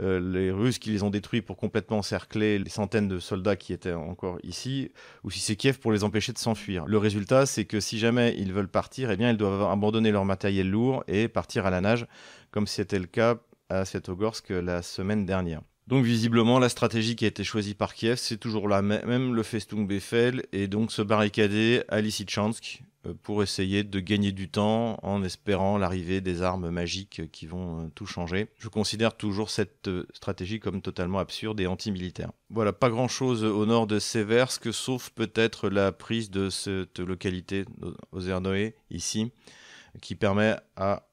euh, 0.00 0.20
les 0.20 0.50
Russes 0.50 0.78
qui 0.78 0.90
les 0.90 1.02
ont 1.02 1.10
détruits 1.10 1.42
pour 1.42 1.56
complètement 1.56 1.98
encercler 1.98 2.58
les 2.58 2.70
centaines 2.70 3.08
de 3.08 3.18
soldats 3.18 3.56
qui 3.56 3.72
étaient 3.72 3.92
encore 3.92 4.38
ici, 4.42 4.92
ou 5.24 5.30
si 5.30 5.40
c'est 5.40 5.56
Kiev 5.56 5.78
pour 5.78 5.92
les 5.92 6.04
empêcher 6.04 6.32
de 6.32 6.38
s'enfuir. 6.38 6.84
Le 6.86 6.98
résultat, 6.98 7.46
c'est 7.46 7.64
que 7.64 7.80
si 7.80 7.98
jamais 7.98 8.34
ils 8.38 8.52
veulent 8.52 8.68
partir, 8.68 9.10
eh 9.10 9.16
bien, 9.16 9.30
ils 9.30 9.36
doivent 9.36 9.70
abandonner 9.70 10.10
leur 10.10 10.24
matériel 10.24 10.70
lourd 10.70 11.04
et 11.08 11.28
partir 11.28 11.66
à 11.66 11.70
la 11.70 11.80
nage, 11.80 12.06
comme 12.50 12.66
c'était 12.66 12.98
le 12.98 13.06
cas 13.06 13.36
à 13.68 13.84
Svetogorsk 13.84 14.50
la 14.50 14.82
semaine 14.82 15.26
dernière. 15.26 15.62
Donc 15.86 16.04
visiblement, 16.04 16.58
la 16.58 16.68
stratégie 16.68 17.14
qui 17.14 17.24
a 17.24 17.28
été 17.28 17.44
choisie 17.44 17.74
par 17.74 17.94
Kiev, 17.94 18.16
c'est 18.16 18.38
toujours 18.38 18.68
la 18.68 18.82
même, 18.82 19.34
le 19.34 19.42
Festung 19.44 19.86
Befehl, 19.86 20.44
et 20.52 20.66
donc 20.66 20.90
se 20.90 21.00
barricader 21.00 21.84
à 21.88 22.00
Lysychansk, 22.00 22.82
euh, 23.06 23.14
pour 23.22 23.42
essayer 23.42 23.84
de 23.84 24.00
gagner 24.00 24.32
du 24.32 24.48
temps 24.48 24.98
en 25.02 25.22
espérant 25.22 25.78
l'arrivée 25.78 26.20
des 26.20 26.42
armes 26.42 26.70
magiques 26.70 27.30
qui 27.30 27.46
vont 27.46 27.84
euh, 27.84 27.88
tout 27.94 28.06
changer. 28.06 28.48
Je 28.58 28.68
considère 28.68 29.16
toujours 29.16 29.50
cette 29.50 29.88
euh, 29.88 30.06
stratégie 30.12 30.60
comme 30.60 30.82
totalement 30.82 31.18
absurde 31.18 31.60
et 31.60 31.66
anti-militaire. 31.66 32.32
Voilà, 32.50 32.72
pas 32.72 32.90
grand-chose 32.90 33.44
au 33.44 33.66
nord 33.66 33.86
de 33.86 33.98
Seversk, 33.98 34.72
sauf 34.72 35.10
peut-être 35.10 35.68
la 35.68 35.92
prise 35.92 36.30
de 36.30 36.50
cette 36.50 36.98
localité, 36.98 37.64
Ozernoé, 38.12 38.74
ici, 38.90 39.30
qui 40.00 40.14
permet 40.14 40.56
à 40.76 41.05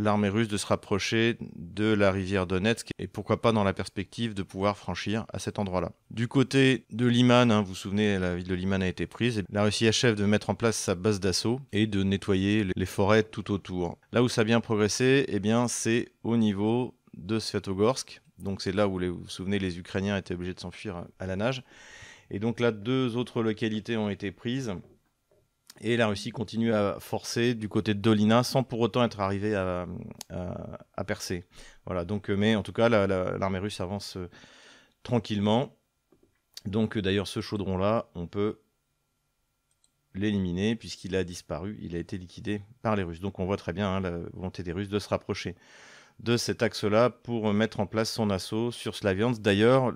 l'armée 0.00 0.28
russe 0.28 0.48
de 0.48 0.56
se 0.56 0.66
rapprocher 0.66 1.36
de 1.56 1.92
la 1.92 2.10
rivière 2.10 2.46
Donetsk 2.46 2.90
et 2.98 3.06
pourquoi 3.06 3.40
pas 3.40 3.52
dans 3.52 3.64
la 3.64 3.72
perspective 3.72 4.34
de 4.34 4.42
pouvoir 4.42 4.76
franchir 4.76 5.26
à 5.32 5.38
cet 5.38 5.58
endroit-là. 5.58 5.92
Du 6.10 6.28
côté 6.28 6.84
de 6.90 7.06
Liman, 7.06 7.50
hein, 7.50 7.60
vous 7.62 7.68
vous 7.68 7.74
souvenez, 7.74 8.18
la 8.18 8.36
ville 8.36 8.46
de 8.46 8.54
Liman 8.54 8.82
a 8.82 8.88
été 8.88 9.06
prise. 9.06 9.42
la 9.50 9.64
Russie 9.64 9.86
achève 9.86 10.14
de 10.14 10.24
mettre 10.24 10.50
en 10.50 10.54
place 10.54 10.76
sa 10.76 10.94
base 10.94 11.20
d'assaut 11.20 11.60
et 11.72 11.86
de 11.86 12.02
nettoyer 12.02 12.66
les 12.74 12.86
forêts 12.86 13.22
tout 13.22 13.50
autour. 13.52 13.98
Là 14.12 14.22
où 14.22 14.28
ça 14.28 14.42
a 14.42 14.44
bien 14.44 14.60
progressé, 14.60 15.24
eh 15.28 15.40
bien, 15.40 15.68
c'est 15.68 16.08
au 16.22 16.36
niveau 16.36 16.94
de 17.14 17.38
Svetogorsk. 17.38 18.22
Donc 18.38 18.62
c'est 18.62 18.72
là 18.72 18.88
où, 18.88 18.98
vous 18.98 19.22
vous 19.22 19.28
souvenez, 19.28 19.58
les 19.58 19.78
Ukrainiens 19.78 20.16
étaient 20.16 20.34
obligés 20.34 20.54
de 20.54 20.60
s'enfuir 20.60 21.04
à 21.18 21.26
la 21.26 21.36
nage. 21.36 21.62
Et 22.30 22.38
donc 22.38 22.60
là, 22.60 22.70
deux 22.70 23.16
autres 23.16 23.42
localités 23.42 23.96
ont 23.96 24.08
été 24.08 24.30
prises. 24.30 24.72
Et 25.82 25.96
la 25.96 26.08
Russie 26.08 26.30
continue 26.30 26.74
à 26.74 26.98
forcer 27.00 27.54
du 27.54 27.68
côté 27.68 27.94
de 27.94 28.00
Dolina 28.00 28.42
sans 28.42 28.62
pour 28.62 28.80
autant 28.80 29.02
être 29.02 29.20
arrivé 29.20 29.54
à, 29.54 29.86
percer. 31.06 31.44
Voilà, 31.86 32.04
donc, 32.04 32.28
euh, 32.28 32.36
mais 32.36 32.54
en 32.54 32.62
tout 32.62 32.72
cas, 32.72 32.88
l'armée 32.88 33.58
russe 33.58 33.80
avance 33.80 34.16
euh, 34.16 34.28
tranquillement. 35.02 35.74
Donc 36.66 36.96
euh, 36.96 37.02
d'ailleurs, 37.02 37.26
ce 37.26 37.40
chaudron-là, 37.40 38.10
on 38.14 38.26
peut 38.26 38.60
l'éliminer 40.14 40.76
puisqu'il 40.76 41.16
a 41.16 41.24
disparu, 41.24 41.78
il 41.80 41.96
a 41.96 41.98
été 41.98 42.18
liquidé 42.18 42.62
par 42.82 42.94
les 42.94 43.02
Russes. 43.02 43.20
Donc 43.20 43.38
on 43.38 43.46
voit 43.46 43.56
très 43.56 43.72
bien 43.72 43.88
hein, 43.88 44.00
la 44.00 44.18
volonté 44.34 44.62
des 44.62 44.72
Russes 44.72 44.88
de 44.88 44.98
se 44.98 45.08
rapprocher 45.08 45.56
de 46.18 46.36
cet 46.36 46.62
axe-là 46.62 47.08
pour 47.08 47.52
mettre 47.54 47.80
en 47.80 47.86
place 47.86 48.12
son 48.12 48.28
assaut 48.28 48.70
sur 48.70 48.94
Slaviansk. 48.94 49.40
D'ailleurs, 49.40 49.94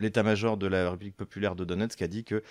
l'état-major 0.00 0.56
de 0.56 0.66
la 0.66 0.90
République 0.90 1.16
populaire 1.16 1.54
de 1.54 1.64
Donetsk 1.64 2.02
a 2.02 2.08
dit 2.08 2.24
que 2.24 2.42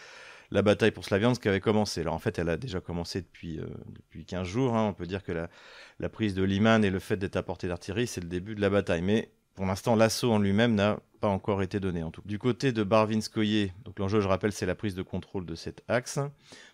la 0.51 0.61
bataille 0.61 0.91
pour 0.91 1.05
Slaviansk 1.05 1.45
avait 1.45 1.59
commencé. 1.59 2.01
Alors 2.01 2.13
en 2.13 2.19
fait, 2.19 2.37
elle 2.39 2.49
a 2.49 2.57
déjà 2.57 2.79
commencé 2.79 3.21
depuis, 3.21 3.59
euh, 3.59 3.65
depuis 3.89 4.25
15 4.25 4.47
jours. 4.47 4.75
Hein. 4.75 4.87
On 4.87 4.93
peut 4.93 5.05
dire 5.05 5.23
que 5.23 5.31
la, 5.31 6.09
prise 6.09 6.35
de 6.35 6.43
Liman 6.43 6.83
et 6.83 6.89
le 6.89 6.99
fait 6.99 7.17
d'être 7.17 7.35
à 7.37 7.43
portée 7.43 7.67
d'artillerie, 7.67 8.07
c'est 8.07 8.21
le 8.21 8.27
début 8.27 8.55
de 8.55 8.61
la 8.61 8.69
bataille. 8.69 9.01
Mais 9.01 9.31
pour 9.55 9.65
l'instant, 9.65 9.95
l'assaut 9.95 10.31
en 10.31 10.39
lui-même 10.39 10.75
n'a 10.75 10.99
pas 11.21 11.27
encore 11.27 11.61
été 11.61 11.79
donné. 11.79 12.03
En 12.03 12.11
tout. 12.11 12.21
Du 12.25 12.39
côté 12.39 12.71
de 12.71 12.83
Barvinskoye, 12.83 13.71
donc 13.85 13.99
l'enjeu, 13.99 14.21
je 14.21 14.27
rappelle, 14.27 14.51
c'est 14.51 14.65
la 14.65 14.75
prise 14.75 14.95
de 14.95 15.03
contrôle 15.03 15.45
de 15.45 15.55
cet 15.55 15.83
axe. 15.87 16.19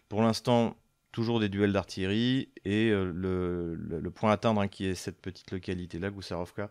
Pour 0.08 0.22
l'instant, 0.22 0.76
toujours 1.12 1.40
des 1.40 1.50
duels 1.50 1.74
d'artillerie 1.74 2.50
et 2.66 2.90
euh, 2.92 3.12
le, 3.14 4.12
point 4.12 4.32
à 4.32 4.34
atteindre, 4.34 4.62
hein, 4.62 4.68
qui 4.68 4.86
est 4.86 4.96
cette 4.96 5.22
petite 5.22 5.52
localité-là, 5.52 6.10
Goussarovka, 6.10 6.70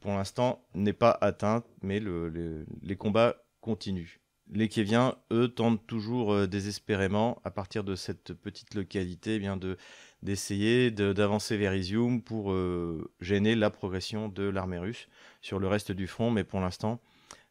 pour 0.00 0.12
l'instant 0.12 0.64
n'est 0.74 0.92
pas 0.92 1.16
atteint, 1.20 1.62
mais 1.82 2.00
les 2.00 2.96
combats 2.96 3.36
continuent. 3.60 4.20
Les 4.52 4.68
Kéviens, 4.68 5.16
eux, 5.32 5.48
tentent 5.48 5.86
toujours 5.86 6.32
euh, 6.32 6.46
désespérément, 6.46 7.40
à 7.44 7.52
partir 7.52 7.84
de 7.84 7.94
cette 7.94 8.32
petite 8.32 8.74
localité, 8.74 9.36
eh 9.36 9.38
bien 9.38 9.56
de 9.56 9.76
d'essayer 10.22 10.90
d'avancer 10.90 11.56
vers 11.56 11.74
Izium 11.74 12.20
pour 12.20 12.52
euh, 12.52 13.10
gêner 13.22 13.54
la 13.54 13.70
progression 13.70 14.28
de 14.28 14.42
l'armée 14.42 14.78
russe 14.78 15.08
sur 15.40 15.58
le 15.58 15.66
reste 15.66 15.92
du 15.92 16.06
front, 16.06 16.30
mais 16.30 16.44
pour 16.44 16.60
l'instant, 16.60 17.00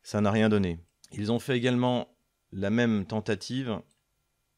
ça 0.03 0.21
n'a 0.21 0.29
rien 0.29 0.49
donné. 0.49 0.77
Ils 1.12 1.31
ont 1.31 1.39
fait 1.39 1.57
également 1.57 2.15
la 2.51 2.69
même 2.69 3.05
tentative 3.05 3.79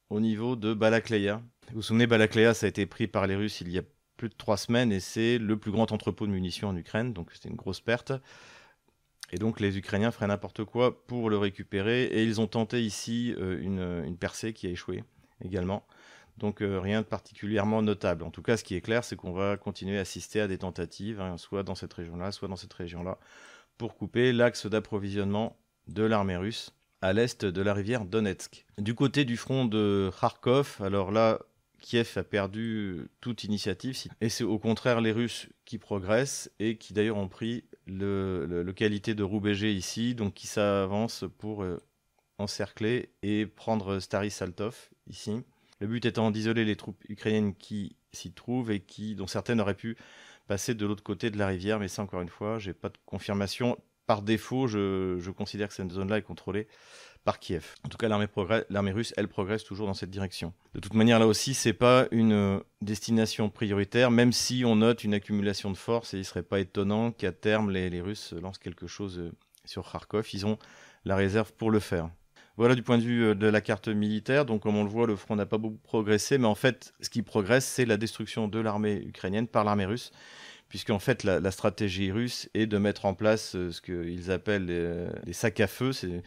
au 0.10 0.19
niveau 0.19 0.58
de 0.58 0.73
Balakleya. 0.73 1.41
Vous 1.69 1.75
vous 1.75 1.82
souvenez, 1.82 2.06
Balakleya, 2.06 2.54
ça 2.54 2.65
a 2.65 2.69
été 2.69 2.86
pris 2.86 3.08
par 3.08 3.27
les 3.27 3.36
Russes 3.38 3.62
il 3.62 3.71
y 3.71 3.77
a 3.77 3.84
plus 4.17 4.27
de 4.27 4.36
trois 4.36 4.58
semaines 4.58 4.91
et 4.91 4.99
c'est 4.99 5.38
le 5.38 5.58
plus 5.58 5.71
grand 5.71 5.93
entrepôt 5.93 6.27
de 6.27 6.32
munitions 6.32 6.67
en 6.67 6.75
Ukraine, 6.75 7.13
donc 7.13 7.32
c'était 7.32 7.49
une 7.49 7.56
grosse 7.56 7.80
perte. 7.80 8.12
Et 9.32 9.38
donc 9.38 9.60
les 9.60 9.78
Ukrainiens 9.78 10.12
feraient 10.12 10.28
n'importe 10.28 10.63
quoi 10.65 11.06
pour 11.08 11.30
le 11.30 11.38
récupérer. 11.38 12.04
Et 12.04 12.24
ils 12.24 12.41
ont 12.41 12.48
tenté 12.48 12.82
ici 12.82 13.34
euh, 13.38 14.06
une, 14.06 14.17
percée 14.17 14.54
qui 14.54 14.67
a 14.67 14.70
échoué 14.70 15.04
également. 15.44 15.86
Donc 16.38 16.60
rien 16.62 17.02
de 17.02 17.06
particulièrement 17.06 17.82
notable. 17.82 18.24
En 18.24 18.32
tout 18.32 18.41
cas, 18.41 18.58
ce 18.58 18.63
qui 18.63 18.76
est 18.76 18.82
clair, 18.82 19.04
c'est 19.04 19.15
qu'on 19.15 19.34
va 19.34 19.58
continuer 19.58 19.98
à 19.98 20.02
assister 20.02 20.41
à 20.41 20.48
des 20.48 20.58
tentatives, 20.58 21.22
hein, 21.22 21.38
soit 21.38 21.63
dans 21.63 21.76
cette 21.76 21.94
région-là, 21.94 22.32
soit 22.32 22.48
dans 22.48 22.56
cette 22.56 22.74
région-là, 22.74 23.20
pour 23.78 23.96
couper 23.96 24.32
l'axe 24.32 24.65
d'approvisionnement 24.65 25.58
de 25.88 26.04
l'armée 26.04 26.38
russe 26.38 26.74
à 27.02 27.13
l'est 27.13 27.46
de 27.46 27.62
la 27.62 27.74
rivière 27.74 28.06
Donetsk. 28.06 28.65
Du 28.78 28.94
côté 28.94 29.26
du 29.26 29.38
front 29.38 29.65
de 29.65 30.12
Kharkov, 30.20 30.78
alors 30.82 31.12
là, 31.12 31.39
Kiev 31.82 32.13
a 32.15 32.24
perdu 32.24 33.10
toute 33.20 33.44
initiative, 33.44 34.08
et 34.22 34.30
c'est 34.30 34.44
au 34.44 34.60
contraire 34.60 35.02
les 35.02 35.12
Russes 35.12 35.50
qui 35.65 35.80
progressent 35.80 36.52
et 36.60 36.78
qui 36.78 36.94
d'ailleurs 36.94 37.17
ont 37.17 37.28
pris 37.28 37.65
le, 37.88 38.46
localité 38.63 39.15
de 39.15 39.23
Roubégé 39.23 39.73
ici, 39.73 40.15
donc 40.15 40.34
qui 40.34 40.48
s'avancent 40.48 41.25
pour 41.40 41.63
euh, 41.63 41.77
encercler 42.38 43.10
et 43.23 43.46
prendre 43.46 44.00
Stary 44.00 44.32
Saltov 44.32 44.90
ici. 45.08 45.44
Le 45.79 45.88
but 45.88 46.06
étant 46.06 46.29
d'isoler 46.29 46.63
les 46.63 46.75
troupes 46.75 47.04
ukrainiennes 47.10 47.56
qui 47.56 47.96
s'y 48.13 48.32
trouvent 48.32 48.71
et 48.71 48.79
qui, 48.79 49.15
dont 49.15 49.27
certaines 49.27 49.60
auraient 49.60 49.73
pu 49.73 49.98
passer 50.48 50.75
de 50.75 50.86
l'autre 50.86 51.04
côté 51.04 51.32
de 51.32 51.38
la 51.38 51.48
rivière, 51.48 51.79
mais 51.79 51.88
ça 51.88 52.04
encore 52.04 52.21
une 52.21 52.29
fois, 52.29 52.60
j'ai 52.60 52.73
pas 52.73 52.90
de 52.90 52.98
confirmation 53.06 53.77
par 54.06 54.21
défaut, 54.21 54.67
je, 54.67 55.29
considère 55.32 55.69
que 55.69 55.73
cette 55.73 55.92
zone-là 55.92 56.17
est 56.17 56.23
contrôlée 56.23 56.67
par 57.24 57.40
Kiev. 57.40 57.76
En 57.84 57.90
tout 57.90 57.98
cas, 57.98 58.08
l'armée 58.08 58.92
russe, 58.92 59.13
elle 59.17 59.28
progresse 59.28 59.63
toujours 59.63 59.88
dans 59.88 59.94
cette 59.94 60.10
direction. 60.10 60.54
De 60.74 60.80
toute 60.80 60.94
manière, 60.94 61.19
là 61.19 61.28
aussi, 61.28 61.54
c'est 61.54 61.74
pas 61.74 62.08
une 62.12 62.34
euh, 62.34 62.60
destination 62.82 63.50
prioritaire, 63.50 64.10
même 64.10 64.32
si 64.32 64.63
on 64.65 64.78
note 64.78 65.04
une 65.04 65.13
accumulation 65.13 65.69
de 65.69 65.78
forces, 65.78 66.13
et 66.13 66.17
il 66.17 66.26
serait 66.26 66.44
pas 66.44 66.60
étonnant 66.60 67.12
qu'à 67.12 67.32
terme, 67.32 67.69
les, 67.69 68.02
Russes 68.02 68.34
lancent 68.42 68.58
quelque 68.58 68.88
chose 68.88 69.19
euh, 69.19 69.32
sur 69.65 69.90
Kharkov. 69.90 70.28
Ils 70.34 70.46
ont 70.46 70.58
la 71.06 71.15
réserve 71.15 71.54
pour 71.54 71.69
le 71.69 71.80
faire. 71.80 72.10
Voilà 72.58 72.76
du 72.76 72.84
point 72.84 72.98
de 72.98 73.04
vue 73.04 73.24
euh, 73.26 73.36
de 73.36 73.48
la 73.48 73.62
carte 73.62 73.88
militaire. 73.88 74.46
Donc, 74.46 74.63
comme 74.63 74.76
on 74.76 74.84
le 74.84 74.90
voit, 74.90 75.06
le 75.06 75.15
front 75.15 75.36
n'a 75.36 75.46
pas 75.46 75.60
beaucoup 75.60 75.80
progressé, 75.84 76.40
mais 76.40 76.48
en 76.48 76.56
fait, 76.56 76.94
ce 77.02 77.10
qui 77.10 77.22
progresse, 77.22 77.65
c'est 77.65 77.86
la 77.86 77.98
destruction 77.98 78.48
de 78.48 78.60
l'armée 78.60 78.96
ukrainienne 79.06 79.48
par 79.48 79.63
l'armée 79.63 79.86
russe 79.86 80.12
puisqu'en 80.69 81.00
fait 81.00 81.26
la, 81.26 81.52
stratégie 81.52 82.13
russe 82.13 82.50
est 82.54 82.65
de 82.65 82.78
mettre 82.78 83.04
en 83.04 83.13
place 83.13 83.52
ce 83.52 83.82
qu'ils 83.82 84.32
appellent 84.32 84.67
les, 85.26 85.34
sacs 85.34 85.60
à 85.60 85.67
feu, 85.67 85.92
c'est 85.92 86.24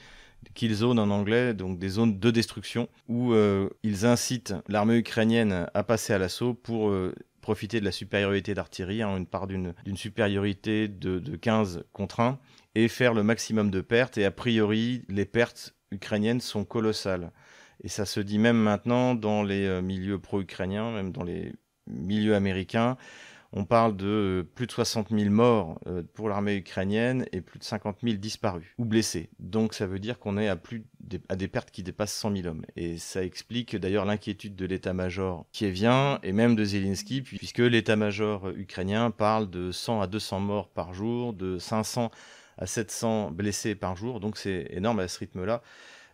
kill 0.55 0.75
zones 0.75 0.99
en 0.99 1.11
anglais, 1.11 1.55
donc 1.55 1.79
des 1.79 1.89
zones 1.89 2.19
de 2.19 2.31
destruction, 2.31 2.89
où 3.09 3.33
euh, 3.33 3.69
ils 3.83 4.07
incitent 4.07 4.55
l'armée 4.69 4.97
ukrainienne 4.97 5.67
à 5.75 5.83
passer 5.83 6.13
à 6.13 6.19
l'assaut 6.19 6.55
pour 6.55 6.91
euh, 6.91 7.15
profiter 7.41 7.81
de 7.81 7.85
la 7.85 7.93
supériorité 7.93 8.55
d'artillerie, 8.55 9.03
hein, 9.03 9.17
une 9.17 9.27
part 9.27 9.47
d'une 9.47 9.75
supériorité 9.97 10.89
de, 10.89 11.19
de 11.19 11.37
15 11.37 11.85
contre 11.93 12.21
1, 12.21 12.39
et 12.75 12.89
faire 12.89 13.15
le 13.15 13.23
maximum 13.23 13.71
de 13.71 13.81
pertes. 13.81 14.19
Et 14.19 14.25
a 14.25 14.31
priori, 14.31 15.05
les 15.09 15.25
pertes 15.25 15.75
ukrainiennes 15.91 16.41
sont 16.41 16.65
colossales. 16.65 17.31
Et 17.83 17.89
ça 17.89 18.07
se 18.07 18.21
dit 18.21 18.39
même 18.39 18.57
maintenant 18.57 19.15
dans 19.15 19.43
les 19.43 19.83
milieux 19.83 20.19
pro-ukrainiens, 20.19 20.93
même 20.93 21.13
dans 21.13 21.25
les 21.25 21.53
milieux 21.87 22.35
américains. 22.35 22.97
On 23.57 23.65
parle 23.65 23.97
de 23.97 24.07
euh, 24.07 24.43
plus 24.43 24.67
de 24.67 24.73
60 24.73 25.11
000 25.11 25.31
morts 25.31 25.79
euh, 25.87 26.03
pour 26.15 26.29
l'armée 26.29 26.57
ukrainienne 26.57 27.25
et 27.31 27.41
plus 27.41 27.61
de 27.61 27.65
50 27.65 27.99
000 28.03 28.17
disparus 28.17 28.67
ou 28.79 28.85
blessés. 28.85 29.31
Donc 29.39 29.75
ça 29.75 29.87
veut 29.87 30.01
dire 30.01 30.19
qu'on 30.19 30.37
est 30.37 30.49
à, 30.49 30.57
des 31.37 31.49
pertes 31.49 31.71
qui 31.71 31.85
dépassent 31.85 32.15
100 32.15 32.37
000 32.37 32.49
hommes. 32.49 32.67
Et 32.75 32.99
ça 32.99 33.23
explique 33.23 33.77
d'ailleurs 33.77 34.07
l'inquiétude 34.07 34.57
de 34.57 34.67
l'état-major 34.67 35.47
qui 35.53 35.71
vient 35.71 36.19
et 36.25 36.33
même 36.33 36.57
de 36.57 36.65
Zelensky, 36.65 37.23
puisque 37.23 37.59
l'état-major 37.59 38.49
ukrainien 38.51 39.13
parle 39.13 39.49
de 39.49 39.71
100 39.71 40.01
à 40.01 40.09
200 40.09 40.41
morts 40.41 40.69
par 40.69 40.93
jour, 40.93 41.33
de 41.33 41.59
500 41.59 42.11
à 42.59 42.67
700 42.67 43.31
blessés 43.31 43.77
par 43.77 43.95
jour. 43.95 44.19
Donc 44.19 44.37
c'est 44.37 44.67
énorme 44.71 44.99
à 44.99 45.07
ce 45.07 45.21
rythme-là. 45.21 45.63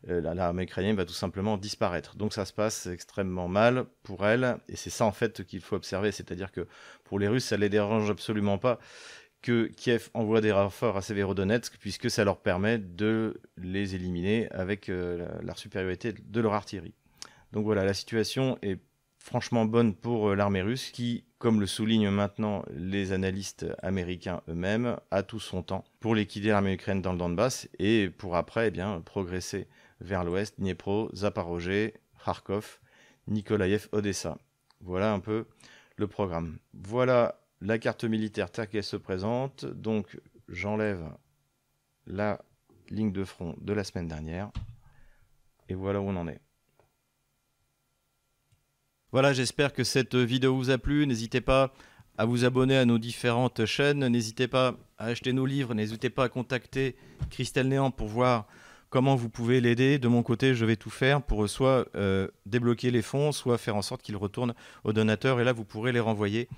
Euh, 0.08 0.20
l'armée 0.20 0.62
ukrainienne 0.62 0.96
va 0.96 1.04
tout 1.04 1.12
simplement 1.12 1.58
disparaître. 1.58 2.16
Donc 2.16 2.32
ça 2.32 2.44
se 2.44 2.52
passe 2.52 2.86
extrêmement 2.86 3.48
mal 3.48 3.84
pour 4.02 4.26
elle, 4.26 4.56
et 4.68 4.76
c'est 4.76 4.90
ça 4.90 5.04
en 5.04 5.12
fait 5.12 5.44
qu'il 5.44 5.60
faut 5.60 5.76
observer, 5.76 6.10
c'est-à-dire 6.10 6.52
que 6.52 6.66
pour 7.04 7.18
les 7.18 7.28
Russes, 7.28 7.44
ça 7.44 7.56
les 7.56 7.68
dérange 7.68 8.10
absolument 8.10 8.58
pas 8.58 8.78
que 9.42 9.66
Kiev 9.68 10.10
envoie 10.14 10.40
des 10.40 10.52
renforts 10.52 10.96
à 10.96 11.02
Severodonetsk, 11.02 11.76
puisque 11.78 12.10
ça 12.10 12.24
leur 12.24 12.40
permet 12.40 12.78
de 12.78 13.40
les 13.56 13.94
éliminer 13.94 14.50
avec 14.50 14.88
euh, 14.88 15.26
la, 15.42 15.54
supériorité 15.54 16.12
de 16.12 16.40
leur 16.40 16.54
artillerie. 16.54 16.94
Donc 17.52 17.64
voilà, 17.64 17.84
la 17.84 17.94
situation 17.94 18.58
est 18.62 18.78
franchement 19.18 19.64
bonne 19.64 19.94
pour 19.94 20.30
euh, 20.30 20.34
l'armée 20.34 20.62
russe 20.62 20.90
qui, 20.90 21.24
comme 21.38 21.60
le 21.60 21.66
soulignent 21.66 22.10
maintenant 22.10 22.64
les 22.70 23.12
analystes 23.12 23.66
américains 23.82 24.42
eux-mêmes, 24.48 24.96
a 25.10 25.22
tout 25.22 25.40
son 25.40 25.62
temps 25.62 25.84
pour 26.00 26.14
liquider 26.14 26.48
l'armée 26.50 26.74
ukrainienne 26.74 27.02
dans 27.02 27.12
le 27.12 27.18
Donbass 27.18 27.68
et 27.78 28.10
pour 28.10 28.36
après 28.36 28.68
eh 28.68 28.70
bien, 28.70 29.00
progresser 29.00 29.68
vers 30.00 30.24
l'ouest, 30.24 30.58
Dniepro, 30.58 31.10
Zaporozhye, 31.14 31.92
Kharkov, 32.24 32.80
Nikolaev, 33.28 33.88
Odessa. 33.92 34.38
Voilà 34.80 35.12
un 35.12 35.20
peu 35.20 35.46
le 35.96 36.06
programme. 36.06 36.58
Voilà 36.72 37.40
la 37.60 37.78
carte 37.78 38.04
militaire 38.04 38.50
telle 38.50 38.68
qu'elle 38.68 38.84
se 38.84 38.96
présente. 38.96 39.64
Donc 39.64 40.18
j'enlève 40.48 41.04
la 42.06 42.42
ligne 42.88 43.12
de 43.12 43.24
front 43.24 43.54
de 43.60 43.72
la 43.72 43.84
semaine 43.84 44.08
dernière. 44.08 44.50
Et 45.68 45.74
voilà 45.74 46.00
où 46.00 46.04
on 46.04 46.16
en 46.16 46.26
est. 46.26 46.40
Voilà, 49.12 49.32
j'espère 49.32 49.72
que 49.72 49.84
cette 49.84 50.14
vidéo 50.14 50.56
vous 50.56 50.70
a 50.70 50.78
plu. 50.78 51.06
N'hésitez 51.06 51.40
pas 51.40 51.72
à 52.16 52.24
vous 52.24 52.44
abonner 52.44 52.76
à 52.76 52.84
nos 52.84 52.98
différentes 52.98 53.64
chaînes. 53.64 54.06
N'hésitez 54.06 54.46
pas 54.46 54.76
à 54.98 55.06
acheter 55.06 55.32
nos 55.32 55.46
livres. 55.46 55.74
N'hésitez 55.74 56.10
pas 56.10 56.24
à 56.24 56.28
contacter 56.28 56.96
Christelle 57.28 57.68
Néant 57.68 57.90
pour 57.90 58.08
voir 58.08 58.46
comment 58.90 59.14
vous 59.14 59.30
pouvez 59.30 59.60
l'aider. 59.60 59.98
De 59.98 60.08
mon 60.08 60.22
côté, 60.22 60.54
je 60.54 60.64
vais 60.64 60.76
tout 60.76 60.90
faire 60.90 61.22
pour 61.22 61.48
soit 61.48 61.86
euh, 61.94 62.28
débloquer 62.44 62.90
les 62.90 63.02
fonds, 63.02 63.32
soit 63.32 63.56
faire 63.56 63.76
en 63.76 63.82
sorte 63.82 64.02
qu'ils 64.02 64.16
retournent 64.16 64.54
aux 64.84 64.92
donateurs. 64.92 65.40
Et 65.40 65.44
là, 65.44 65.52
vous 65.52 65.64
pourrez 65.64 65.92
les 65.92 66.00
renvoyer 66.00 66.48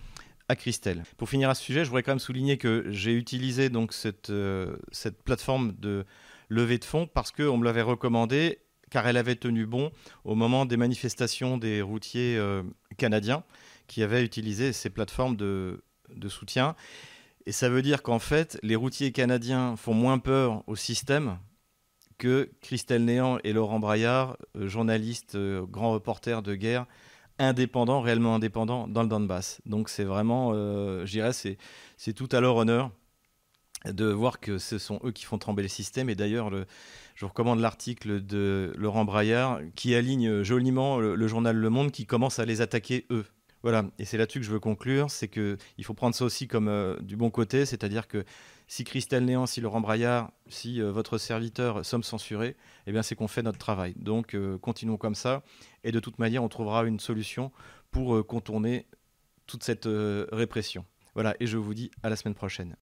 à 0.49 0.57
Christelle. 0.57 1.05
Pour 1.19 1.29
finir 1.29 1.51
à 1.51 1.55
ce 1.55 1.63
sujet, 1.63 1.85
je 1.85 1.91
voudrais 1.91 2.03
quand 2.03 2.13
même 2.13 2.19
souligner 2.19 2.59
que 2.59 2.87
j'ai 2.89 3.13
utilisé 3.13 3.69
donc 3.69 3.93
cette, 3.93 4.31
euh, 4.31 4.77
plateforme 5.25 5.73
de 5.79 6.05
levée 6.49 6.79
de 6.79 6.85
fonds 6.85 7.07
parce 7.07 7.31
qu'on 7.31 7.57
me 7.59 7.65
l'avait 7.65 7.83
recommandé 7.83 8.59
car 8.91 9.07
elle 9.07 9.17
avait 9.17 9.37
tenu 9.37 9.65
bon 9.65 9.91
au 10.25 10.35
moment 10.35 10.67
des 10.67 10.77
manifestations 10.77 11.57
des 11.57 11.81
routiers 11.81 12.37
euh, 12.37 12.63
canadiens 12.99 13.45
qui 13.87 14.03
avaient 14.03 14.23
utilisé 14.23 14.73
ces 14.73 14.91
plateformes 14.91 15.37
de, 15.37 15.83
de 16.15 16.29
soutien. 16.29 16.75
Et 17.47 17.53
ça 17.53 17.69
veut 17.69 17.83
dire 17.83 18.03
qu'en 18.03 18.19
fait, 18.19 18.59
les 18.63 18.77
routiers 18.77 19.13
canadiens 19.13 19.77
font 19.77 19.95
moins 19.95 20.19
peur 20.19 20.63
au 20.67 20.77
système 20.77 21.39
que 22.23 22.49
Christelle 22.61 23.05
Néant 23.05 23.39
et 23.43 23.53
Laurent 23.53 23.81
Braillard, 23.81 24.37
euh, 24.57 24.69
journalistes, 24.69 25.35
euh, 25.35 25.67
grands 25.67 25.91
reporters 25.91 26.41
de 26.41 26.55
guerre, 26.55 26.87
indépendants, 27.41 28.01
réellement 28.01 28.37
indépendants 28.37 28.87
dans 28.87 29.03
le 29.03 29.09
Donbass. 29.09 29.61
Donc 29.67 29.89
c'est 29.89 30.05
vraiment, 30.05 30.53
euh, 30.55 31.05
je 31.05 31.11
dirais, 31.11 31.33
c'est 31.33 32.13
tout 32.13 32.29
à 32.31 32.39
leur 32.39 32.55
honneur 32.55 32.93
de 33.87 34.05
voir 34.05 34.39
que 34.39 34.59
ce 34.59 34.79
sont 34.79 35.01
eux 35.03 35.11
qui 35.11 35.25
font 35.25 35.37
trembler 35.37 35.65
le 35.65 35.69
système. 35.69 36.09
Et 36.11 36.15
d'ailleurs, 36.15 36.53
je 37.17 37.25
vous 37.25 37.29
recommande 37.29 37.59
l'article 37.59 38.25
de 38.25 38.73
Laurent 38.77 39.05
Braillard 39.05 39.59
qui 39.75 39.97
aligne 39.97 40.45
joliment 40.45 41.01
le, 41.01 41.27
journal 41.27 41.57
Le 41.57 41.71
Monde 41.71 41.91
qui 41.91 42.07
commence 42.07 42.39
à 42.39 42.45
les 42.45 42.61
attaquer 42.61 43.05
eux. 43.11 43.27
Voilà, 43.65 43.85
et 43.99 44.05
c'est 44.05 44.17
là-dessus 44.17 44.39
que 44.39 44.47
je 44.47 44.53
veux 44.53 44.61
conclure, 44.61 45.11
c'est 45.11 45.27
qu'il 45.27 45.85
faut 45.85 45.95
prendre 45.95 46.15
ça 46.15 46.25
aussi 46.25 46.47
comme 46.47 46.97
du 47.01 47.17
bon 47.17 47.31
côté, 47.31 47.67
c'est-à-dire 47.67 48.07
que 48.07 48.25
si 48.73 48.85
Christelle 48.85 49.27
Néant, 49.27 49.45
si 49.45 49.61
Laurent 49.61 49.83
Braillard, 49.83 50.33
si 50.49 50.81
euh, 50.81 50.91
votre 50.91 51.19
serviteur 51.19 51.85
sommes 51.85 52.03
censurés, 52.03 52.57
eh 52.87 52.93
bien 52.93 53.03
c'est 53.03 53.15
qu'on 53.15 53.29
fait 53.29 53.43
notre 53.43 53.59
travail. 53.59 53.93
Donc 53.99 54.35
euh, 54.35 54.57
continuons 54.57 54.97
comme 54.97 55.15
ça, 55.15 55.43
et 55.85 55.93
de 55.93 56.01
toute 56.01 56.19
manière, 56.19 56.43
on 56.43 56.49
trouvera 56.49 56.83
une 56.85 56.99
solution 56.99 57.53
pour 57.91 58.17
euh, 58.17 58.23
contourner 58.23 58.87
toute 59.47 59.63
cette 59.63 59.87
répression. 60.33 60.87
Voilà, 61.13 61.35
et 61.39 61.47
je 61.47 61.59
vous 61.59 61.75
dis 61.75 61.91
à 62.03 62.09
la 62.09 62.17
semaine 62.17 62.35
prochaine. 62.35 62.75